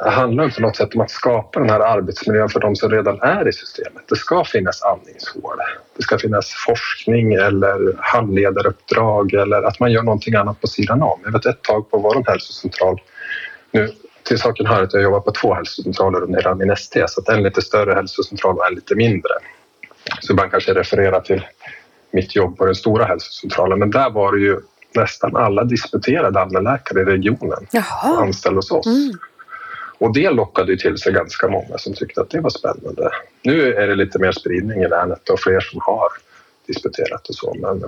Handlar 0.00 0.48
på 0.48 0.62
något 0.62 0.76
sätt 0.76 0.94
om 0.94 1.00
att 1.00 1.10
skapa 1.10 1.60
den 1.60 1.70
här 1.70 1.80
arbetsmiljön 1.80 2.48
för 2.48 2.60
de 2.60 2.76
som 2.76 2.90
redan 2.90 3.20
är 3.20 3.48
i 3.48 3.52
systemet. 3.52 4.02
Det 4.08 4.16
ska 4.16 4.44
finnas 4.44 4.82
andningshål. 4.82 5.56
Det 5.96 6.02
ska 6.02 6.18
finnas 6.18 6.50
forskning 6.66 7.32
eller 7.32 7.96
handledaruppdrag 7.98 9.34
eller 9.34 9.62
att 9.62 9.80
man 9.80 9.92
gör 9.92 10.02
någonting 10.02 10.34
annat 10.34 10.60
på 10.60 10.66
sidan 10.66 11.02
om. 11.02 11.20
Jag 11.24 11.32
vet 11.32 11.46
ett 11.46 11.62
tag 11.62 11.90
på 11.90 11.98
vår 11.98 12.24
hälsocentral. 12.26 13.00
Nu, 13.70 13.88
till 14.22 14.38
saken 14.38 14.66
hör 14.66 14.82
att 14.82 14.92
jag 14.92 15.02
jobbar 15.02 15.20
på 15.20 15.32
två 15.32 15.54
hälsocentraler 15.54 16.22
under 16.22 16.38
hela 16.42 16.54
min 16.54 16.70
ST, 16.70 17.04
så 17.08 17.20
att 17.20 17.28
en 17.28 17.42
lite 17.42 17.62
större 17.62 17.94
hälsocentral 17.94 18.58
och 18.58 18.66
en 18.66 18.74
lite 18.74 18.94
mindre. 18.94 19.32
Så 20.20 20.34
man 20.34 20.50
kanske 20.50 20.74
refererar 20.74 21.20
till 21.20 21.46
mitt 22.10 22.36
jobb 22.36 22.58
på 22.58 22.64
den 22.64 22.74
stora 22.74 23.04
hälsocentralen, 23.04 23.78
men 23.78 23.90
där 23.90 24.10
var 24.10 24.32
det 24.32 24.40
ju 24.40 24.60
nästan 24.94 25.36
alla 25.36 25.64
disputerade 25.64 26.40
allmänläkare 26.40 27.00
i 27.00 27.04
regionen 27.04 27.66
anställda 28.02 28.58
hos 28.58 28.70
oss. 28.70 28.86
Mm. 28.86 29.18
Och 30.00 30.14
det 30.14 30.30
lockade 30.30 30.72
ju 30.72 30.76
till 30.76 30.98
sig 30.98 31.12
ganska 31.12 31.48
många 31.48 31.78
som 31.78 31.94
tyckte 31.94 32.20
att 32.20 32.30
det 32.30 32.40
var 32.40 32.50
spännande. 32.50 33.10
Nu 33.42 33.74
är 33.74 33.86
det 33.86 33.94
lite 33.94 34.18
mer 34.18 34.32
spridning 34.32 34.82
i 34.82 34.88
länet 34.88 35.28
och 35.28 35.40
fler 35.40 35.60
som 35.60 35.80
har 35.82 36.08
disputerat 36.66 37.28
och 37.28 37.34
så, 37.34 37.54
men 37.54 37.80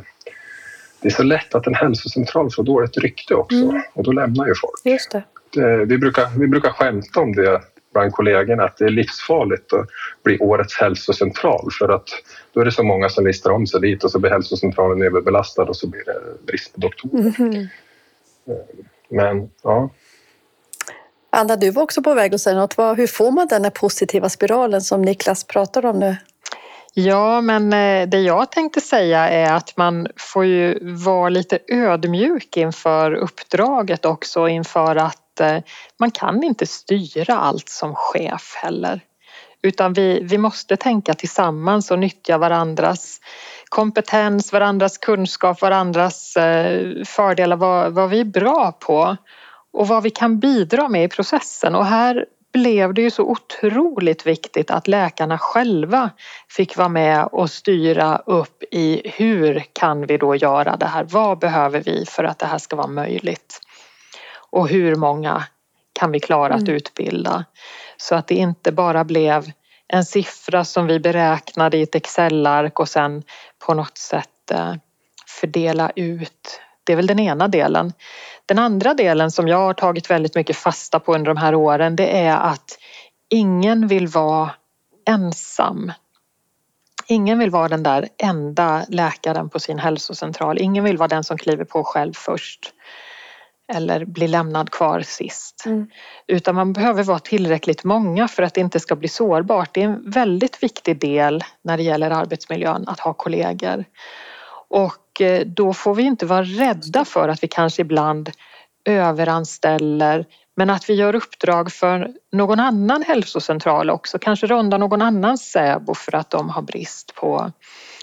det 1.01 1.09
är 1.09 1.12
så 1.12 1.22
lätt 1.22 1.55
att 1.55 1.66
en 1.66 1.75
hälsocentral 1.75 2.51
får 2.51 2.62
dåligt 2.62 2.97
rykte 2.97 3.34
också 3.34 3.57
mm. 3.57 3.82
och 3.93 4.05
då 4.05 4.12
lämnar 4.12 4.47
ju 4.47 4.55
folk. 4.55 4.80
Just 4.84 5.11
det. 5.11 5.22
Det, 5.51 5.84
vi, 5.84 5.99
brukar, 5.99 6.39
vi 6.39 6.47
brukar 6.47 6.70
skämta 6.70 7.20
om 7.20 7.32
det 7.32 7.61
bland 7.93 8.12
kollegorna 8.12 8.64
att 8.64 8.76
det 8.76 8.84
är 8.84 8.91
livsfarligt 8.91 9.72
att 9.72 9.89
bli 10.22 10.39
årets 10.39 10.80
hälsocentral 10.80 11.68
för 11.78 11.89
att 11.89 12.09
då 12.53 12.61
är 12.61 12.64
det 12.64 12.72
så 12.72 12.82
många 12.82 13.09
som 13.09 13.26
listar 13.26 13.51
om 13.51 13.66
sig 13.66 13.80
dit 13.80 14.05
och 14.05 14.11
så 14.11 14.18
blir 14.18 14.30
hälsocentralen 14.30 15.03
överbelastad 15.03 15.62
och 15.62 15.76
så 15.76 15.86
blir 15.86 16.05
det 16.05 16.47
brist 16.47 16.74
på 16.74 16.80
doktorer. 16.80 17.41
Mm. 17.41 17.66
Men 19.09 19.51
ja, 19.62 19.91
Anna, 21.37 21.57
du 21.57 21.70
var 21.70 21.83
också 21.83 22.03
på 22.03 22.14
väg 22.14 22.35
att 22.35 22.41
säga 22.41 22.57
något. 22.57 22.78
Hur 22.78 23.07
får 23.07 23.30
man 23.30 23.47
den 23.47 23.64
här 23.64 23.70
positiva 23.70 24.28
spiralen 24.28 24.83
som 24.83 25.03
Niklas 25.03 25.45
pratar 25.45 25.87
om 25.87 25.99
nu? 25.99 26.16
Ja, 26.95 27.41
men 27.41 27.72
eh, 27.72 28.09
det 28.09 28.20
jag 28.20 28.53
tänkte 28.53 28.80
säga 28.80 29.28
är 29.28 29.53
att 29.53 29.76
man 29.76 30.09
får 30.16 30.45
ju 30.45 30.95
vara 31.05 31.28
lite 31.28 31.59
ödmjuk 31.68 32.57
inför 32.57 33.14
uppdraget 33.14 34.05
också 34.05 34.49
inför 34.49 34.97
att 34.97 35.41
eh, 35.41 35.59
man 35.99 36.11
kan 36.11 36.43
inte 36.43 36.66
styra 36.66 37.37
allt 37.37 37.68
som 37.68 37.95
chef 37.95 38.55
heller. 38.62 39.01
Utan 39.62 39.93
vi, 39.93 40.20
vi 40.22 40.39
måste 40.39 40.76
tänka 40.76 41.14
tillsammans 41.14 41.91
och 41.91 41.99
nyttja 41.99 42.39
varandras 42.39 43.20
kompetens, 43.68 44.53
varandras 44.53 44.99
kunskap, 44.99 45.62
varandras 45.62 46.37
eh, 46.37 47.05
fördelar, 47.05 47.57
vad, 47.57 47.93
vad 47.93 48.11
vi 48.11 48.20
är 48.20 48.24
bra 48.24 48.72
på 48.72 49.16
och 49.73 49.89
vad 49.89 50.03
vi 50.03 50.11
kan 50.11 50.39
bidra 50.39 50.89
med 50.89 51.05
i 51.05 51.09
processen. 51.09 51.75
Och 51.75 51.87
här 51.87 52.27
blev 52.53 52.95
det 52.95 53.03
ju 53.03 53.11
så 53.11 53.23
otroligt 53.23 54.27
viktigt 54.27 54.70
att 54.70 54.89
läkarna 54.89 55.39
själva 55.39 56.11
fick 56.49 56.77
vara 56.77 56.89
med 56.89 57.29
och 57.33 57.51
styra 57.51 58.16
upp 58.27 58.62
i 58.70 59.03
hur 59.05 59.64
kan 59.73 60.07
vi 60.07 60.16
då 60.16 60.37
göra 60.37 60.77
det 60.77 60.87
här? 60.87 61.05
Vad 61.05 61.39
behöver 61.39 61.81
vi 61.81 62.05
för 62.07 62.25
att 62.25 62.39
det 62.39 62.47
här 62.47 62.59
ska 62.59 62.77
vara 62.77 62.87
möjligt? 62.87 63.61
Och 64.51 64.68
hur 64.68 64.95
många 64.95 65.45
kan 65.93 66.12
vi 66.12 66.20
klara 66.20 66.55
att 66.55 66.61
mm. 66.61 66.75
utbilda? 66.75 67.45
Så 67.97 68.14
att 68.14 68.27
det 68.27 68.35
inte 68.35 68.73
bara 68.73 69.05
blev 69.05 69.51
en 69.89 70.05
siffra 70.05 70.64
som 70.64 70.87
vi 70.87 71.01
beräknade 71.01 71.77
i 71.77 71.83
ett 71.83 71.95
Excel-ark 71.95 72.81
och 72.81 72.89
sen 72.89 73.23
på 73.66 73.75
något 73.75 73.99
sätt 73.99 74.51
eh, 74.51 74.75
fördela 75.27 75.91
ut. 75.97 76.61
Det 76.85 76.93
är 76.93 76.97
väl 76.97 77.07
den 77.07 77.18
ena 77.18 77.49
delen. 77.49 77.93
Den 78.47 78.59
andra 78.59 78.95
delen 78.95 79.30
som 79.30 79.49
jag 79.49 79.59
har 79.59 79.74
tagit 79.74 80.11
väldigt 80.11 80.34
mycket 80.34 80.57
fasta 80.57 81.01
på 81.01 81.14
under 81.14 81.34
de 81.34 81.40
här 81.40 81.55
åren 81.55 81.97
det 81.97 82.18
är 82.18 82.36
att 82.36 82.78
ingen 83.28 83.86
vill 83.86 84.07
vara 84.09 84.51
ensam. 85.09 85.93
Ingen 87.07 87.38
vill 87.38 87.51
vara 87.51 87.68
den 87.68 87.82
där 87.82 88.09
enda 88.18 88.84
läkaren 88.88 89.51
på 89.51 89.61
sin 89.61 89.78
hälsocentral. 89.78 90.59
Ingen 90.59 90.84
vill 90.84 90.99
vara 90.99 91.09
den 91.09 91.24
som 91.24 91.38
kliver 91.38 91.64
på 91.64 91.84
själv 91.84 92.12
först 92.12 92.72
eller 93.68 94.05
blir 94.05 94.28
lämnad 94.28 94.70
kvar 94.70 95.01
sist. 95.01 95.62
Mm. 95.66 95.86
Utan 96.26 96.55
man 96.55 96.72
behöver 96.72 97.05
vara 97.05 97.18
tillräckligt 97.18 97.84
många 97.84 98.28
för 98.28 98.43
att 98.43 98.55
det 98.55 98.61
inte 98.61 98.80
ska 98.80 98.97
bli 98.97 99.09
sårbart. 99.09 99.74
Det 99.74 99.80
är 99.80 99.84
en 99.84 100.11
väldigt 100.11 100.62
viktig 100.62 101.01
del 101.01 101.45
när 101.62 101.76
det 101.76 101.82
gäller 101.82 102.11
arbetsmiljön 102.11 102.84
att 102.88 103.01
ha 103.01 103.12
kollegor. 103.12 103.84
Och 104.73 105.20
eh, 105.20 105.47
då 105.47 105.75
får 105.75 105.95
vi 105.95 106.03
inte 106.03 106.27
vara 106.27 106.43
rädda 106.43 107.05
för 107.05 107.29
att 107.29 107.43
vi 107.43 107.49
kanske 107.49 107.83
ibland 107.83 108.31
överanställer 108.85 110.27
men 110.57 110.70
att 110.70 110.91
vi 110.91 110.95
gör 110.95 111.14
uppdrag 111.14 111.73
för 111.73 112.11
någon 112.33 112.61
annan 112.61 113.03
hälsocentral 113.03 113.91
också, 113.91 114.18
kanske 114.18 114.47
ronda 114.47 114.79
någon 114.79 115.03
annan 115.03 115.39
SÄBO 115.39 115.95
för 115.95 116.14
att 116.14 116.31
de 116.31 116.51
har 116.51 116.62
brist 116.62 117.14
på 117.14 117.53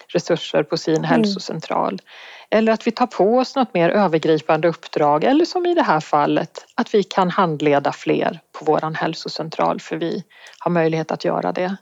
resurser 0.08 0.64
på 0.64 0.78
sin 0.78 0.96
mm. 0.96 1.10
hälsocentral. 1.10 2.02
Eller 2.52 2.72
att 2.72 2.88
vi 2.88 2.92
tar 2.92 3.08
på 3.08 3.38
oss 3.38 3.56
något 3.56 3.74
mer 3.74 3.90
övergripande 3.90 4.68
uppdrag 4.68 5.24
eller 5.24 5.46
som 5.46 5.66
i 5.66 5.74
det 5.74 5.84
här 5.84 6.00
fallet 6.00 6.66
att 6.76 6.94
vi 6.94 7.04
kan 7.04 7.30
handleda 7.30 7.92
fler 7.92 8.40
på 8.60 8.66
våran 8.66 8.96
hälsocentral 8.96 9.80
för 9.80 9.96
vi 9.96 10.24
har 10.60 10.72
möjlighet 10.72 11.12
att 11.12 11.26
göra 11.26 11.52
det. 11.52 11.78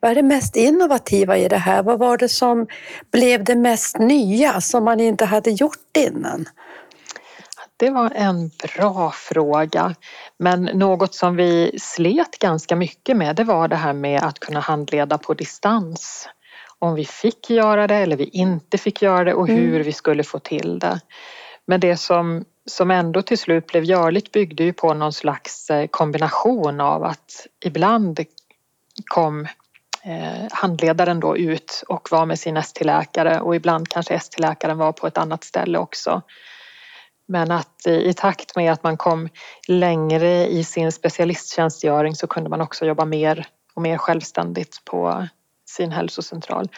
Vad 0.00 0.10
är 0.10 0.14
det 0.14 0.22
mest 0.22 0.56
innovativa 0.56 1.38
i 1.38 1.48
det 1.48 1.56
här? 1.56 1.82
Vad 1.82 1.98
var 1.98 2.16
det 2.16 2.28
som 2.28 2.66
blev 3.12 3.44
det 3.44 3.56
mest 3.56 3.98
nya 3.98 4.60
som 4.60 4.84
man 4.84 5.00
inte 5.00 5.24
hade 5.24 5.50
gjort 5.50 5.96
innan? 5.98 6.46
Det 7.76 7.90
var 7.90 8.12
en 8.14 8.48
bra 8.48 9.10
fråga. 9.10 9.94
Men 10.38 10.62
något 10.62 11.14
som 11.14 11.36
vi 11.36 11.78
slet 11.80 12.38
ganska 12.38 12.76
mycket 12.76 13.16
med 13.16 13.36
det 13.36 13.44
var 13.44 13.68
det 13.68 13.76
här 13.76 13.92
med 13.92 14.22
att 14.22 14.38
kunna 14.38 14.60
handleda 14.60 15.18
på 15.18 15.34
distans. 15.34 16.28
Om 16.78 16.94
vi 16.94 17.04
fick 17.04 17.50
göra 17.50 17.86
det 17.86 17.94
eller 17.94 18.16
vi 18.16 18.24
inte 18.24 18.78
fick 18.78 19.02
göra 19.02 19.24
det 19.24 19.34
och 19.34 19.48
hur 19.48 19.74
mm. 19.74 19.82
vi 19.82 19.92
skulle 19.92 20.24
få 20.24 20.38
till 20.38 20.78
det. 20.78 21.00
Men 21.66 21.80
det 21.80 21.96
som, 21.96 22.44
som 22.66 22.90
ändå 22.90 23.22
till 23.22 23.38
slut 23.38 23.66
blev 23.66 23.84
görligt 23.84 24.32
byggde 24.32 24.64
ju 24.64 24.72
på 24.72 24.94
någon 24.94 25.12
slags 25.12 25.70
eh, 25.70 25.86
kombination 25.86 26.80
av 26.80 27.04
att 27.04 27.46
ibland 27.64 28.20
kom 29.04 29.46
eh, 30.04 30.46
handledaren 30.50 31.20
då 31.20 31.36
ut 31.36 31.82
och 31.88 32.08
var 32.10 32.26
med 32.26 32.38
sin 32.38 32.56
ST-läkare 32.56 33.40
och 33.40 33.56
ibland 33.56 33.88
kanske 33.88 34.14
ST-läkaren 34.14 34.78
var 34.78 34.92
på 34.92 35.06
ett 35.06 35.18
annat 35.18 35.44
ställe 35.44 35.78
också. 35.78 36.22
Men 37.26 37.50
att 37.50 37.86
i 37.86 38.14
takt 38.14 38.56
med 38.56 38.72
att 38.72 38.82
man 38.82 38.96
kom 38.96 39.28
längre 39.68 40.46
i 40.46 40.64
sin 40.64 40.92
specialisttjänstgöring 40.92 42.14
så 42.14 42.26
kunde 42.26 42.50
man 42.50 42.60
också 42.60 42.86
jobba 42.86 43.04
mer 43.04 43.46
och 43.74 43.82
mer 43.82 43.98
självständigt 43.98 44.84
på 44.84 45.28
sin 45.68 45.92
hälsocentral. 45.92 46.68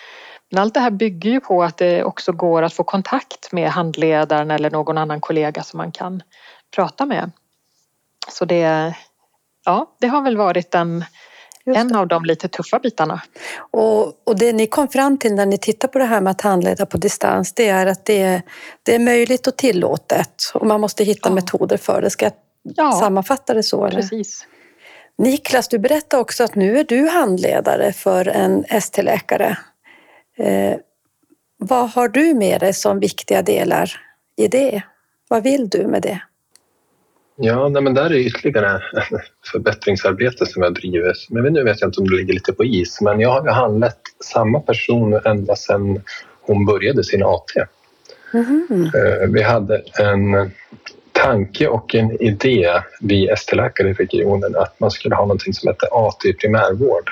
Men 0.50 0.62
allt 0.62 0.74
det 0.74 0.80
här 0.80 0.90
bygger 0.90 1.30
ju 1.30 1.40
på 1.40 1.62
att 1.62 1.76
det 1.76 2.04
också 2.04 2.32
går 2.32 2.62
att 2.62 2.74
få 2.74 2.84
kontakt 2.84 3.52
med 3.52 3.70
handledaren 3.70 4.50
eller 4.50 4.70
någon 4.70 4.98
annan 4.98 5.20
kollega 5.20 5.62
som 5.62 5.78
man 5.78 5.92
kan 5.92 6.22
prata 6.74 7.06
med. 7.06 7.30
Så 8.28 8.44
det, 8.44 8.94
ja, 9.64 9.96
det 10.00 10.06
har 10.06 10.22
väl 10.22 10.36
varit 10.36 10.74
en, 10.74 11.04
en 11.66 11.96
av 11.96 12.08
de 12.08 12.24
lite 12.24 12.48
tuffa 12.48 12.78
bitarna. 12.78 13.22
Och, 13.70 14.12
och 14.24 14.38
det 14.38 14.52
ni 14.52 14.66
kom 14.66 14.88
fram 14.88 15.18
till 15.18 15.34
när 15.34 15.46
ni 15.46 15.58
tittar 15.58 15.88
på 15.88 15.98
det 15.98 16.04
här 16.04 16.20
med 16.20 16.30
att 16.30 16.40
handleda 16.40 16.86
på 16.86 16.96
distans, 16.96 17.52
det 17.52 17.68
är 17.68 17.86
att 17.86 18.04
det, 18.04 18.42
det 18.82 18.94
är 18.94 18.98
möjligt 18.98 19.46
och 19.46 19.56
tillåtet 19.56 20.42
och 20.54 20.66
man 20.66 20.80
måste 20.80 21.04
hitta 21.04 21.28
ja. 21.28 21.34
metoder 21.34 21.76
för 21.76 22.02
det. 22.02 22.10
Ska 22.10 22.24
jag 22.24 22.34
ja. 22.62 22.92
sammanfatta 22.92 23.54
det 23.54 23.62
så? 23.62 23.86
Eller? 23.86 24.00
Precis. 24.00 24.46
Niklas, 25.18 25.68
du 25.68 25.78
berättade 25.78 26.20
också 26.20 26.44
att 26.44 26.54
nu 26.54 26.78
är 26.78 26.84
du 26.84 27.08
handledare 27.08 27.92
för 27.92 28.28
en 28.28 28.64
ST-läkare. 28.64 29.58
Eh, 30.36 30.76
vad 31.56 31.90
har 31.90 32.08
du 32.08 32.34
med 32.34 32.60
dig 32.60 32.74
som 32.74 33.00
viktiga 33.00 33.42
delar 33.42 34.00
i 34.36 34.48
det? 34.48 34.82
Vad 35.28 35.42
vill 35.42 35.68
du 35.68 35.86
med 35.86 36.02
det? 36.02 36.20
Ja, 37.36 37.68
nej, 37.68 37.82
men 37.82 37.94
där 37.94 38.04
är 38.04 38.14
ytterligare 38.14 38.82
förbättringsarbete 39.52 40.46
som 40.46 40.62
jag 40.62 40.74
driver. 40.74 41.14
Men 41.30 41.52
nu 41.52 41.64
vet 41.64 41.80
jag 41.80 41.88
inte 41.88 42.00
om 42.00 42.08
det 42.08 42.16
ligger 42.16 42.34
lite 42.34 42.52
på 42.52 42.64
is, 42.64 43.00
men 43.00 43.20
jag 43.20 43.30
har 43.30 43.52
handlat 43.52 43.98
samma 44.24 44.60
person 44.60 45.20
ända 45.24 45.56
sedan 45.56 46.02
hon 46.40 46.66
började 46.66 47.04
sin 47.04 47.22
AT. 47.22 47.52
Mm. 48.32 49.32
Vi 49.32 49.42
hade 49.42 49.82
en 49.98 50.50
tanke 51.12 51.68
och 51.68 51.94
en 51.94 52.22
idé, 52.22 52.80
vi 53.00 53.28
ST-läkare 53.28 53.90
i 53.90 53.92
regionen, 53.92 54.56
att 54.56 54.80
man 54.80 54.90
skulle 54.90 55.14
ha 55.14 55.22
någonting 55.22 55.54
som 55.54 55.68
heter 55.68 56.08
AT 56.08 56.24
i 56.24 56.32
primärvård. 56.32 57.10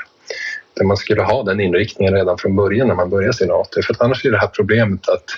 Där 0.74 0.84
man 0.84 0.96
skulle 0.96 1.22
ha 1.22 1.42
den 1.42 1.60
inriktningen 1.60 2.14
redan 2.14 2.38
från 2.38 2.56
början 2.56 2.88
när 2.88 2.94
man 2.94 3.10
börjar 3.10 3.32
sin 3.32 3.50
AT. 3.50 3.82
För 3.86 3.96
annars 3.98 4.24
är 4.24 4.30
det 4.30 4.38
här 4.38 4.46
problemet 4.46 5.08
att 5.08 5.30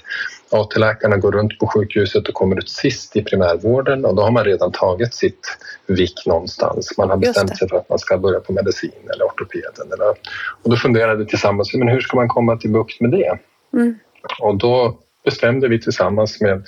AT-läkarna 0.55 1.17
går 1.17 1.33
runt 1.33 1.59
på 1.59 1.67
sjukhuset 1.67 2.29
och 2.29 2.35
kommer 2.35 2.59
ut 2.59 2.69
sist 2.69 3.17
i 3.17 3.23
primärvården 3.23 4.05
och 4.05 4.15
då 4.15 4.23
har 4.23 4.31
man 4.31 4.45
redan 4.45 4.73
tagit 4.73 5.15
sitt 5.15 5.59
vick 5.87 6.27
någonstans. 6.27 6.99
Man 6.99 7.11
har 7.11 7.17
bestämt 7.17 7.59
sig 7.59 7.69
för 7.69 7.77
att 7.77 7.89
man 7.89 7.99
ska 7.99 8.19
börja 8.19 8.41
på 8.41 8.53
medicin 8.53 9.11
eller 9.15 9.25
ortopeden. 9.25 9.93
Eller, 9.93 10.09
och 10.63 10.71
då 10.71 10.77
funderade 10.77 11.25
vi 11.25 11.27
tillsammans, 11.27 11.75
men 11.75 11.89
hur 11.89 12.01
ska 12.01 12.17
man 12.17 12.29
komma 12.29 12.57
till 12.57 12.71
bukt 12.71 13.01
med 13.01 13.11
det? 13.11 13.39
Mm. 13.73 13.99
Och 14.41 14.57
då 14.57 14.99
bestämde 15.25 15.69
vi 15.69 15.81
tillsammans 15.81 16.41
med 16.41 16.63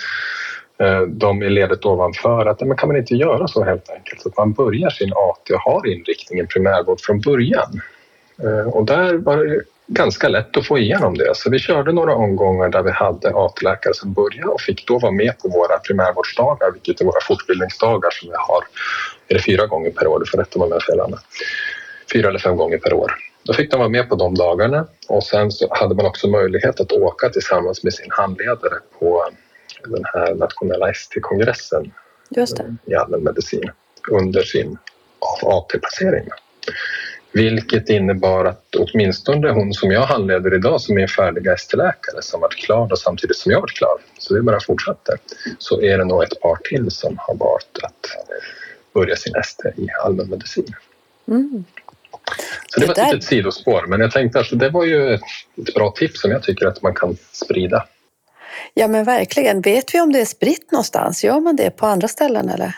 Eh, 0.78 1.00
de 1.00 1.42
i 1.42 1.50
ledet 1.50 1.84
ovanför 1.84 2.46
att 2.46 2.60
men 2.60 2.76
kan 2.76 2.88
man 2.88 2.96
inte 2.96 3.14
göra 3.14 3.48
så 3.48 3.64
helt 3.64 3.90
enkelt 3.90 4.20
så 4.20 4.28
att 4.28 4.36
man 4.36 4.52
börjar 4.52 4.90
sin 4.90 5.12
AT 5.12 5.54
och 5.54 5.60
har 5.60 5.86
inriktningen 5.86 6.46
primärvård 6.46 7.00
från 7.00 7.20
början. 7.20 7.80
Eh, 8.42 8.68
och 8.68 8.84
där 8.86 9.14
var 9.14 9.36
det 9.36 9.62
ganska 9.86 10.28
lätt 10.28 10.56
att 10.56 10.66
få 10.66 10.78
igenom 10.78 11.16
det. 11.18 11.36
Så 11.36 11.50
vi 11.50 11.58
körde 11.58 11.92
några 11.92 12.14
omgångar 12.14 12.68
där 12.68 12.82
vi 12.82 12.90
hade 12.90 13.32
AT-läkare 13.34 13.94
som 13.94 14.12
började 14.12 14.48
och 14.48 14.60
fick 14.60 14.86
då 14.86 14.98
vara 14.98 15.12
med 15.12 15.38
på 15.38 15.48
våra 15.48 15.78
primärvårdsdagar 15.78 16.72
vilket 16.72 17.00
är 17.00 17.04
våra 17.04 17.20
fortbildningsdagar 17.20 18.10
som 18.10 18.28
vi 18.28 18.34
har. 18.38 18.64
Är 19.28 19.34
det 19.34 19.42
fyra 19.42 19.66
gånger 19.66 19.90
per 19.90 20.06
år, 20.06 20.18
du 20.18 20.26
får 20.26 20.38
rätta 20.38 20.58
mig 20.58 20.66
om 20.66 20.70
jag 20.70 20.96
har 20.96 21.08
fel 21.08 21.18
Fyra 22.12 22.28
eller 22.28 22.38
fem 22.38 22.56
gånger 22.56 22.78
per 22.78 22.92
år. 22.92 23.12
Då 23.42 23.52
fick 23.52 23.70
de 23.70 23.76
vara 23.76 23.88
med 23.88 24.08
på 24.08 24.14
de 24.14 24.34
dagarna 24.34 24.86
och 25.08 25.24
sen 25.24 25.52
så 25.52 25.68
hade 25.70 25.94
man 25.94 26.06
också 26.06 26.28
möjlighet 26.28 26.80
att 26.80 26.92
åka 26.92 27.28
tillsammans 27.28 27.84
med 27.84 27.94
sin 27.94 28.10
handledare 28.10 28.74
på 28.98 29.28
den 29.84 30.04
här 30.04 30.34
nationella 30.34 30.90
ST-kongressen 30.90 31.92
i 32.86 32.94
allmänmedicin 32.94 33.70
under 34.10 34.42
sin 34.42 34.78
AT-placering. 35.42 36.28
Vilket 37.36 37.88
innebar 37.88 38.44
att 38.44 38.74
åtminstone 38.78 39.50
hon 39.50 39.72
som 39.72 39.90
jag 39.90 40.06
handleder 40.06 40.54
idag 40.54 40.80
som 40.80 40.98
är 40.98 41.06
färdig 41.06 41.46
ST-läkare 41.46 42.22
som 42.22 42.40
varit 42.40 42.56
klar 42.56 42.92
och 42.92 42.98
samtidigt 42.98 43.36
som 43.36 43.52
jag 43.52 43.60
varit 43.60 43.76
klar, 43.76 43.98
så 44.18 44.34
det 44.34 44.42
bara 44.42 44.60
fortsätter, 44.60 45.18
så 45.58 45.82
är 45.82 45.98
det 45.98 46.04
nog 46.04 46.22
ett 46.22 46.40
par 46.40 46.56
till 46.56 46.90
som 46.90 47.18
har 47.18 47.34
valt 47.34 47.78
att 47.82 48.06
börja 48.94 49.16
sin 49.16 49.34
ST 49.36 49.68
i 49.76 49.86
allmänmedicin. 50.04 50.74
Mm. 51.28 51.64
Så 52.68 52.80
det, 52.80 52.86
det 52.86 52.92
var 52.92 53.06
ett 53.06 53.12
litet 53.12 53.28
sidospår, 53.28 53.86
men 53.86 54.00
jag 54.00 54.12
tänkte 54.12 54.40
att 54.40 54.58
det 54.58 54.70
var 54.70 54.84
ju 54.84 55.14
ett 55.14 55.74
bra 55.74 55.90
tips 55.90 56.20
som 56.20 56.30
jag 56.30 56.42
tycker 56.42 56.66
att 56.66 56.82
man 56.82 56.94
kan 56.94 57.16
sprida. 57.32 57.86
Ja 58.74 58.88
men 58.88 59.04
verkligen. 59.04 59.60
Vet 59.60 59.94
vi 59.94 60.00
om 60.00 60.12
det 60.12 60.20
är 60.20 60.24
spritt 60.24 60.72
någonstans? 60.72 61.24
Gör 61.24 61.40
man 61.40 61.56
det 61.56 61.70
på 61.70 61.86
andra 61.86 62.08
ställen 62.08 62.48
eller? 62.48 62.74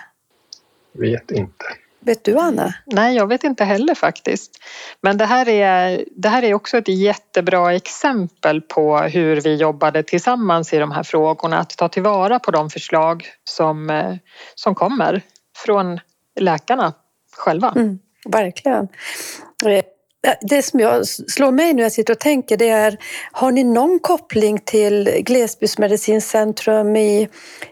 Vet 0.93 1.31
inte. 1.31 1.65
Vet 2.01 2.25
du 2.25 2.39
Anna? 2.39 2.75
Nej, 2.87 3.17
jag 3.17 3.27
vet 3.27 3.45
inte 3.45 3.65
heller 3.65 3.95
faktiskt. 3.95 4.59
Men 5.01 5.19
det 5.19 5.25
här, 5.25 5.49
är, 5.49 6.05
det 6.17 6.29
här 6.29 6.43
är 6.43 6.55
också 6.55 6.79
ett 6.79 6.89
jättebra 6.89 7.75
exempel 7.75 8.61
på 8.61 8.99
hur 8.99 9.41
vi 9.41 9.57
jobbade 9.57 10.03
tillsammans 10.03 10.73
i 10.73 10.79
de 10.79 10.93
här 10.93 11.03
frågorna. 11.03 11.59
Att 11.59 11.71
ta 11.71 11.89
tillvara 11.89 12.39
på 12.39 12.51
de 12.51 12.71
förslag 12.71 13.27
som, 13.45 13.91
eh, 13.91 14.15
som 14.55 14.75
kommer 14.75 15.23
från 15.65 16.01
läkarna 16.41 16.93
själva. 17.37 17.73
Mm, 17.77 17.99
verkligen. 18.29 18.89
Eh, 20.29 20.35
det 20.41 20.63
som 20.63 20.81
jag 20.81 21.07
slår 21.07 21.51
mig 21.51 21.73
när 21.73 21.83
jag 21.83 21.93
sitter 21.93 22.13
och 22.13 22.19
tänker 22.19 22.57
det 22.57 22.69
är, 22.69 22.97
har 23.33 23.51
ni 23.51 23.65
någon 23.65 23.99
koppling 23.99 24.59
till 24.65 25.05
Glesbygdsmedicinskt 25.21 26.31
centrum 26.31 26.97
i, 26.97 27.29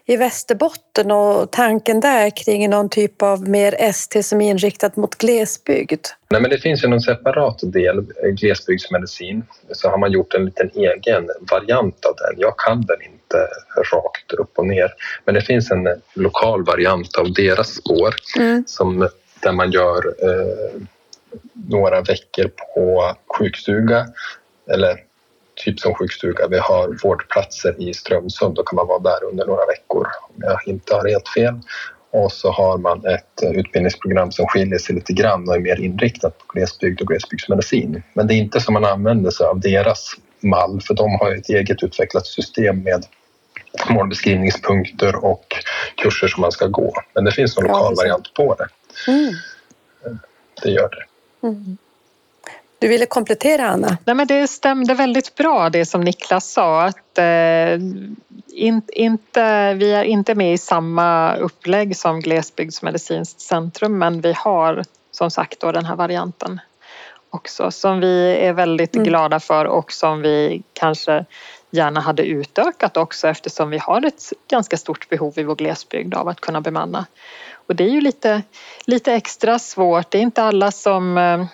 i 0.06 0.16
Västerbotten 0.16 1.10
och 1.10 1.50
tanken 1.50 2.00
där 2.00 2.30
kring 2.30 2.70
någon 2.70 2.88
typ 2.88 3.22
av 3.22 3.48
mer 3.48 3.74
ST 3.78 4.22
som 4.22 4.40
är 4.40 4.50
inriktat 4.50 4.96
mot 4.96 5.14
glesbygd? 5.14 6.06
Nej, 6.30 6.40
men 6.40 6.50
det 6.50 6.58
finns 6.58 6.84
ju 6.84 6.88
någon 6.88 7.00
separat 7.00 7.60
del, 7.62 7.98
eh, 7.98 8.30
glesbygdsmedicin, 8.30 9.44
så 9.72 9.88
har 9.88 9.98
man 9.98 10.12
gjort 10.12 10.34
en 10.34 10.44
liten 10.44 10.70
egen 10.74 11.28
variant 11.50 12.04
av 12.04 12.14
den. 12.16 12.40
Jag 12.40 12.58
kan 12.58 12.80
den 12.80 13.02
inte 13.02 13.48
rakt 13.92 14.32
upp 14.32 14.58
och 14.58 14.66
ner, 14.66 14.88
men 15.24 15.34
det 15.34 15.40
finns 15.40 15.70
en 15.70 15.88
lokal 16.14 16.64
variant 16.64 17.16
av 17.16 17.32
deras 17.32 17.74
spår 17.74 18.14
mm. 18.38 18.64
som, 18.66 19.08
där 19.42 19.52
man 19.52 19.70
gör 19.70 20.06
eh, 20.06 20.82
några 21.52 22.00
veckor 22.00 22.50
på 22.74 23.14
sjukstuga 23.38 24.06
eller 24.70 24.96
typ 25.64 25.80
som 25.80 25.94
sjukstuga. 25.94 26.48
Vi 26.48 26.58
har 26.58 26.96
vårdplatser 27.02 27.82
i 27.82 27.94
Strömsund. 27.94 28.54
Då 28.54 28.62
kan 28.62 28.76
man 28.76 28.86
vara 28.86 28.98
där 28.98 29.24
under 29.24 29.46
några 29.46 29.66
veckor 29.66 30.06
om 30.28 30.34
jag 30.36 30.58
inte 30.66 30.94
har 30.94 31.08
helt 31.08 31.28
fel. 31.28 31.60
Och 32.10 32.32
så 32.32 32.50
har 32.50 32.78
man 32.78 33.06
ett 33.06 33.42
utbildningsprogram 33.42 34.32
som 34.32 34.46
skiljer 34.46 34.78
sig 34.78 34.94
lite 34.94 35.12
grann 35.12 35.48
och 35.48 35.54
är 35.54 35.60
mer 35.60 35.80
inriktat 35.80 36.38
på 36.38 36.44
glesbygd 36.48 37.00
och 37.00 37.06
glesbygdsmedicin. 37.06 38.02
Men 38.14 38.26
det 38.26 38.34
är 38.34 38.36
inte 38.36 38.60
som 38.60 38.74
man 38.74 38.84
använder 38.84 39.30
sig 39.30 39.46
av 39.46 39.60
deras 39.60 40.14
mall 40.40 40.80
för 40.80 40.94
de 40.94 41.10
har 41.20 41.34
ett 41.34 41.48
eget 41.48 41.82
utvecklat 41.82 42.26
system 42.26 42.82
med 42.82 43.06
målbeskrivningspunkter 43.90 45.24
och 45.24 45.44
kurser 45.96 46.28
som 46.28 46.40
man 46.40 46.52
ska 46.52 46.66
gå. 46.66 46.94
Men 47.14 47.24
det 47.24 47.32
finns 47.32 47.58
en 47.58 47.64
lokal 47.64 47.94
variant 47.94 48.34
på 48.34 48.54
det. 48.54 48.68
Mm. 49.12 49.34
Det 50.62 50.70
gör 50.70 50.88
det. 50.88 51.15
Mm. 51.48 51.76
Du 52.78 52.88
ville 52.88 53.06
komplettera 53.06 53.68
Anna? 53.68 53.98
Nej, 54.04 54.16
men 54.16 54.26
det 54.26 54.46
stämde 54.46 54.94
väldigt 54.94 55.34
bra 55.34 55.70
det 55.70 55.86
som 55.86 56.00
Niklas 56.00 56.52
sa 56.52 56.82
att 56.82 57.18
eh, 57.18 57.72
in, 58.48 58.82
inte, 58.88 59.74
vi 59.74 59.92
är 59.92 60.04
inte 60.04 60.34
med 60.34 60.52
i 60.52 60.58
samma 60.58 61.36
upplägg 61.36 61.96
som 61.96 62.20
Glesbygdsmedicinskt 62.20 63.40
centrum 63.40 63.98
men 63.98 64.20
vi 64.20 64.32
har 64.32 64.84
som 65.10 65.30
sagt 65.30 65.60
då 65.60 65.72
den 65.72 65.84
här 65.84 65.96
varianten 65.96 66.60
också 67.30 67.70
som 67.70 68.00
vi 68.00 68.36
är 68.40 68.52
väldigt 68.52 68.94
mm. 68.94 69.08
glada 69.08 69.40
för 69.40 69.64
och 69.64 69.92
som 69.92 70.22
vi 70.22 70.62
kanske 70.72 71.24
gärna 71.70 72.00
hade 72.00 72.22
utökat 72.22 72.96
också 72.96 73.28
eftersom 73.28 73.70
vi 73.70 73.78
har 73.78 74.06
ett 74.06 74.32
ganska 74.48 74.76
stort 74.76 75.08
behov 75.08 75.38
i 75.38 75.42
vår 75.42 75.54
glesbygd 75.54 76.14
av 76.14 76.28
att 76.28 76.40
kunna 76.40 76.60
bemanna 76.60 77.06
och 77.66 77.76
det 77.76 77.84
är 77.84 77.90
ju 77.90 78.00
lite, 78.00 78.42
lite 78.84 79.12
extra 79.12 79.58
svårt. 79.58 80.10
Det 80.10 80.18
är 80.18 80.22
inte 80.22 80.42
alla 80.42 80.70
som 80.70 81.18
eh, 81.18 81.44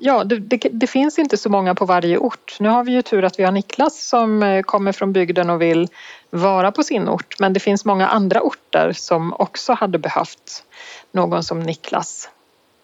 Ja, 0.00 0.24
det, 0.24 0.38
det, 0.38 0.56
det, 0.72 0.86
finns 0.86 1.18
inte 1.18 1.36
så 1.36 1.50
många 1.50 1.74
på 1.74 1.84
varje 1.84 2.18
ort. 2.18 2.56
Nu 2.60 2.68
har 2.68 2.84
vi 2.84 2.92
ju 2.92 3.02
tur 3.02 3.24
att 3.24 3.38
vi 3.38 3.44
har 3.44 3.52
Niklas 3.52 4.08
som 4.08 4.42
eh, 4.42 4.62
kommer 4.62 4.92
från 4.92 5.12
bygden 5.12 5.50
och 5.50 5.62
vill 5.62 5.88
vara 6.30 6.72
på 6.72 6.82
sin 6.82 7.08
ort. 7.08 7.38
Men 7.38 7.52
det 7.52 7.60
finns 7.60 7.84
många 7.84 8.08
andra 8.08 8.40
orter 8.40 8.92
som 8.92 9.32
också 9.38 9.72
hade 9.72 9.98
behövt 9.98 10.64
någon 11.12 11.44
som 11.44 11.60
Niklas. 11.60 12.30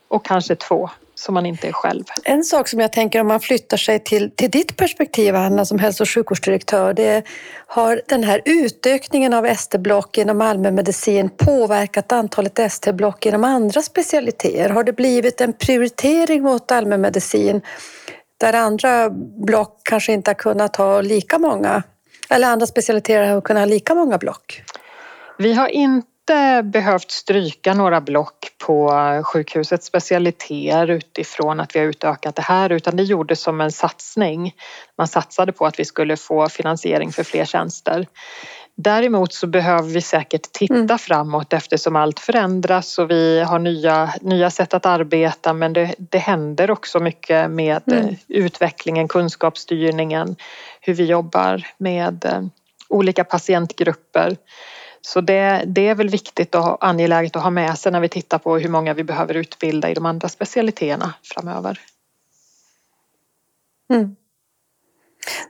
Och 0.09 0.25
kanske 0.25 0.57
två 0.57 0.91
som 1.25 1.35
man 1.35 1.47
inte 1.47 1.69
är 1.69 1.73
själv. 1.73 2.05
En 2.25 2.45
sak 2.45 2.69
som 2.69 2.81
jag 2.81 2.93
tänker 2.93 3.21
om 3.21 3.27
man 3.27 3.41
flyttar 3.41 3.77
sig 3.77 4.05
till, 4.05 4.31
till 4.31 4.51
ditt 4.51 4.77
perspektiv 4.77 5.37
Anna 5.37 5.65
som 5.65 5.79
hälso 5.79 6.03
och 6.03 6.09
sjukvårdsdirektör, 6.09 6.95
det 6.95 7.23
har 7.67 8.01
den 8.09 8.25
här 8.25 8.43
utökningen 8.45 9.35
av 9.35 9.47
ST-block 9.47 10.19
inom 10.19 10.41
allmänmedicin 10.41 11.31
påverkat 11.37 12.13
antalet 12.13 12.59
ST-block 12.59 13.27
inom 13.27 13.45
andra 13.45 13.83
specialiteter? 13.83 14.71
Har 14.71 14.85
det 14.85 14.93
blivit 14.93 15.41
en 15.41 15.53
prioritering 15.53 16.43
mot 16.43 16.71
allmänmedicin 16.71 17.61
där 18.39 18.53
andra 18.53 19.11
block 19.47 19.81
kanske 19.83 20.13
inte 20.13 20.31
har 20.31 20.35
kunnat 20.35 20.77
ha 20.77 21.01
lika 21.01 21.39
många, 21.39 21.83
eller 22.31 22.49
andra 22.49 22.67
specialiteter 22.67 23.27
har 23.27 23.41
kunnat 23.41 23.61
ha 23.61 23.67
lika 23.67 23.95
många 23.95 24.19
block? 24.19 24.63
Vi 25.39 25.55
har 25.55 25.69
inte 25.69 26.14
inte 26.31 26.63
behövt 26.63 27.11
stryka 27.11 27.75
några 27.75 28.01
block 28.01 28.49
på 28.67 28.91
sjukhusets 29.25 29.87
specialiteter 29.87 30.91
utifrån 30.91 31.61
att 31.61 31.77
vi 31.77 31.81
har 31.81 31.87
utökat 31.87 32.37
det 32.37 32.43
här 32.43 32.73
utan 32.73 32.97
det 32.97 33.03
gjordes 33.03 33.41
som 33.41 33.61
en 33.61 33.73
satsning. 33.73 34.55
Man 34.99 35.09
satsade 35.09 35.53
på 35.53 35.67
att 35.67 35.79
vi 35.79 35.85
skulle 35.85 36.17
få 36.17 36.49
finansiering 36.49 37.13
för 37.13 37.25
fler 37.25 37.45
tjänster. 37.45 38.07
Däremot 38.77 39.33
så 39.33 39.47
behöver 39.47 39.89
vi 39.89 40.01
säkert 40.01 40.53
titta 40.53 40.75
mm. 40.75 40.99
framåt 40.99 41.53
eftersom 41.53 41.97
allt 41.97 42.21
förändras 42.21 42.99
och 42.99 43.11
vi 43.11 43.41
har 43.41 43.59
nya, 43.59 44.15
nya 44.21 44.51
sätt 44.51 44.75
att 44.75 44.87
arbeta 44.87 45.53
men 45.53 45.73
det, 45.73 45.95
det 45.99 46.19
händer 46.19 46.71
också 46.71 47.01
mycket 47.01 47.51
med 47.51 47.83
mm. 47.93 48.17
utvecklingen, 48.29 49.09
kunskapsstyrningen, 49.09 50.37
hur 50.81 50.95
vi 50.95 51.05
jobbar 51.05 51.67
med 51.79 52.25
eh, 52.25 52.43
olika 52.89 53.25
patientgrupper. 53.25 54.37
Så 55.07 55.21
det, 55.21 55.65
det 55.67 55.89
är 55.89 55.95
väl 55.95 56.09
viktigt 56.09 56.55
och 56.55 56.87
angeläget 56.87 57.37
att 57.37 57.43
ha 57.43 57.51
med 57.51 57.79
sig 57.79 57.93
när 57.93 58.01
vi 58.01 58.09
tittar 58.09 58.39
på 58.39 58.59
hur 58.59 58.69
många 58.69 58.95
vi 58.95 59.05
behöver 59.05 59.35
utbilda 59.35 59.91
i 59.91 59.95
de 59.95 60.07
andra 60.07 60.29
specialiteterna 60.29 61.15
framöver. 61.23 61.81
Mm. 63.91 64.17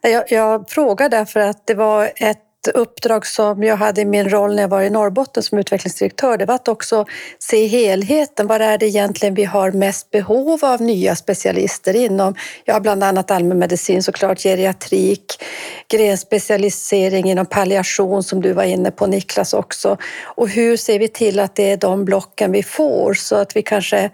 Jag, 0.00 0.32
jag 0.32 0.70
frågar 0.70 1.08
därför 1.08 1.40
att 1.40 1.66
det 1.66 1.74
var 1.74 2.12
ett 2.16 2.53
uppdrag 2.68 3.26
som 3.26 3.62
jag 3.62 3.76
hade 3.76 4.00
i 4.00 4.04
min 4.04 4.28
roll 4.28 4.54
när 4.54 4.62
jag 4.62 4.68
var 4.68 4.82
i 4.82 4.90
Norrbotten 4.90 5.42
som 5.42 5.58
utvecklingsdirektör, 5.58 6.36
det 6.36 6.46
var 6.46 6.54
att 6.54 6.68
också 6.68 7.06
se 7.38 7.66
helheten. 7.66 8.46
Vad 8.46 8.62
är 8.62 8.78
det 8.78 8.86
egentligen 8.86 9.34
vi 9.34 9.44
har 9.44 9.70
mest 9.70 10.10
behov 10.10 10.64
av 10.64 10.80
nya 10.80 11.16
specialister 11.16 11.96
inom? 11.96 12.34
Ja, 12.64 12.80
bland 12.80 13.04
annat 13.04 13.30
allmänmedicin 13.30 14.02
såklart, 14.02 14.38
geriatrik, 14.42 15.24
grenspecialisering 15.88 17.30
inom 17.30 17.46
palliation 17.46 18.22
som 18.22 18.42
du 18.42 18.52
var 18.52 18.64
inne 18.64 18.90
på 18.90 19.06
Niklas 19.06 19.54
också. 19.54 19.96
Och 20.24 20.48
hur 20.48 20.76
ser 20.76 20.98
vi 20.98 21.08
till 21.08 21.40
att 21.40 21.56
det 21.56 21.70
är 21.70 21.76
de 21.76 22.04
blocken 22.04 22.52
vi 22.52 22.62
får 22.62 23.14
så 23.14 23.36
att 23.36 23.56
vi 23.56 23.62
kanske 23.62 24.10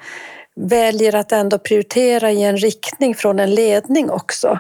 väljer 0.57 1.15
att 1.15 1.33
ändå 1.33 1.59
prioritera 1.59 2.31
i 2.31 2.43
en 2.43 2.57
riktning 2.57 3.15
från 3.15 3.41
en 3.41 3.55
ledning 3.55 4.11
också. 4.11 4.59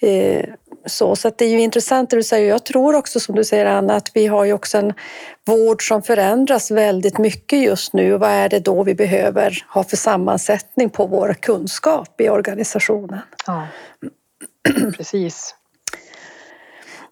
Eh, 0.00 0.44
Eh, 0.88 0.90
så, 0.90 1.16
så 1.16 1.30
det 1.36 1.44
är 1.44 1.48
ju 1.48 1.60
intressant 1.60 2.10
det 2.10 2.16
du 2.16 2.22
säger. 2.22 2.48
Jag 2.48 2.64
tror 2.64 2.94
också 2.94 3.20
som 3.20 3.34
du 3.34 3.44
säger 3.44 3.66
Anna 3.66 3.94
att 3.94 4.10
vi 4.14 4.26
har 4.26 4.44
ju 4.44 4.52
också 4.52 4.78
en 4.78 4.92
vård 5.46 5.88
som 5.88 6.02
förändras 6.02 6.70
väldigt 6.70 7.18
mycket 7.18 7.58
just 7.58 7.92
nu. 7.92 8.18
Vad 8.18 8.30
är 8.30 8.48
det 8.48 8.60
då 8.60 8.82
vi 8.82 8.94
behöver 8.94 9.64
ha 9.68 9.84
för 9.84 9.96
sammansättning 9.96 10.90
på 10.90 11.06
vår 11.06 11.34
kunskap 11.34 12.20
i 12.20 12.28
organisationen? 12.28 13.20
Ja, 13.46 13.66
precis. 14.96 15.54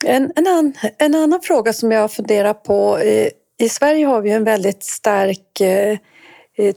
En, 0.05 0.33
en, 0.37 0.47
an, 0.47 0.73
en 0.99 1.15
annan 1.15 1.41
fråga 1.41 1.73
som 1.73 1.93
jag 1.93 2.13
funderar 2.13 2.55
på. 2.55 2.99
Eh, 2.99 3.29
I 3.59 3.69
Sverige 3.69 4.07
har 4.07 4.21
vi 4.21 4.31
en 4.31 4.45
väldigt 4.45 4.85
stark 4.85 5.61
eh, 5.61 5.99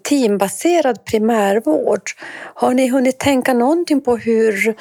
teambaserad 0.04 1.06
primärvård. 1.06 2.02
Har 2.54 2.74
ni 2.74 2.88
hunnit 2.88 3.20
tänka 3.20 3.54
någonting 3.54 4.02
på 4.02 4.18
hur 4.18 4.76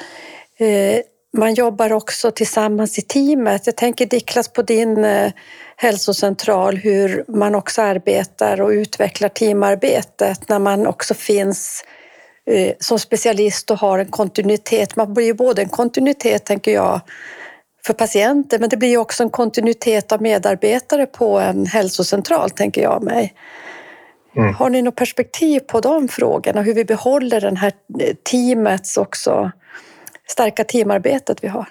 man 1.37 1.53
jobbar 1.53 1.93
också 1.93 2.31
tillsammans 2.31 2.97
i 2.97 3.01
teamet. 3.01 3.65
Jag 3.65 3.75
tänker 3.75 4.05
Diklas 4.05 4.47
på 4.47 4.61
din 4.61 5.05
eh, 5.05 5.31
hälsocentral, 5.75 6.77
hur 6.77 7.25
man 7.27 7.55
också 7.55 7.81
arbetar 7.81 8.61
och 8.61 8.69
utvecklar 8.69 9.29
teamarbetet 9.29 10.49
när 10.49 10.59
man 10.59 10.87
också 10.87 11.13
finns 11.13 11.83
eh, 12.45 12.73
som 12.79 12.99
specialist 12.99 13.71
och 13.71 13.79
har 13.79 13.99
en 13.99 14.11
kontinuitet. 14.11 14.95
Man 14.95 15.13
blir 15.13 15.25
ju 15.25 15.33
både 15.33 15.61
en 15.61 15.69
kontinuitet, 15.69 16.45
tänker 16.45 16.71
jag, 16.71 17.01
för 17.85 17.93
patienter, 17.93 18.59
men 18.59 18.69
det 18.69 18.77
blir 18.77 18.97
också 18.97 19.23
en 19.23 19.29
kontinuitet 19.29 20.11
av 20.11 20.21
medarbetare 20.21 21.05
på 21.05 21.39
en 21.39 21.65
hälsocentral, 21.65 22.49
tänker 22.49 22.81
jag 22.81 23.03
mig. 23.03 23.33
Mm. 24.35 24.53
Har 24.53 24.69
ni 24.69 24.81
något 24.81 24.95
perspektiv 24.95 25.59
på 25.59 25.81
de 25.81 26.07
frågorna, 26.07 26.61
hur 26.61 26.73
vi 26.73 26.85
behåller 26.85 27.41
den 27.41 27.57
här 27.57 27.71
eh, 27.99 28.15
teamets 28.31 28.97
också 28.97 29.51
starka 30.29 30.63
teamarbetet 30.63 31.43
vi 31.43 31.47
har. 31.47 31.65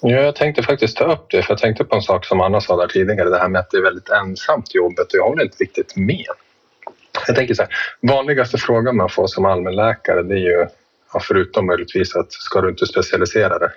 Ja, 0.00 0.20
jag 0.20 0.36
tänkte 0.36 0.62
faktiskt 0.62 0.96
ta 0.96 1.12
upp 1.12 1.26
det, 1.30 1.42
för 1.42 1.52
jag 1.52 1.58
tänkte 1.58 1.84
på 1.84 1.96
en 1.96 2.02
sak 2.02 2.24
som 2.24 2.40
Anna 2.40 2.60
sa 2.60 2.76
där 2.76 2.88
tidigare, 2.88 3.28
det 3.28 3.38
här 3.38 3.48
med 3.48 3.60
att 3.60 3.70
det 3.70 3.76
är 3.76 3.82
väldigt 3.82 4.08
ensamt 4.08 4.74
jobbet 4.74 5.06
och 5.12 5.18
jag 5.18 5.28
håller 5.28 5.44
inte 5.44 5.56
riktigt 5.56 5.96
med. 5.96 6.26
Jag 7.26 7.36
tänker 7.36 7.54
så 7.54 7.62
här, 7.62 7.70
vanligaste 8.00 8.58
frågan 8.58 8.96
man 8.96 9.08
får 9.08 9.26
som 9.26 9.44
allmänläkare 9.44 10.22
det 10.22 10.34
är 10.34 10.38
ju, 10.38 10.66
förutom 11.20 11.66
möjligtvis 11.66 12.16
att 12.16 12.32
ska 12.32 12.60
du 12.60 12.68
inte 12.70 12.86
specialisera 12.86 13.58
dig? 13.58 13.70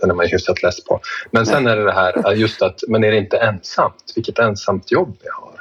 Den 0.00 0.10
är 0.10 0.14
man 0.14 0.26
ju 0.26 0.32
hyfsat 0.32 0.62
less 0.62 0.84
på. 0.84 1.00
Men 1.30 1.46
sen 1.46 1.66
är 1.66 1.76
det 1.76 1.84
det 1.84 1.92
här 1.92 2.32
just 2.32 2.62
att, 2.62 2.80
men 2.88 3.04
är 3.04 3.10
det 3.10 3.16
inte 3.18 3.38
ensamt? 3.38 4.12
Vilket 4.16 4.38
ensamt 4.38 4.92
jobb 4.92 5.16
vi 5.22 5.28
har. 5.28 5.60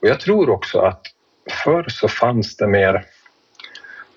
Och 0.00 0.08
jag 0.08 0.20
tror 0.20 0.50
också 0.50 0.78
att 0.78 1.02
förr 1.64 1.86
så 1.88 2.08
fanns 2.08 2.56
det 2.56 2.66
mer, 2.66 3.04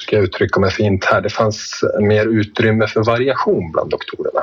ska 0.10 0.16
jag 0.16 0.24
uttrycka 0.24 0.60
mig 0.60 0.72
fint 0.72 1.05
här, 1.05 1.22
det 1.22 1.30
fanns 1.30 1.84
mer 1.99 2.26
utrymme 2.26 2.88
för 2.88 3.03
variation 3.03 3.72
bland 3.72 3.89
doktorerna. 3.89 4.41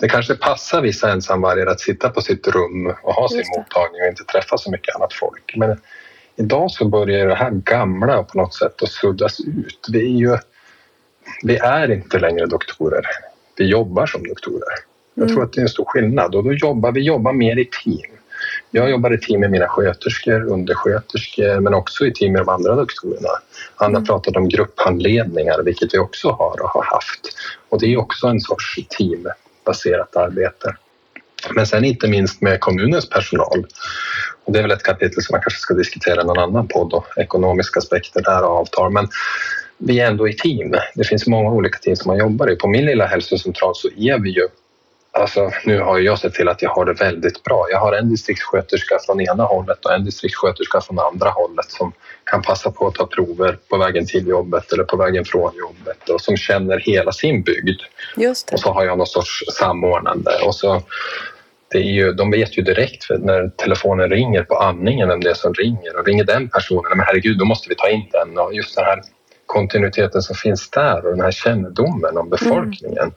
Det 0.00 0.08
kanske 0.08 0.34
passar 0.34 0.82
vissa 0.82 1.12
ensamvargar 1.12 1.66
att 1.66 1.80
sitta 1.80 2.08
på 2.08 2.20
sitt 2.20 2.48
rum 2.48 2.94
och 3.02 3.14
ha 3.14 3.28
sin 3.28 3.44
mottagning 3.56 4.02
och 4.02 4.08
inte 4.08 4.24
träffa 4.24 4.58
så 4.58 4.70
mycket 4.70 4.96
annat 4.96 5.12
folk. 5.12 5.54
Men 5.56 5.80
idag 6.36 6.70
så 6.70 6.88
börjar 6.88 7.26
det 7.26 7.34
här 7.34 7.50
gamla 7.50 8.22
på 8.22 8.38
något 8.38 8.54
sätt 8.54 8.82
att 8.82 8.88
suddas 8.88 9.40
ut. 9.40 9.86
Vi 9.92 10.00
är 10.00 10.18
ju 10.18 10.38
vi 11.42 11.56
är 11.56 11.90
inte 11.90 12.18
längre 12.18 12.46
doktorer. 12.46 13.06
Vi 13.56 13.64
jobbar 13.64 14.06
som 14.06 14.28
doktorer. 14.28 14.74
Jag 15.14 15.28
tror 15.28 15.38
mm. 15.38 15.46
att 15.46 15.52
det 15.52 15.60
är 15.60 15.62
en 15.62 15.68
stor 15.68 15.84
skillnad 15.84 16.34
och 16.34 16.44
då 16.44 16.52
jobbar 16.52 16.92
vi 16.92 17.00
jobbar 17.00 17.32
mer 17.32 17.58
i 17.58 17.64
team. 17.64 18.17
Jag 18.70 18.90
jobbar 18.90 19.14
i 19.14 19.18
team 19.18 19.40
med 19.40 19.50
mina 19.50 19.68
sköterskor, 19.68 20.42
undersköterskor 20.42 21.60
men 21.60 21.74
också 21.74 22.06
i 22.06 22.12
team 22.12 22.32
med 22.32 22.40
de 22.40 22.48
andra 22.48 22.74
doktorerna. 22.74 23.28
Anna 23.76 23.98
mm. 23.98 24.04
pratade 24.04 24.38
om 24.38 24.48
grupphandledningar, 24.48 25.62
vilket 25.62 25.94
vi 25.94 25.98
också 25.98 26.28
har 26.30 26.62
och 26.62 26.70
har 26.70 26.84
haft. 26.84 27.20
Och 27.68 27.80
det 27.80 27.86
är 27.86 27.96
också 27.96 28.26
en 28.26 28.40
sorts 28.40 28.78
teambaserat 28.88 30.16
arbete. 30.16 30.76
Men 31.54 31.66
sen 31.66 31.84
inte 31.84 32.08
minst 32.08 32.42
med 32.42 32.60
kommunens 32.60 33.08
personal. 33.08 33.66
Och 34.44 34.52
det 34.52 34.58
är 34.58 34.62
väl 34.62 34.70
ett 34.70 34.82
kapitel 34.82 35.22
som 35.22 35.34
man 35.34 35.40
kanske 35.40 35.60
ska 35.60 35.74
diskutera 35.74 36.22
i 36.22 36.24
någon 36.24 36.38
annan 36.38 36.68
podd 36.68 36.92
och 36.92 37.06
ekonomiska 37.16 37.78
aspekter 37.78 38.22
där 38.22 38.44
och 38.44 38.50
avtal. 38.50 38.92
Men 38.92 39.08
vi 39.78 40.00
är 40.00 40.06
ändå 40.06 40.28
i 40.28 40.32
team. 40.32 40.74
Det 40.94 41.04
finns 41.04 41.26
många 41.26 41.50
olika 41.50 41.78
team 41.78 41.96
som 41.96 42.08
man 42.08 42.18
jobbar 42.18 42.50
i. 42.50 42.56
På 42.56 42.68
min 42.68 42.84
lilla 42.84 43.06
hälsocentral 43.06 43.74
så 43.74 43.88
är 43.88 44.18
vi 44.18 44.30
ju 44.30 44.48
Alltså, 45.18 45.50
nu 45.64 45.80
har 45.80 45.98
jag 45.98 46.18
sett 46.18 46.34
till 46.34 46.48
att 46.48 46.62
jag 46.62 46.70
har 46.70 46.84
det 46.84 46.92
väldigt 46.92 47.42
bra. 47.42 47.66
Jag 47.70 47.78
har 47.78 47.92
en 47.92 48.10
distriktssköterska 48.10 48.98
från 49.06 49.20
ena 49.20 49.44
hållet 49.44 49.84
och 49.84 49.92
en 49.92 50.04
distriktssköterska 50.04 50.80
från 50.80 50.98
andra 50.98 51.30
hållet 51.30 51.70
som 51.70 51.92
kan 52.24 52.42
passa 52.42 52.70
på 52.70 52.86
att 52.86 52.94
ta 52.94 53.06
prover 53.06 53.58
på 53.68 53.76
vägen 53.76 54.06
till 54.06 54.26
jobbet 54.26 54.72
eller 54.72 54.84
på 54.84 54.96
vägen 54.96 55.24
från 55.24 55.52
jobbet 55.56 56.08
och 56.08 56.20
som 56.20 56.36
känner 56.36 56.78
hela 56.78 57.12
sin 57.12 57.42
bygd. 57.42 57.80
Just 58.16 58.48
det. 58.48 58.54
Och 58.54 58.60
så 58.60 58.72
har 58.72 58.84
jag 58.84 58.98
någon 58.98 59.06
sorts 59.06 59.44
samordnande. 59.58 60.30
Och 60.46 60.54
så, 60.54 60.82
det 61.68 61.78
är 61.78 61.92
ju, 61.92 62.12
de 62.12 62.30
vet 62.30 62.58
ju 62.58 62.62
direkt 62.62 63.06
när 63.10 63.48
telefonen 63.48 64.10
ringer 64.10 64.42
på 64.42 64.56
andningen 64.56 65.08
vem 65.08 65.20
det 65.20 65.30
är 65.30 65.34
som 65.34 65.54
ringer 65.54 65.98
och 65.98 66.06
ringer 66.06 66.24
den 66.24 66.48
personen, 66.48 66.92
men 66.96 67.06
herregud, 67.06 67.38
då 67.38 67.44
måste 67.44 67.68
vi 67.68 67.74
ta 67.74 67.88
in 67.88 68.08
den. 68.12 68.38
Och 68.38 68.54
just 68.54 68.76
den 68.76 68.84
här 68.84 69.02
kontinuiteten 69.46 70.22
som 70.22 70.36
finns 70.36 70.70
där 70.70 71.04
och 71.04 71.10
den 71.10 71.20
här 71.20 71.30
kännedomen 71.30 72.16
om 72.16 72.30
befolkningen 72.30 72.98
mm. 72.98 73.14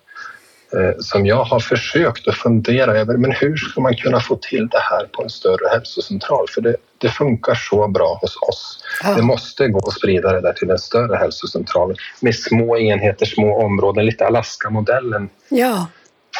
Som 1.00 1.26
jag 1.26 1.44
har 1.44 1.60
försökt 1.60 2.28
att 2.28 2.36
fundera 2.36 2.98
över. 2.98 3.18
Men 3.18 3.32
hur 3.32 3.58
ska 3.58 3.82
man 3.82 3.96
kunna 3.96 4.20
få 4.20 4.36
till 4.36 4.68
det 4.68 4.80
här 4.80 5.06
på 5.06 5.24
en 5.24 5.30
större 5.30 5.70
hälsocentral? 5.72 6.46
För 6.50 6.62
det, 6.62 6.76
det 6.98 7.10
funkar 7.10 7.56
så 7.56 7.88
bra 7.88 8.18
hos 8.22 8.36
oss. 8.50 8.84
Ja. 9.04 9.14
Det 9.14 9.22
måste 9.22 9.68
gå 9.68 9.88
att 9.88 9.94
sprida 9.94 10.32
det 10.32 10.42
där 10.42 10.54
till 10.54 10.70
en 10.70 10.80
större 10.80 11.16
hälsocentral 11.16 11.96
med 12.20 12.36
små 12.36 12.78
enheter, 12.78 13.26
små 13.26 13.66
områden, 13.66 14.06
lite 14.06 14.28
Alaska-modellen. 14.28 15.30
Ja. 15.50 15.88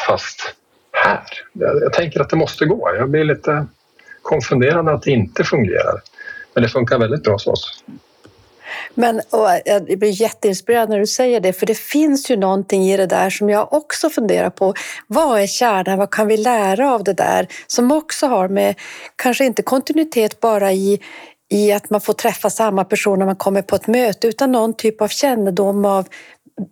Fast 0.06 0.54
här. 0.92 1.22
Jag, 1.52 1.82
jag 1.82 1.92
tänker 1.92 2.20
att 2.20 2.30
det 2.30 2.36
måste 2.36 2.64
gå. 2.64 2.94
Jag 2.96 3.10
blir 3.10 3.24
lite 3.24 3.66
konfunderad 4.22 4.88
att 4.88 5.02
det 5.02 5.10
inte 5.10 5.44
fungerar. 5.44 6.00
Men 6.54 6.62
det 6.62 6.68
funkar 6.68 6.98
väldigt 6.98 7.22
bra 7.22 7.32
hos 7.32 7.46
oss. 7.46 7.84
Men 8.94 9.20
och 9.30 9.50
eh, 9.50 9.60
jag 9.66 9.98
blir 9.98 10.20
jätteinspirerad 10.20 10.88
när 10.88 10.98
du 10.98 11.06
säger 11.06 11.40
det, 11.40 11.52
för 11.52 11.66
det 11.66 11.78
finns 11.78 12.30
ju 12.30 12.36
någonting 12.36 12.84
i 12.84 12.96
det 12.96 13.06
där 13.06 13.30
som 13.30 13.50
jag 13.50 13.72
också 13.72 14.10
funderar 14.10 14.50
på. 14.50 14.74
Vad 15.06 15.40
är 15.40 15.46
kärnan? 15.46 15.98
Vad 15.98 16.10
kan 16.10 16.26
vi 16.26 16.36
lära 16.36 16.94
av 16.94 17.04
det 17.04 17.12
där? 17.12 17.48
Som 17.66 17.92
också 17.92 18.26
har 18.26 18.48
med, 18.48 18.74
kanske 19.16 19.44
inte 19.44 19.62
kontinuitet 19.62 20.40
bara 20.40 20.72
i 20.72 21.00
i 21.52 21.72
att 21.72 21.90
man 21.90 22.00
får 22.00 22.12
träffa 22.12 22.50
samma 22.50 22.84
person 22.84 23.18
när 23.18 23.26
man 23.26 23.36
kommer 23.36 23.62
på 23.62 23.76
ett 23.76 23.86
möte 23.86 24.28
utan 24.28 24.52
någon 24.52 24.74
typ 24.74 25.02
av 25.02 25.08
kännedom 25.08 25.84
av 25.84 26.06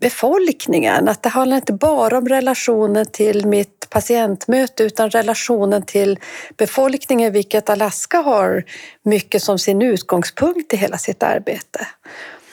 befolkningen. 0.01 1.09
Att 1.09 1.22
det 1.22 1.28
handlar 1.28 1.57
inte 1.57 1.72
bara 1.72 2.18
om 2.18 2.28
relationen 2.28 3.07
till 3.07 3.47
mitt 3.47 3.91
patientmöte 3.91 4.83
utan 4.83 5.11
relationen 5.11 5.83
till 5.83 6.18
befolkningen, 6.57 7.33
vilket 7.33 7.70
Alaska 7.70 8.18
har 8.18 8.64
mycket 9.03 9.43
som 9.43 9.59
sin 9.59 9.83
utgångspunkt 9.83 10.72
i 10.72 10.76
hela 10.76 10.99
sitt 10.99 11.22
arbete. 11.22 11.87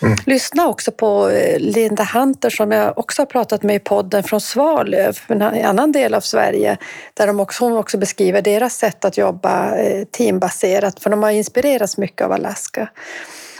Mm. 0.01 0.17
Lyssna 0.25 0.67
också 0.67 0.91
på 0.91 1.29
eh, 1.29 1.59
Linda 1.59 2.03
Hunter 2.13 2.49
som 2.49 2.71
jag 2.71 2.97
också 2.97 3.21
har 3.21 3.25
pratat 3.25 3.63
med 3.63 3.75
i 3.75 3.79
podden 3.79 4.23
från 4.23 4.41
Svalöv, 4.41 5.19
en 5.27 5.41
annan 5.41 5.91
del 5.91 6.13
av 6.13 6.21
Sverige, 6.21 6.77
där 7.13 7.27
de 7.27 7.39
också, 7.39 7.63
hon 7.63 7.77
också 7.77 7.97
beskriver 7.97 8.41
deras 8.41 8.77
sätt 8.77 9.05
att 9.05 9.17
jobba 9.17 9.75
eh, 9.75 10.03
teambaserat, 10.03 10.99
för 10.99 11.09
de 11.09 11.23
har 11.23 11.31
inspirerats 11.31 11.97
mycket 11.97 12.21
av 12.21 12.31
Alaska. 12.31 12.89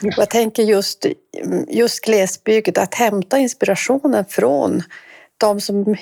Jag 0.02 0.30
tänker 0.30 0.64
just, 0.64 1.06
just 1.68 2.06
glesbygd, 2.06 2.78
att 2.78 2.94
hämta 2.94 3.38
inspirationen 3.38 4.26
från 4.26 4.84
de 5.38 5.62
som 5.62 5.96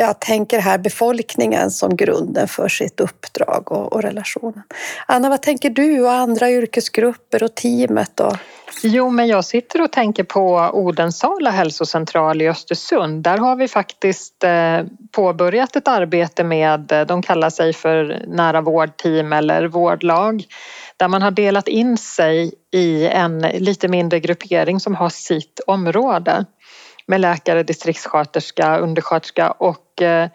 jag 0.00 0.20
tänker 0.20 0.58
här 0.58 0.78
befolkningen 0.78 1.70
som 1.70 1.96
grunden 1.96 2.48
för 2.48 2.68
sitt 2.68 3.00
uppdrag 3.00 3.72
och, 3.72 3.92
och 3.92 4.02
relationen. 4.02 4.62
Anna, 5.06 5.28
vad 5.28 5.42
tänker 5.42 5.70
du 5.70 6.02
och 6.02 6.12
andra 6.12 6.50
yrkesgrupper 6.50 7.42
och 7.42 7.54
teamet? 7.54 8.20
Och... 8.20 8.36
Jo, 8.82 9.10
men 9.10 9.26
jag 9.26 9.44
sitter 9.44 9.82
och 9.82 9.92
tänker 9.92 10.24
på 10.24 10.70
Odensala 10.72 11.50
hälsocentral 11.50 12.42
i 12.42 12.48
Östersund. 12.48 13.22
Där 13.22 13.38
har 13.38 13.56
vi 13.56 13.68
faktiskt 13.68 14.44
eh, 14.44 14.80
påbörjat 15.10 15.76
ett 15.76 15.88
arbete 15.88 16.44
med, 16.44 16.92
eh, 16.92 17.06
de 17.06 17.22
kallar 17.22 17.50
sig 17.50 17.72
för 17.72 18.24
nära 18.26 18.60
vårdteam 18.60 19.32
eller 19.32 19.64
vårdlag, 19.64 20.44
där 21.00 21.08
man 21.08 21.22
har 21.22 21.30
delat 21.30 21.68
in 21.68 21.98
sig 21.98 22.52
i 22.72 23.06
en 23.06 23.38
lite 23.38 23.88
mindre 23.88 24.20
gruppering 24.20 24.80
som 24.80 24.94
har 24.94 25.08
sitt 25.08 25.60
område 25.66 26.44
med 27.06 27.20
läkare, 27.20 27.62
distriktssköterska, 27.62 28.78
undersköterska 28.78 29.50
och 29.50 30.02
eh, 30.02 30.28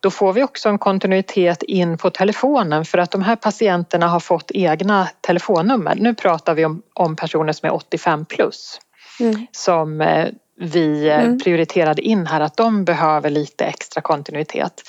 då 0.00 0.10
får 0.10 0.32
vi 0.32 0.42
också 0.42 0.68
en 0.68 0.78
kontinuitet 0.78 1.62
in 1.62 1.98
på 1.98 2.10
telefonen 2.10 2.84
för 2.84 2.98
att 2.98 3.10
de 3.10 3.22
här 3.22 3.36
patienterna 3.36 4.08
har 4.08 4.20
fått 4.20 4.50
egna 4.54 5.08
telefonnummer. 5.20 5.94
Nu 5.96 6.14
pratar 6.14 6.54
vi 6.54 6.64
om, 6.64 6.82
om 6.94 7.16
personer 7.16 7.52
som 7.52 7.66
är 7.66 7.74
85 7.74 8.24
plus 8.24 8.80
mm. 9.20 9.46
som 9.52 10.00
eh, 10.00 10.28
vi 10.60 11.08
eh, 11.08 11.24
mm. 11.24 11.38
prioriterade 11.38 12.02
in 12.02 12.26
här 12.26 12.40
att 12.40 12.56
de 12.56 12.84
behöver 12.84 13.30
lite 13.30 13.64
extra 13.64 14.00
kontinuitet 14.00 14.82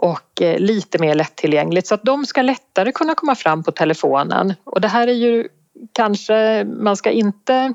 och 0.00 0.42
lite 0.58 0.98
mer 0.98 1.14
lättillgängligt 1.14 1.86
så 1.86 1.94
att 1.94 2.02
de 2.02 2.26
ska 2.26 2.42
lättare 2.42 2.92
kunna 2.92 3.14
komma 3.14 3.34
fram 3.34 3.62
på 3.62 3.72
telefonen. 3.72 4.54
Och 4.64 4.80
det 4.80 4.88
här 4.88 5.06
är 5.08 5.12
ju 5.12 5.48
kanske, 5.92 6.64
man 6.64 6.96
ska 6.96 7.10
inte 7.10 7.74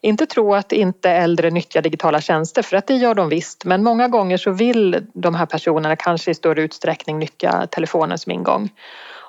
inte 0.00 0.26
tro 0.26 0.54
att 0.54 0.72
inte 0.72 1.10
äldre 1.10 1.50
nyttjar 1.50 1.82
digitala 1.82 2.20
tjänster 2.20 2.62
för 2.62 2.76
att 2.76 2.86
det 2.86 2.94
gör 2.94 3.14
de 3.14 3.28
visst 3.28 3.64
men 3.64 3.82
många 3.82 4.08
gånger 4.08 4.36
så 4.36 4.50
vill 4.50 5.06
de 5.14 5.34
här 5.34 5.46
personerna 5.46 5.96
kanske 5.96 6.30
i 6.30 6.34
större 6.34 6.62
utsträckning 6.62 7.18
nyttja 7.18 7.66
telefonen 7.66 8.18
som 8.18 8.32
ingång. 8.32 8.70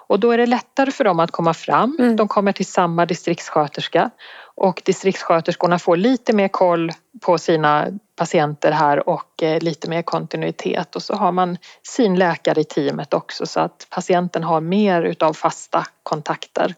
Och 0.07 0.19
då 0.19 0.31
är 0.31 0.37
det 0.37 0.45
lättare 0.45 0.91
för 0.91 1.03
dem 1.03 1.19
att 1.19 1.31
komma 1.31 1.53
fram. 1.53 1.97
Mm. 1.99 2.15
De 2.15 2.27
kommer 2.27 2.51
till 2.51 2.65
samma 2.65 3.05
distriktssköterska 3.05 4.09
och 4.55 4.81
distriktssköterskorna 4.85 5.79
får 5.79 5.97
lite 5.97 6.33
mer 6.33 6.47
koll 6.47 6.91
på 7.21 7.37
sina 7.37 7.87
patienter 8.19 8.71
här 8.71 9.09
och 9.09 9.43
eh, 9.43 9.61
lite 9.61 9.89
mer 9.89 10.01
kontinuitet 10.01 10.95
och 10.95 11.03
så 11.03 11.13
har 11.13 11.31
man 11.31 11.57
sin 11.83 12.15
läkare 12.15 12.61
i 12.61 12.63
teamet 12.63 13.13
också 13.13 13.45
så 13.45 13.59
att 13.59 13.87
patienten 13.89 14.43
har 14.43 14.61
mer 14.61 15.01
utav 15.01 15.33
fasta 15.33 15.85
kontakter. 16.03 16.75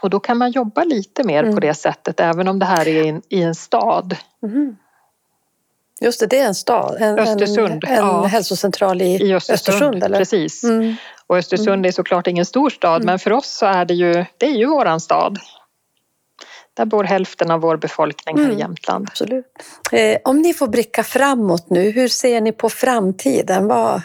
Och 0.00 0.10
då 0.10 0.20
kan 0.20 0.38
man 0.38 0.50
jobba 0.50 0.84
lite 0.84 1.24
mer 1.24 1.42
mm. 1.42 1.54
på 1.54 1.60
det 1.60 1.74
sättet 1.74 2.20
även 2.20 2.48
om 2.48 2.58
det 2.58 2.64
här 2.64 2.88
är 2.88 3.04
in, 3.04 3.22
i 3.28 3.42
en 3.42 3.54
stad. 3.54 4.16
Mm. 4.42 4.76
Just 6.00 6.20
det, 6.20 6.26
det 6.26 6.38
är 6.38 6.46
en 6.46 6.54
stad, 6.54 6.96
en, 7.00 7.18
Östersund, 7.18 7.84
en, 7.84 7.92
en 7.92 7.98
ja. 7.98 8.24
hälsocentral 8.24 9.02
i, 9.02 9.04
I 9.04 9.34
Östersund. 9.34 9.54
Östersund 9.54 10.04
eller? 10.04 10.18
Precis. 10.18 10.64
Mm. 10.64 10.94
Och 11.26 11.36
Östersund 11.36 11.68
mm. 11.68 11.84
är 11.84 11.92
såklart 11.92 12.26
ingen 12.26 12.44
stor 12.44 12.70
stad 12.70 12.96
mm. 12.96 13.06
men 13.06 13.18
för 13.18 13.32
oss 13.32 13.48
så 13.48 13.66
är 13.66 13.84
det 13.84 13.94
ju, 13.94 14.24
det 14.38 14.46
är 14.46 14.56
ju 14.56 14.66
våran 14.66 15.00
stad. 15.00 15.38
Där 16.78 16.84
bor 16.84 17.04
hälften 17.04 17.50
av 17.50 17.60
vår 17.60 17.76
befolkning 17.76 18.36
här 18.36 18.44
i 18.44 18.46
mm. 18.46 18.58
Jämtland. 18.58 19.08
Absolut. 19.10 19.46
Eh, 19.92 20.18
om 20.24 20.38
ni 20.38 20.54
får 20.54 20.68
blicka 20.68 21.04
framåt 21.04 21.70
nu, 21.70 21.90
hur 21.90 22.08
ser 22.08 22.40
ni 22.40 22.52
på 22.52 22.68
framtiden? 22.68 23.68
Vad, 23.68 24.02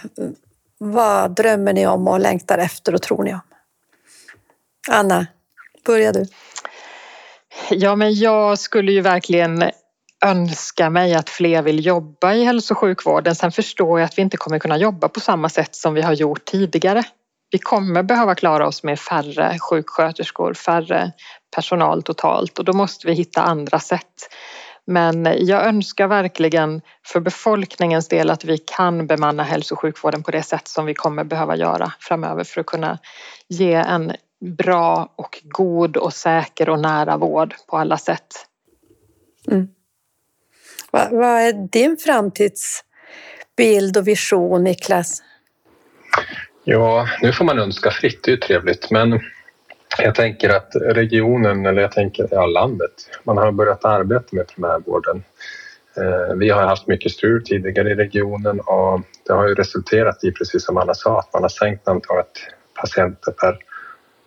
vad 0.78 1.36
drömmer 1.36 1.74
ni 1.74 1.88
om 1.88 2.08
och 2.08 2.20
längtar 2.20 2.58
efter 2.58 2.96
och 2.96 3.02
tror 3.02 3.24
ni 3.24 3.34
om? 3.34 3.40
Anna? 4.90 5.28
Börja 5.86 6.12
du. 6.12 6.26
Ja, 7.70 7.96
men 7.96 8.14
jag 8.14 8.60
skulle 8.60 8.92
ju 8.92 9.02
verkligen 9.02 9.64
önska 10.26 10.90
mig 10.90 11.14
att 11.14 11.30
fler 11.30 11.62
vill 11.62 11.86
jobba 11.86 12.34
i 12.34 12.44
hälso 12.44 12.74
och 12.74 12.78
sjukvården. 12.78 13.36
Sen 13.36 13.52
förstår 13.52 14.00
jag 14.00 14.06
att 14.06 14.18
vi 14.18 14.22
inte 14.22 14.38
kommer 14.38 14.60
kunna 14.60 14.78
jobba 14.78 15.10
på 15.10 15.20
samma 15.20 15.50
sätt 15.50 15.76
som 15.76 15.94
vi 15.94 16.02
har 16.02 16.14
gjort 16.14 16.46
tidigare. 16.46 17.04
Vi 17.52 17.60
kommer 17.60 18.04
behöva 18.04 18.36
klara 18.36 18.68
oss 18.68 18.84
med 18.84 19.00
färre 19.00 19.60
sjuksköterskor, 19.60 20.54
färre 20.54 21.12
personal 21.56 22.04
totalt 22.04 22.60
och 22.60 22.66
då 22.66 22.74
måste 22.74 23.08
vi 23.08 23.14
hitta 23.14 23.42
andra 23.42 23.80
sätt. 23.80 24.30
Men 24.86 25.36
jag 25.40 25.66
önskar 25.66 26.08
verkligen 26.08 26.82
för 27.06 27.20
befolkningens 27.20 28.08
del 28.08 28.30
att 28.30 28.46
vi 28.46 28.58
kan 28.58 29.08
bemanna 29.08 29.44
hälso 29.44 29.76
och 29.76 29.80
sjukvården 29.80 30.24
på 30.24 30.32
det 30.32 30.44
sätt 30.44 30.68
som 30.68 30.86
vi 30.86 30.94
kommer 30.94 31.24
behöva 31.24 31.56
göra 31.56 31.94
framöver 32.00 32.44
för 32.44 32.62
att 32.62 32.68
kunna 32.68 32.98
ge 33.48 33.74
en 33.74 34.12
bra 34.44 35.14
och 35.16 35.42
god 35.44 35.98
och 35.98 36.14
säker 36.14 36.70
och 36.70 36.80
nära 36.80 37.18
vård 37.18 37.56
på 37.68 37.78
alla 37.78 37.98
sätt. 37.98 38.28
Mm. 39.52 39.68
Vad, 40.92 41.12
vad 41.12 41.42
är 41.42 41.68
din 41.72 41.98
framtidsbild 41.98 43.98
och 43.98 44.08
vision, 44.08 44.64
Niklas? 44.64 45.24
Ja, 46.64 47.08
nu 47.22 47.34
får 47.34 47.46
man 47.46 47.60
önska 47.60 47.92
fritt, 47.92 48.24
det 48.24 48.32
är 48.32 48.34
ju 48.34 48.40
trevligt, 48.40 48.92
men 48.92 49.20
jag 49.98 50.16
tänker 50.16 50.50
att 50.50 50.72
regionen, 50.76 51.66
eller 51.66 51.82
jag 51.82 51.92
tänker 51.92 52.28
ja, 52.32 52.46
landet, 52.46 52.92
man 53.24 53.38
har 53.38 53.52
börjat 53.52 53.86
arbeta 53.86 54.36
med 54.36 54.48
primärvården. 54.48 55.24
Eh, 55.98 56.36
vi 56.36 56.50
har 56.50 56.64
haft 56.64 56.88
mycket 56.88 57.12
strul 57.12 57.44
tidigare 57.46 57.90
i 57.92 57.96
regionen 57.96 58.60
och 58.60 59.02
det 59.28 59.34
har 59.34 59.48
ju 59.48 59.56
resulterat 59.56 60.24
i, 60.24 60.32
precis 60.32 60.66
som 60.66 60.78
Anna 60.78 60.94
sa, 60.94 61.20
att 61.20 61.34
man 61.34 61.42
har 61.42 61.50
sänkt 61.50 61.88
antalet 61.88 62.32
patienter 62.82 63.32
per 63.32 63.58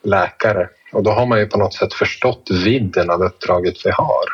läkare. 0.02 0.68
Och 0.92 1.02
då 1.02 1.10
har 1.10 1.26
man 1.26 1.38
ju 1.38 1.46
på 1.46 1.58
något 1.58 1.74
sätt 1.74 1.94
förstått 1.94 2.48
vidden 2.64 3.10
av 3.10 3.22
uppdraget 3.22 3.74
vi 3.84 3.90
har. 3.90 4.24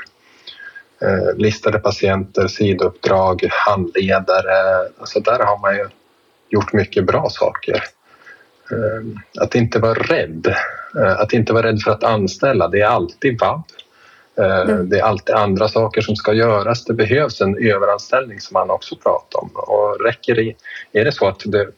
Eh, 1.02 1.36
listade 1.36 1.78
patienter, 1.78 2.46
sidouppdrag, 2.46 3.48
handledare. 3.50 4.88
Alltså 4.98 5.20
där 5.20 5.38
har 5.38 5.58
man 5.58 5.76
ju 5.76 5.88
gjort 6.48 6.72
mycket 6.72 7.04
bra 7.04 7.28
saker. 7.30 7.82
Eh, 8.70 9.42
att 9.42 9.54
inte 9.54 9.78
vara 9.78 9.94
rädd. 9.94 10.54
Eh, 10.98 11.20
att 11.20 11.32
inte 11.32 11.52
vara 11.52 11.66
rädd 11.66 11.80
för 11.80 11.90
att 11.90 12.04
anställa, 12.04 12.68
det 12.68 12.80
är 12.80 12.86
alltid 12.86 13.40
vab. 13.40 13.62
Mm. 14.36 14.88
Det 14.88 14.98
är 14.98 15.02
alltid 15.02 15.34
andra 15.34 15.68
saker 15.68 16.00
som 16.00 16.16
ska 16.16 16.32
göras. 16.32 16.84
Det 16.84 16.94
behövs 16.94 17.40
en 17.40 17.56
överanställning 17.56 18.40
som 18.40 18.54
man 18.54 18.70
också 18.70 18.96
pratar 18.96 19.40
om. 19.40 19.50
Och 19.54 20.04
räcker 20.04 20.34
det, 20.34 20.54
är 21.00 21.04
det 21.04 21.12
så 21.12 21.28
att 21.28 21.42
det 21.44 21.68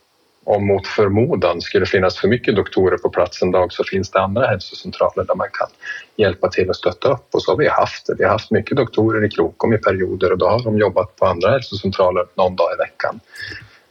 om 0.45 0.67
mot 0.67 0.87
förmodan 0.87 1.61
skulle 1.61 1.87
finnas 1.87 2.19
för 2.19 2.29
mycket 2.29 2.57
doktorer 2.57 2.97
på 2.97 3.11
plats 3.11 3.43
en 3.43 3.51
dag 3.51 3.73
så 3.73 3.85
finns 3.85 4.11
det 4.11 4.21
andra 4.21 4.47
hälsocentraler 4.47 5.25
där 5.25 5.35
man 5.35 5.49
kan 5.53 5.69
hjälpa 6.17 6.49
till 6.49 6.69
och 6.69 6.77
stötta 6.77 7.09
upp 7.09 7.29
och 7.31 7.43
så 7.43 7.53
har 7.53 7.57
vi 7.57 7.69
haft 7.69 8.07
det. 8.07 8.15
Vi 8.19 8.25
har 8.25 8.31
haft 8.31 8.51
mycket 8.51 8.77
doktorer 8.77 9.25
i 9.25 9.31
Krokom 9.31 9.73
i 9.73 9.79
perioder 9.79 10.33
och 10.33 10.39
då 10.39 10.49
har 10.49 10.63
de 10.65 10.79
jobbat 10.79 11.17
på 11.17 11.27
andra 11.27 11.51
hälsocentraler 11.51 12.27
någon 12.35 12.57
dag 12.57 12.69
i 12.75 12.77
veckan. 12.79 13.21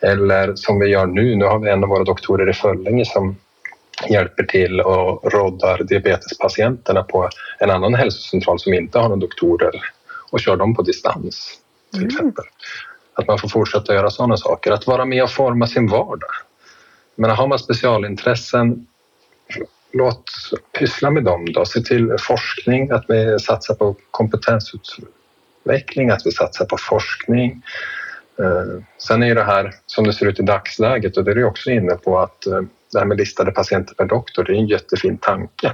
Eller 0.04 0.56
som 0.56 0.80
vi 0.80 0.88
gör 0.88 1.06
nu, 1.06 1.36
nu 1.36 1.46
har 1.46 1.60
vi 1.60 1.70
en 1.70 1.84
av 1.84 1.90
våra 1.90 2.04
doktorer 2.04 2.50
i 2.50 2.54
Föllinge 2.54 3.06
som 3.06 3.36
hjälper 4.10 4.44
till 4.44 4.82
och 4.82 5.34
råddar 5.34 5.84
diabetespatienterna 5.84 7.04
på 7.04 7.30
en 7.60 7.70
annan 7.70 7.94
hälsocentral 7.94 8.60
som 8.60 8.74
inte 8.74 9.00
har 9.00 9.10
några 9.10 9.20
doktorer 9.20 9.72
och 10.32 10.40
kör 10.40 10.58
dem 10.58 10.76
på 10.76 10.82
distans 10.82 11.60
till 11.92 12.02
mm. 12.02 12.08
exempel. 12.08 12.46
Att 13.14 13.28
man 13.28 13.40
får 13.40 13.48
fortsätta 13.48 13.94
göra 13.94 14.10
sådana 14.10 14.38
saker. 14.38 14.72
Att 14.72 14.88
vara 14.88 15.06
med 15.06 15.24
och 15.24 15.32
forma 15.32 15.68
sin 15.68 15.88
vardag. 15.88 16.30
Men 17.16 17.30
har 17.30 17.48
man 17.48 17.60
specialintressen, 17.60 18.88
låt 19.92 20.32
pyssla 20.80 21.12
med 21.12 21.24
dem 21.24 21.46
då. 21.54 21.66
Se 21.66 21.82
till 21.82 22.16
forskning, 22.20 22.92
att 22.92 23.06
vi 23.08 23.40
satsar 23.40 23.76
på 23.76 23.96
kompetensutveckling, 24.12 26.10
att 26.10 26.26
vi 26.26 26.32
satsar 26.32 26.66
på 26.66 26.78
forskning. 26.78 27.62
Eh, 28.40 28.84
sen 28.98 29.24
är 29.24 29.28
ju 29.28 29.34
det 29.34 29.44
här 29.44 29.74
som 29.86 30.04
det 30.04 30.14
ser 30.14 30.26
ut 30.26 30.40
i 30.40 30.44
dagsläget 30.44 31.18
och 31.18 31.24
det 31.24 31.32
är 31.32 31.36
du 31.36 31.44
också 31.44 31.70
inne 31.70 31.96
på 31.96 32.20
att 32.20 32.46
eh, 32.46 32.62
det 32.92 33.00
här 33.00 33.06
med 33.06 33.18
listade 33.18 33.52
patienter 33.52 33.96
per 33.96 34.06
doktor, 34.06 34.44
det 34.44 34.52
är 34.52 34.56
en 34.56 34.68
jättefin 34.68 35.18
tanke. 35.18 35.74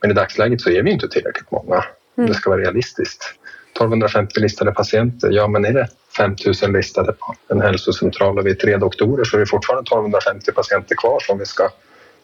Men 0.00 0.10
i 0.10 0.14
dagsläget 0.14 0.60
så 0.60 0.70
är 0.70 0.82
vi 0.82 0.90
inte 0.90 1.08
tillräckligt 1.08 1.50
många. 1.50 1.84
Mm. 2.18 2.30
Det 2.30 2.34
ska 2.34 2.50
vara 2.50 2.60
realistiskt. 2.60 3.24
1250 3.72 4.40
listade 4.40 4.72
patienter, 4.72 5.30
ja 5.30 5.48
men 5.48 5.64
är 5.64 5.72
det 5.72 5.88
5000 6.16 6.72
listade 6.72 7.12
på 7.12 7.34
en 7.48 7.60
hälsocentral 7.60 8.38
och 8.38 8.46
vi 8.46 8.50
är 8.50 8.54
tre 8.54 8.76
doktorer 8.76 9.24
så 9.24 9.36
är 9.36 9.40
det 9.40 9.46
fortfarande 9.46 9.82
1250 9.82 10.52
patienter 10.52 10.94
kvar 10.94 11.20
som 11.20 11.38
vi 11.38 11.46
ska 11.46 11.68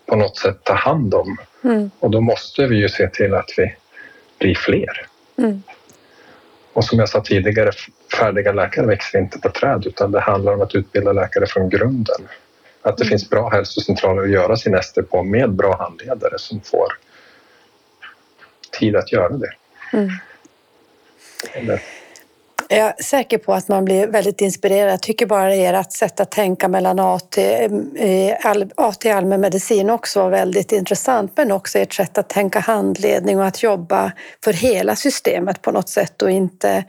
på 0.06 0.16
något 0.16 0.36
sätt 0.36 0.64
ta 0.64 0.74
hand 0.74 1.14
om. 1.14 1.36
Mm. 1.64 1.90
Och 1.98 2.10
då 2.10 2.20
måste 2.20 2.66
vi 2.66 2.76
ju 2.76 2.88
se 2.88 3.08
till 3.08 3.34
att 3.34 3.50
vi 3.56 3.74
blir 4.38 4.54
fler. 4.54 5.06
Mm. 5.38 5.62
Och 6.73 6.85
som 6.85 6.99
jag 6.99 7.09
sa 7.09 7.20
tidigare, 7.20 7.73
färdiga 8.18 8.53
läkare 8.53 8.87
växer 8.87 9.18
inte 9.18 9.39
på 9.39 9.49
träd 9.49 9.87
utan 9.87 10.12
det 10.12 10.20
handlar 10.20 10.53
om 10.53 10.61
att 10.61 10.75
utbilda 10.75 11.12
läkare 11.12 11.47
från 11.47 11.68
grunden. 11.68 12.29
Att 12.83 12.97
det 12.97 13.05
mm. 13.05 13.09
finns 13.09 13.31
bra 13.31 13.49
hälsocentraler 13.49 14.23
att 14.23 14.31
göra 14.31 14.57
sin 14.57 14.75
ST 14.75 15.03
på 15.03 15.23
med 15.23 15.53
bra 15.53 15.77
handledare 15.77 16.39
som 16.39 16.61
får 16.61 16.93
tid 18.79 18.97
att 18.97 19.12
göra 19.12 19.29
det. 19.29 19.53
Mm. 19.93 20.11
Jag 22.77 22.95
är 22.99 23.03
säker 23.03 23.39
på 23.39 23.55
att 23.55 23.68
man 23.68 23.85
blir 23.85 24.07
väldigt 24.07 24.41
inspirerad. 24.41 24.93
Jag 24.93 25.03
tycker 25.03 25.27
bara 25.27 25.55
ert 25.55 25.93
sätt 25.93 26.20
att 26.20 26.31
tänka 26.31 26.68
mellan 26.68 26.99
AT, 26.99 27.39
AT 27.39 27.39
eh, 27.97 28.37
allmän 28.43 29.16
allmänmedicin 29.16 29.91
också 29.91 30.20
var 30.23 30.31
väldigt 30.31 30.73
intressant, 30.73 31.33
men 31.37 31.53
också 31.53 31.79
ert 31.79 31.95
sätt 31.95 32.18
att 32.18 32.29
tänka 32.29 32.61
handledning 32.61 33.39
och 33.39 33.47
att 33.47 33.62
jobba 33.62 34.12
för 34.45 34.53
hela 34.53 34.97
systemet 34.97 35.62
på 35.62 35.70
något 35.70 35.89
sätt 35.89 36.23
och 36.23 36.31
inte 36.31 36.85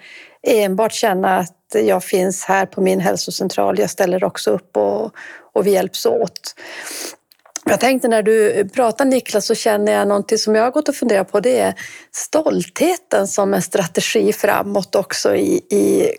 enbart 0.48 0.94
känna 0.94 1.38
att 1.38 1.58
jag 1.74 2.04
finns 2.04 2.46
här 2.46 2.66
på 2.66 2.82
min 2.82 3.00
hälsocentral. 3.00 3.80
Jag 3.80 3.90
ställer 3.90 4.24
också 4.24 4.52
upp 4.52 4.78
och, 4.78 5.12
och 5.54 5.68
vi 5.68 5.72
hjälps 5.72 6.06
åt. 6.06 6.56
Jag 7.66 7.80
tänkte 7.80 8.08
när 8.08 8.24
du 8.24 8.70
pratar 8.70 9.06
Niklas 9.06 9.46
så 9.46 9.56
känner 9.56 9.92
jag 9.92 10.08
någonting 10.08 10.38
som 10.38 10.56
jag 10.56 10.64
har 10.64 10.72
gått 10.72 10.90
och 10.90 10.96
funderat 10.96 11.32
på. 11.32 11.40
Det 11.40 11.60
är 11.60 11.74
stoltheten 12.12 13.28
som 13.28 13.54
en 13.54 13.62
strategi 13.62 14.34
framåt 14.34 14.96
också 14.96 15.36
i, 15.36 15.56
i 15.56 16.12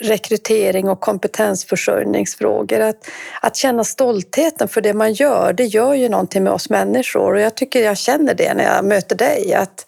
rekrytering 0.00 0.88
och 0.88 1.00
kompetensförsörjningsfrågor. 1.00 2.80
Att, 2.80 3.08
att 3.40 3.56
känna 3.56 3.84
stoltheten 3.84 4.68
för 4.68 4.80
det 4.80 4.94
man 4.94 5.12
gör, 5.12 5.52
det 5.52 5.64
gör 5.64 5.94
ju 5.94 6.08
någonting 6.08 6.44
med 6.44 6.52
oss 6.52 6.70
människor 6.70 7.34
och 7.34 7.40
jag 7.40 7.54
tycker 7.54 7.84
jag 7.84 7.98
känner 7.98 8.34
det 8.34 8.54
när 8.54 8.64
jag 8.64 8.84
möter 8.84 9.16
dig. 9.16 9.54
Att, 9.54 9.86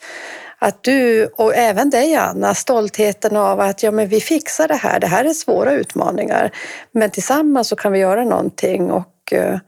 att 0.59 0.82
du, 0.82 1.26
och 1.26 1.55
även 1.55 1.90
dig 1.90 2.14
Anna, 2.14 2.55
stoltheten 2.55 3.36
av 3.36 3.61
att 3.61 3.82
ja, 3.82 3.90
men 3.90 4.09
vi 4.09 4.20
fixar 4.20 4.68
det 4.68 4.74
här. 4.74 5.01
Det 5.01 5.07
här 5.07 5.24
är 5.24 5.32
svåra 5.32 5.72
utmaningar, 5.72 6.51
men 6.92 7.11
tillsammans 7.11 7.68
så 7.68 7.76
kan 7.76 7.92
vi 7.92 7.99
göra 7.99 8.24
någonting. 8.24 8.90
Och, 8.90 9.32
eh, 9.32 9.59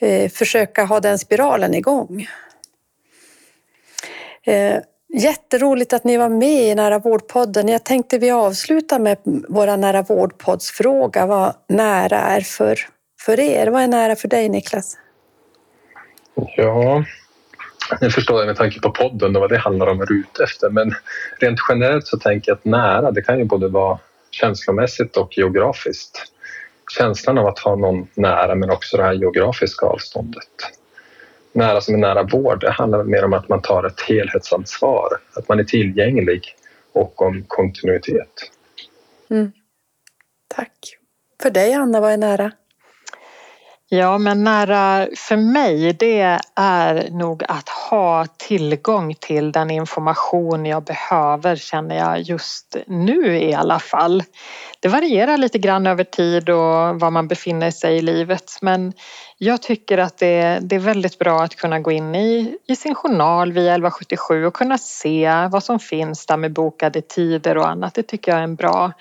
eh, 0.00 0.30
försöka 0.30 0.84
ha 0.84 1.00
den 1.00 1.18
spiralen 1.18 1.74
igång. 1.74 2.26
Eh, 4.46 4.78
jätteroligt 5.14 5.92
att 5.92 6.04
ni 6.04 6.16
var 6.16 6.28
med 6.28 6.62
i 6.62 6.74
Nära 6.74 6.98
vårdpodden. 6.98 7.68
Jag 7.68 7.84
tänkte 7.84 8.18
vi 8.18 8.30
avslutar 8.30 8.98
med 8.98 9.18
våra 9.48 9.76
Nära 9.76 10.02
vårdpoddsfråga. 10.02 11.26
Vad 11.26 11.54
nära 11.68 12.18
är 12.18 12.40
för, 12.40 12.78
för 13.20 13.40
er? 13.40 13.66
Vad 13.66 13.82
är 13.82 13.88
nära 13.88 14.16
för 14.16 14.28
dig 14.28 14.48
Niklas? 14.48 14.96
Ja, 16.56 17.04
jag 18.00 18.12
förstår 18.12 18.38
jag 18.38 18.46
med 18.46 18.56
tanke 18.56 18.80
på 18.80 18.90
podden 18.90 19.36
och 19.36 19.40
vad 19.40 19.50
det 19.50 19.58
handlar 19.58 19.86
om 19.86 19.98
vad 19.98 20.10
är 20.10 20.14
ute 20.14 20.44
efter. 20.44 20.70
Men 20.70 20.94
rent 21.38 21.58
generellt 21.68 22.06
så 22.06 22.18
tänker 22.18 22.50
jag 22.50 22.56
att 22.56 22.64
nära, 22.64 23.10
det 23.10 23.22
kan 23.22 23.38
ju 23.38 23.44
både 23.44 23.68
vara 23.68 23.98
känslomässigt 24.30 25.16
och 25.16 25.38
geografiskt 25.38 26.32
känslan 26.92 27.38
av 27.38 27.46
att 27.46 27.58
ha 27.58 27.76
någon 27.76 28.08
nära 28.14 28.54
men 28.54 28.70
också 28.70 28.96
det 28.96 29.02
här 29.02 29.12
geografiska 29.12 29.86
avståndet. 29.86 30.48
Nära 31.52 31.80
som 31.80 31.94
är 31.94 31.98
nära 31.98 32.22
vård, 32.22 32.60
det 32.60 32.70
handlar 32.70 33.04
mer 33.04 33.24
om 33.24 33.32
att 33.32 33.48
man 33.48 33.62
tar 33.62 33.84
ett 33.84 34.00
helhetsansvar, 34.00 35.08
att 35.34 35.48
man 35.48 35.60
är 35.60 35.64
tillgänglig 35.64 36.54
och 36.92 37.22
om 37.22 37.44
kontinuitet. 37.48 38.50
Mm. 39.30 39.52
Tack. 40.54 40.72
För 41.42 41.50
dig 41.50 41.74
Anna, 41.74 42.00
vad 42.00 42.12
är 42.12 42.16
nära? 42.16 42.52
Ja, 43.88 44.18
men 44.18 44.44
nära 44.44 45.08
för 45.16 45.36
mig 45.36 45.92
det 45.92 46.40
är 46.56 47.10
nog 47.10 47.44
att 47.48 47.68
ha 47.90 48.26
tillgång 48.26 49.14
till 49.14 49.52
den 49.52 49.70
information 49.70 50.66
jag 50.66 50.84
behöver 50.84 51.56
känner 51.56 51.96
jag 51.96 52.20
just 52.20 52.76
nu 52.86 53.38
i 53.38 53.54
alla 53.54 53.78
fall. 53.78 54.22
Det 54.80 54.88
varierar 54.88 55.36
lite 55.36 55.58
grann 55.58 55.86
över 55.86 56.04
tid 56.04 56.48
och 56.48 57.00
var 57.00 57.10
man 57.10 57.28
befinner 57.28 57.70
sig 57.70 57.96
i 57.96 58.02
livet 58.02 58.58
men 58.60 58.92
jag 59.38 59.62
tycker 59.62 59.98
att 59.98 60.18
det, 60.18 60.58
det 60.62 60.76
är 60.76 60.80
väldigt 60.80 61.18
bra 61.18 61.42
att 61.42 61.56
kunna 61.56 61.80
gå 61.80 61.92
in 61.92 62.14
i, 62.14 62.56
i 62.68 62.76
sin 62.76 62.94
journal 62.94 63.52
via 63.52 63.72
1177 63.72 64.46
och 64.46 64.54
kunna 64.54 64.78
se 64.78 65.48
vad 65.50 65.64
som 65.64 65.78
finns 65.78 66.26
där 66.26 66.36
med 66.36 66.52
bokade 66.52 67.00
tider 67.00 67.58
och 67.58 67.68
annat. 67.68 67.94
Det 67.94 68.02
tycker 68.02 68.32
jag 68.32 68.38
är 68.38 68.44
en 68.44 68.56
bra, 68.56 68.92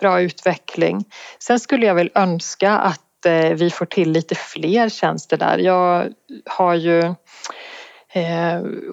bra 0.00 0.20
utveckling. 0.20 1.04
Sen 1.38 1.60
skulle 1.60 1.86
jag 1.86 1.94
väl 1.94 2.10
önska 2.14 2.72
att 2.72 3.26
eh, 3.26 3.48
vi 3.48 3.70
får 3.70 3.86
till 3.86 4.10
lite 4.12 4.34
fler 4.34 4.88
tjänster 4.88 5.36
där. 5.36 5.58
Jag 5.58 6.12
har 6.46 6.74
ju 6.74 7.14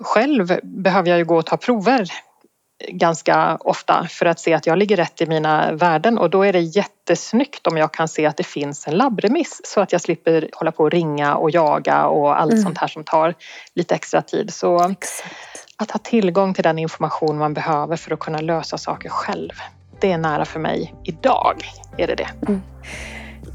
själv 0.01 0.59
behöver 0.63 1.09
jag 1.09 1.17
ju 1.17 1.25
gå 1.25 1.37
och 1.37 1.45
ta 1.45 1.57
prover 1.57 2.09
ganska 2.87 3.57
ofta 3.59 4.07
för 4.09 4.25
att 4.25 4.39
se 4.39 4.53
att 4.53 4.65
jag 4.65 4.77
ligger 4.77 4.97
rätt 4.97 5.21
i 5.21 5.25
mina 5.25 5.71
värden 5.71 6.17
och 6.17 6.29
då 6.29 6.43
är 6.43 6.53
det 6.53 6.59
jättesnyggt 6.59 7.67
om 7.67 7.77
jag 7.77 7.93
kan 7.93 8.07
se 8.07 8.25
att 8.25 8.37
det 8.37 8.43
finns 8.43 8.87
en 8.87 8.97
labbremiss 8.97 9.61
så 9.63 9.81
att 9.81 9.91
jag 9.91 10.01
slipper 10.01 10.49
hålla 10.53 10.71
på 10.71 10.83
och 10.83 10.91
ringa 10.91 11.35
och 11.35 11.51
jaga 11.51 12.05
och 12.05 12.39
allt 12.39 12.51
mm. 12.51 12.63
sånt 12.63 12.77
här 12.77 12.87
som 12.87 13.03
tar 13.03 13.33
lite 13.75 13.95
extra 13.95 14.21
tid. 14.21 14.53
Så 14.53 14.89
Exakt. 14.89 15.35
att 15.77 15.91
ha 15.91 15.99
tillgång 15.99 16.53
till 16.53 16.63
den 16.63 16.79
information 16.79 17.37
man 17.37 17.53
behöver 17.53 17.95
för 17.95 18.13
att 18.13 18.19
kunna 18.19 18.41
lösa 18.41 18.77
saker 18.77 19.09
själv. 19.09 19.53
Det 19.99 20.11
är 20.11 20.17
nära 20.17 20.45
för 20.45 20.59
mig 20.59 20.93
idag, 21.03 21.55
är 21.97 22.07
det 22.07 22.15
det. 22.15 22.29
Mm. 22.47 22.61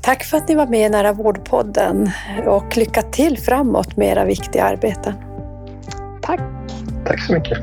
Tack 0.02 0.24
för 0.24 0.36
att 0.36 0.48
ni 0.48 0.54
var 0.54 0.66
med 0.66 0.86
i 0.86 0.88
Nära 0.88 1.12
vårdpodden 1.12 2.10
och 2.46 2.76
lycka 2.76 3.02
till 3.02 3.38
framåt 3.38 3.96
med 3.96 4.08
era 4.08 4.24
viktiga 4.24 4.64
arbeten. 4.64 5.33
Tack! 6.26 6.40
Tack 7.06 7.20
så 7.26 7.32
mycket. 7.32 7.58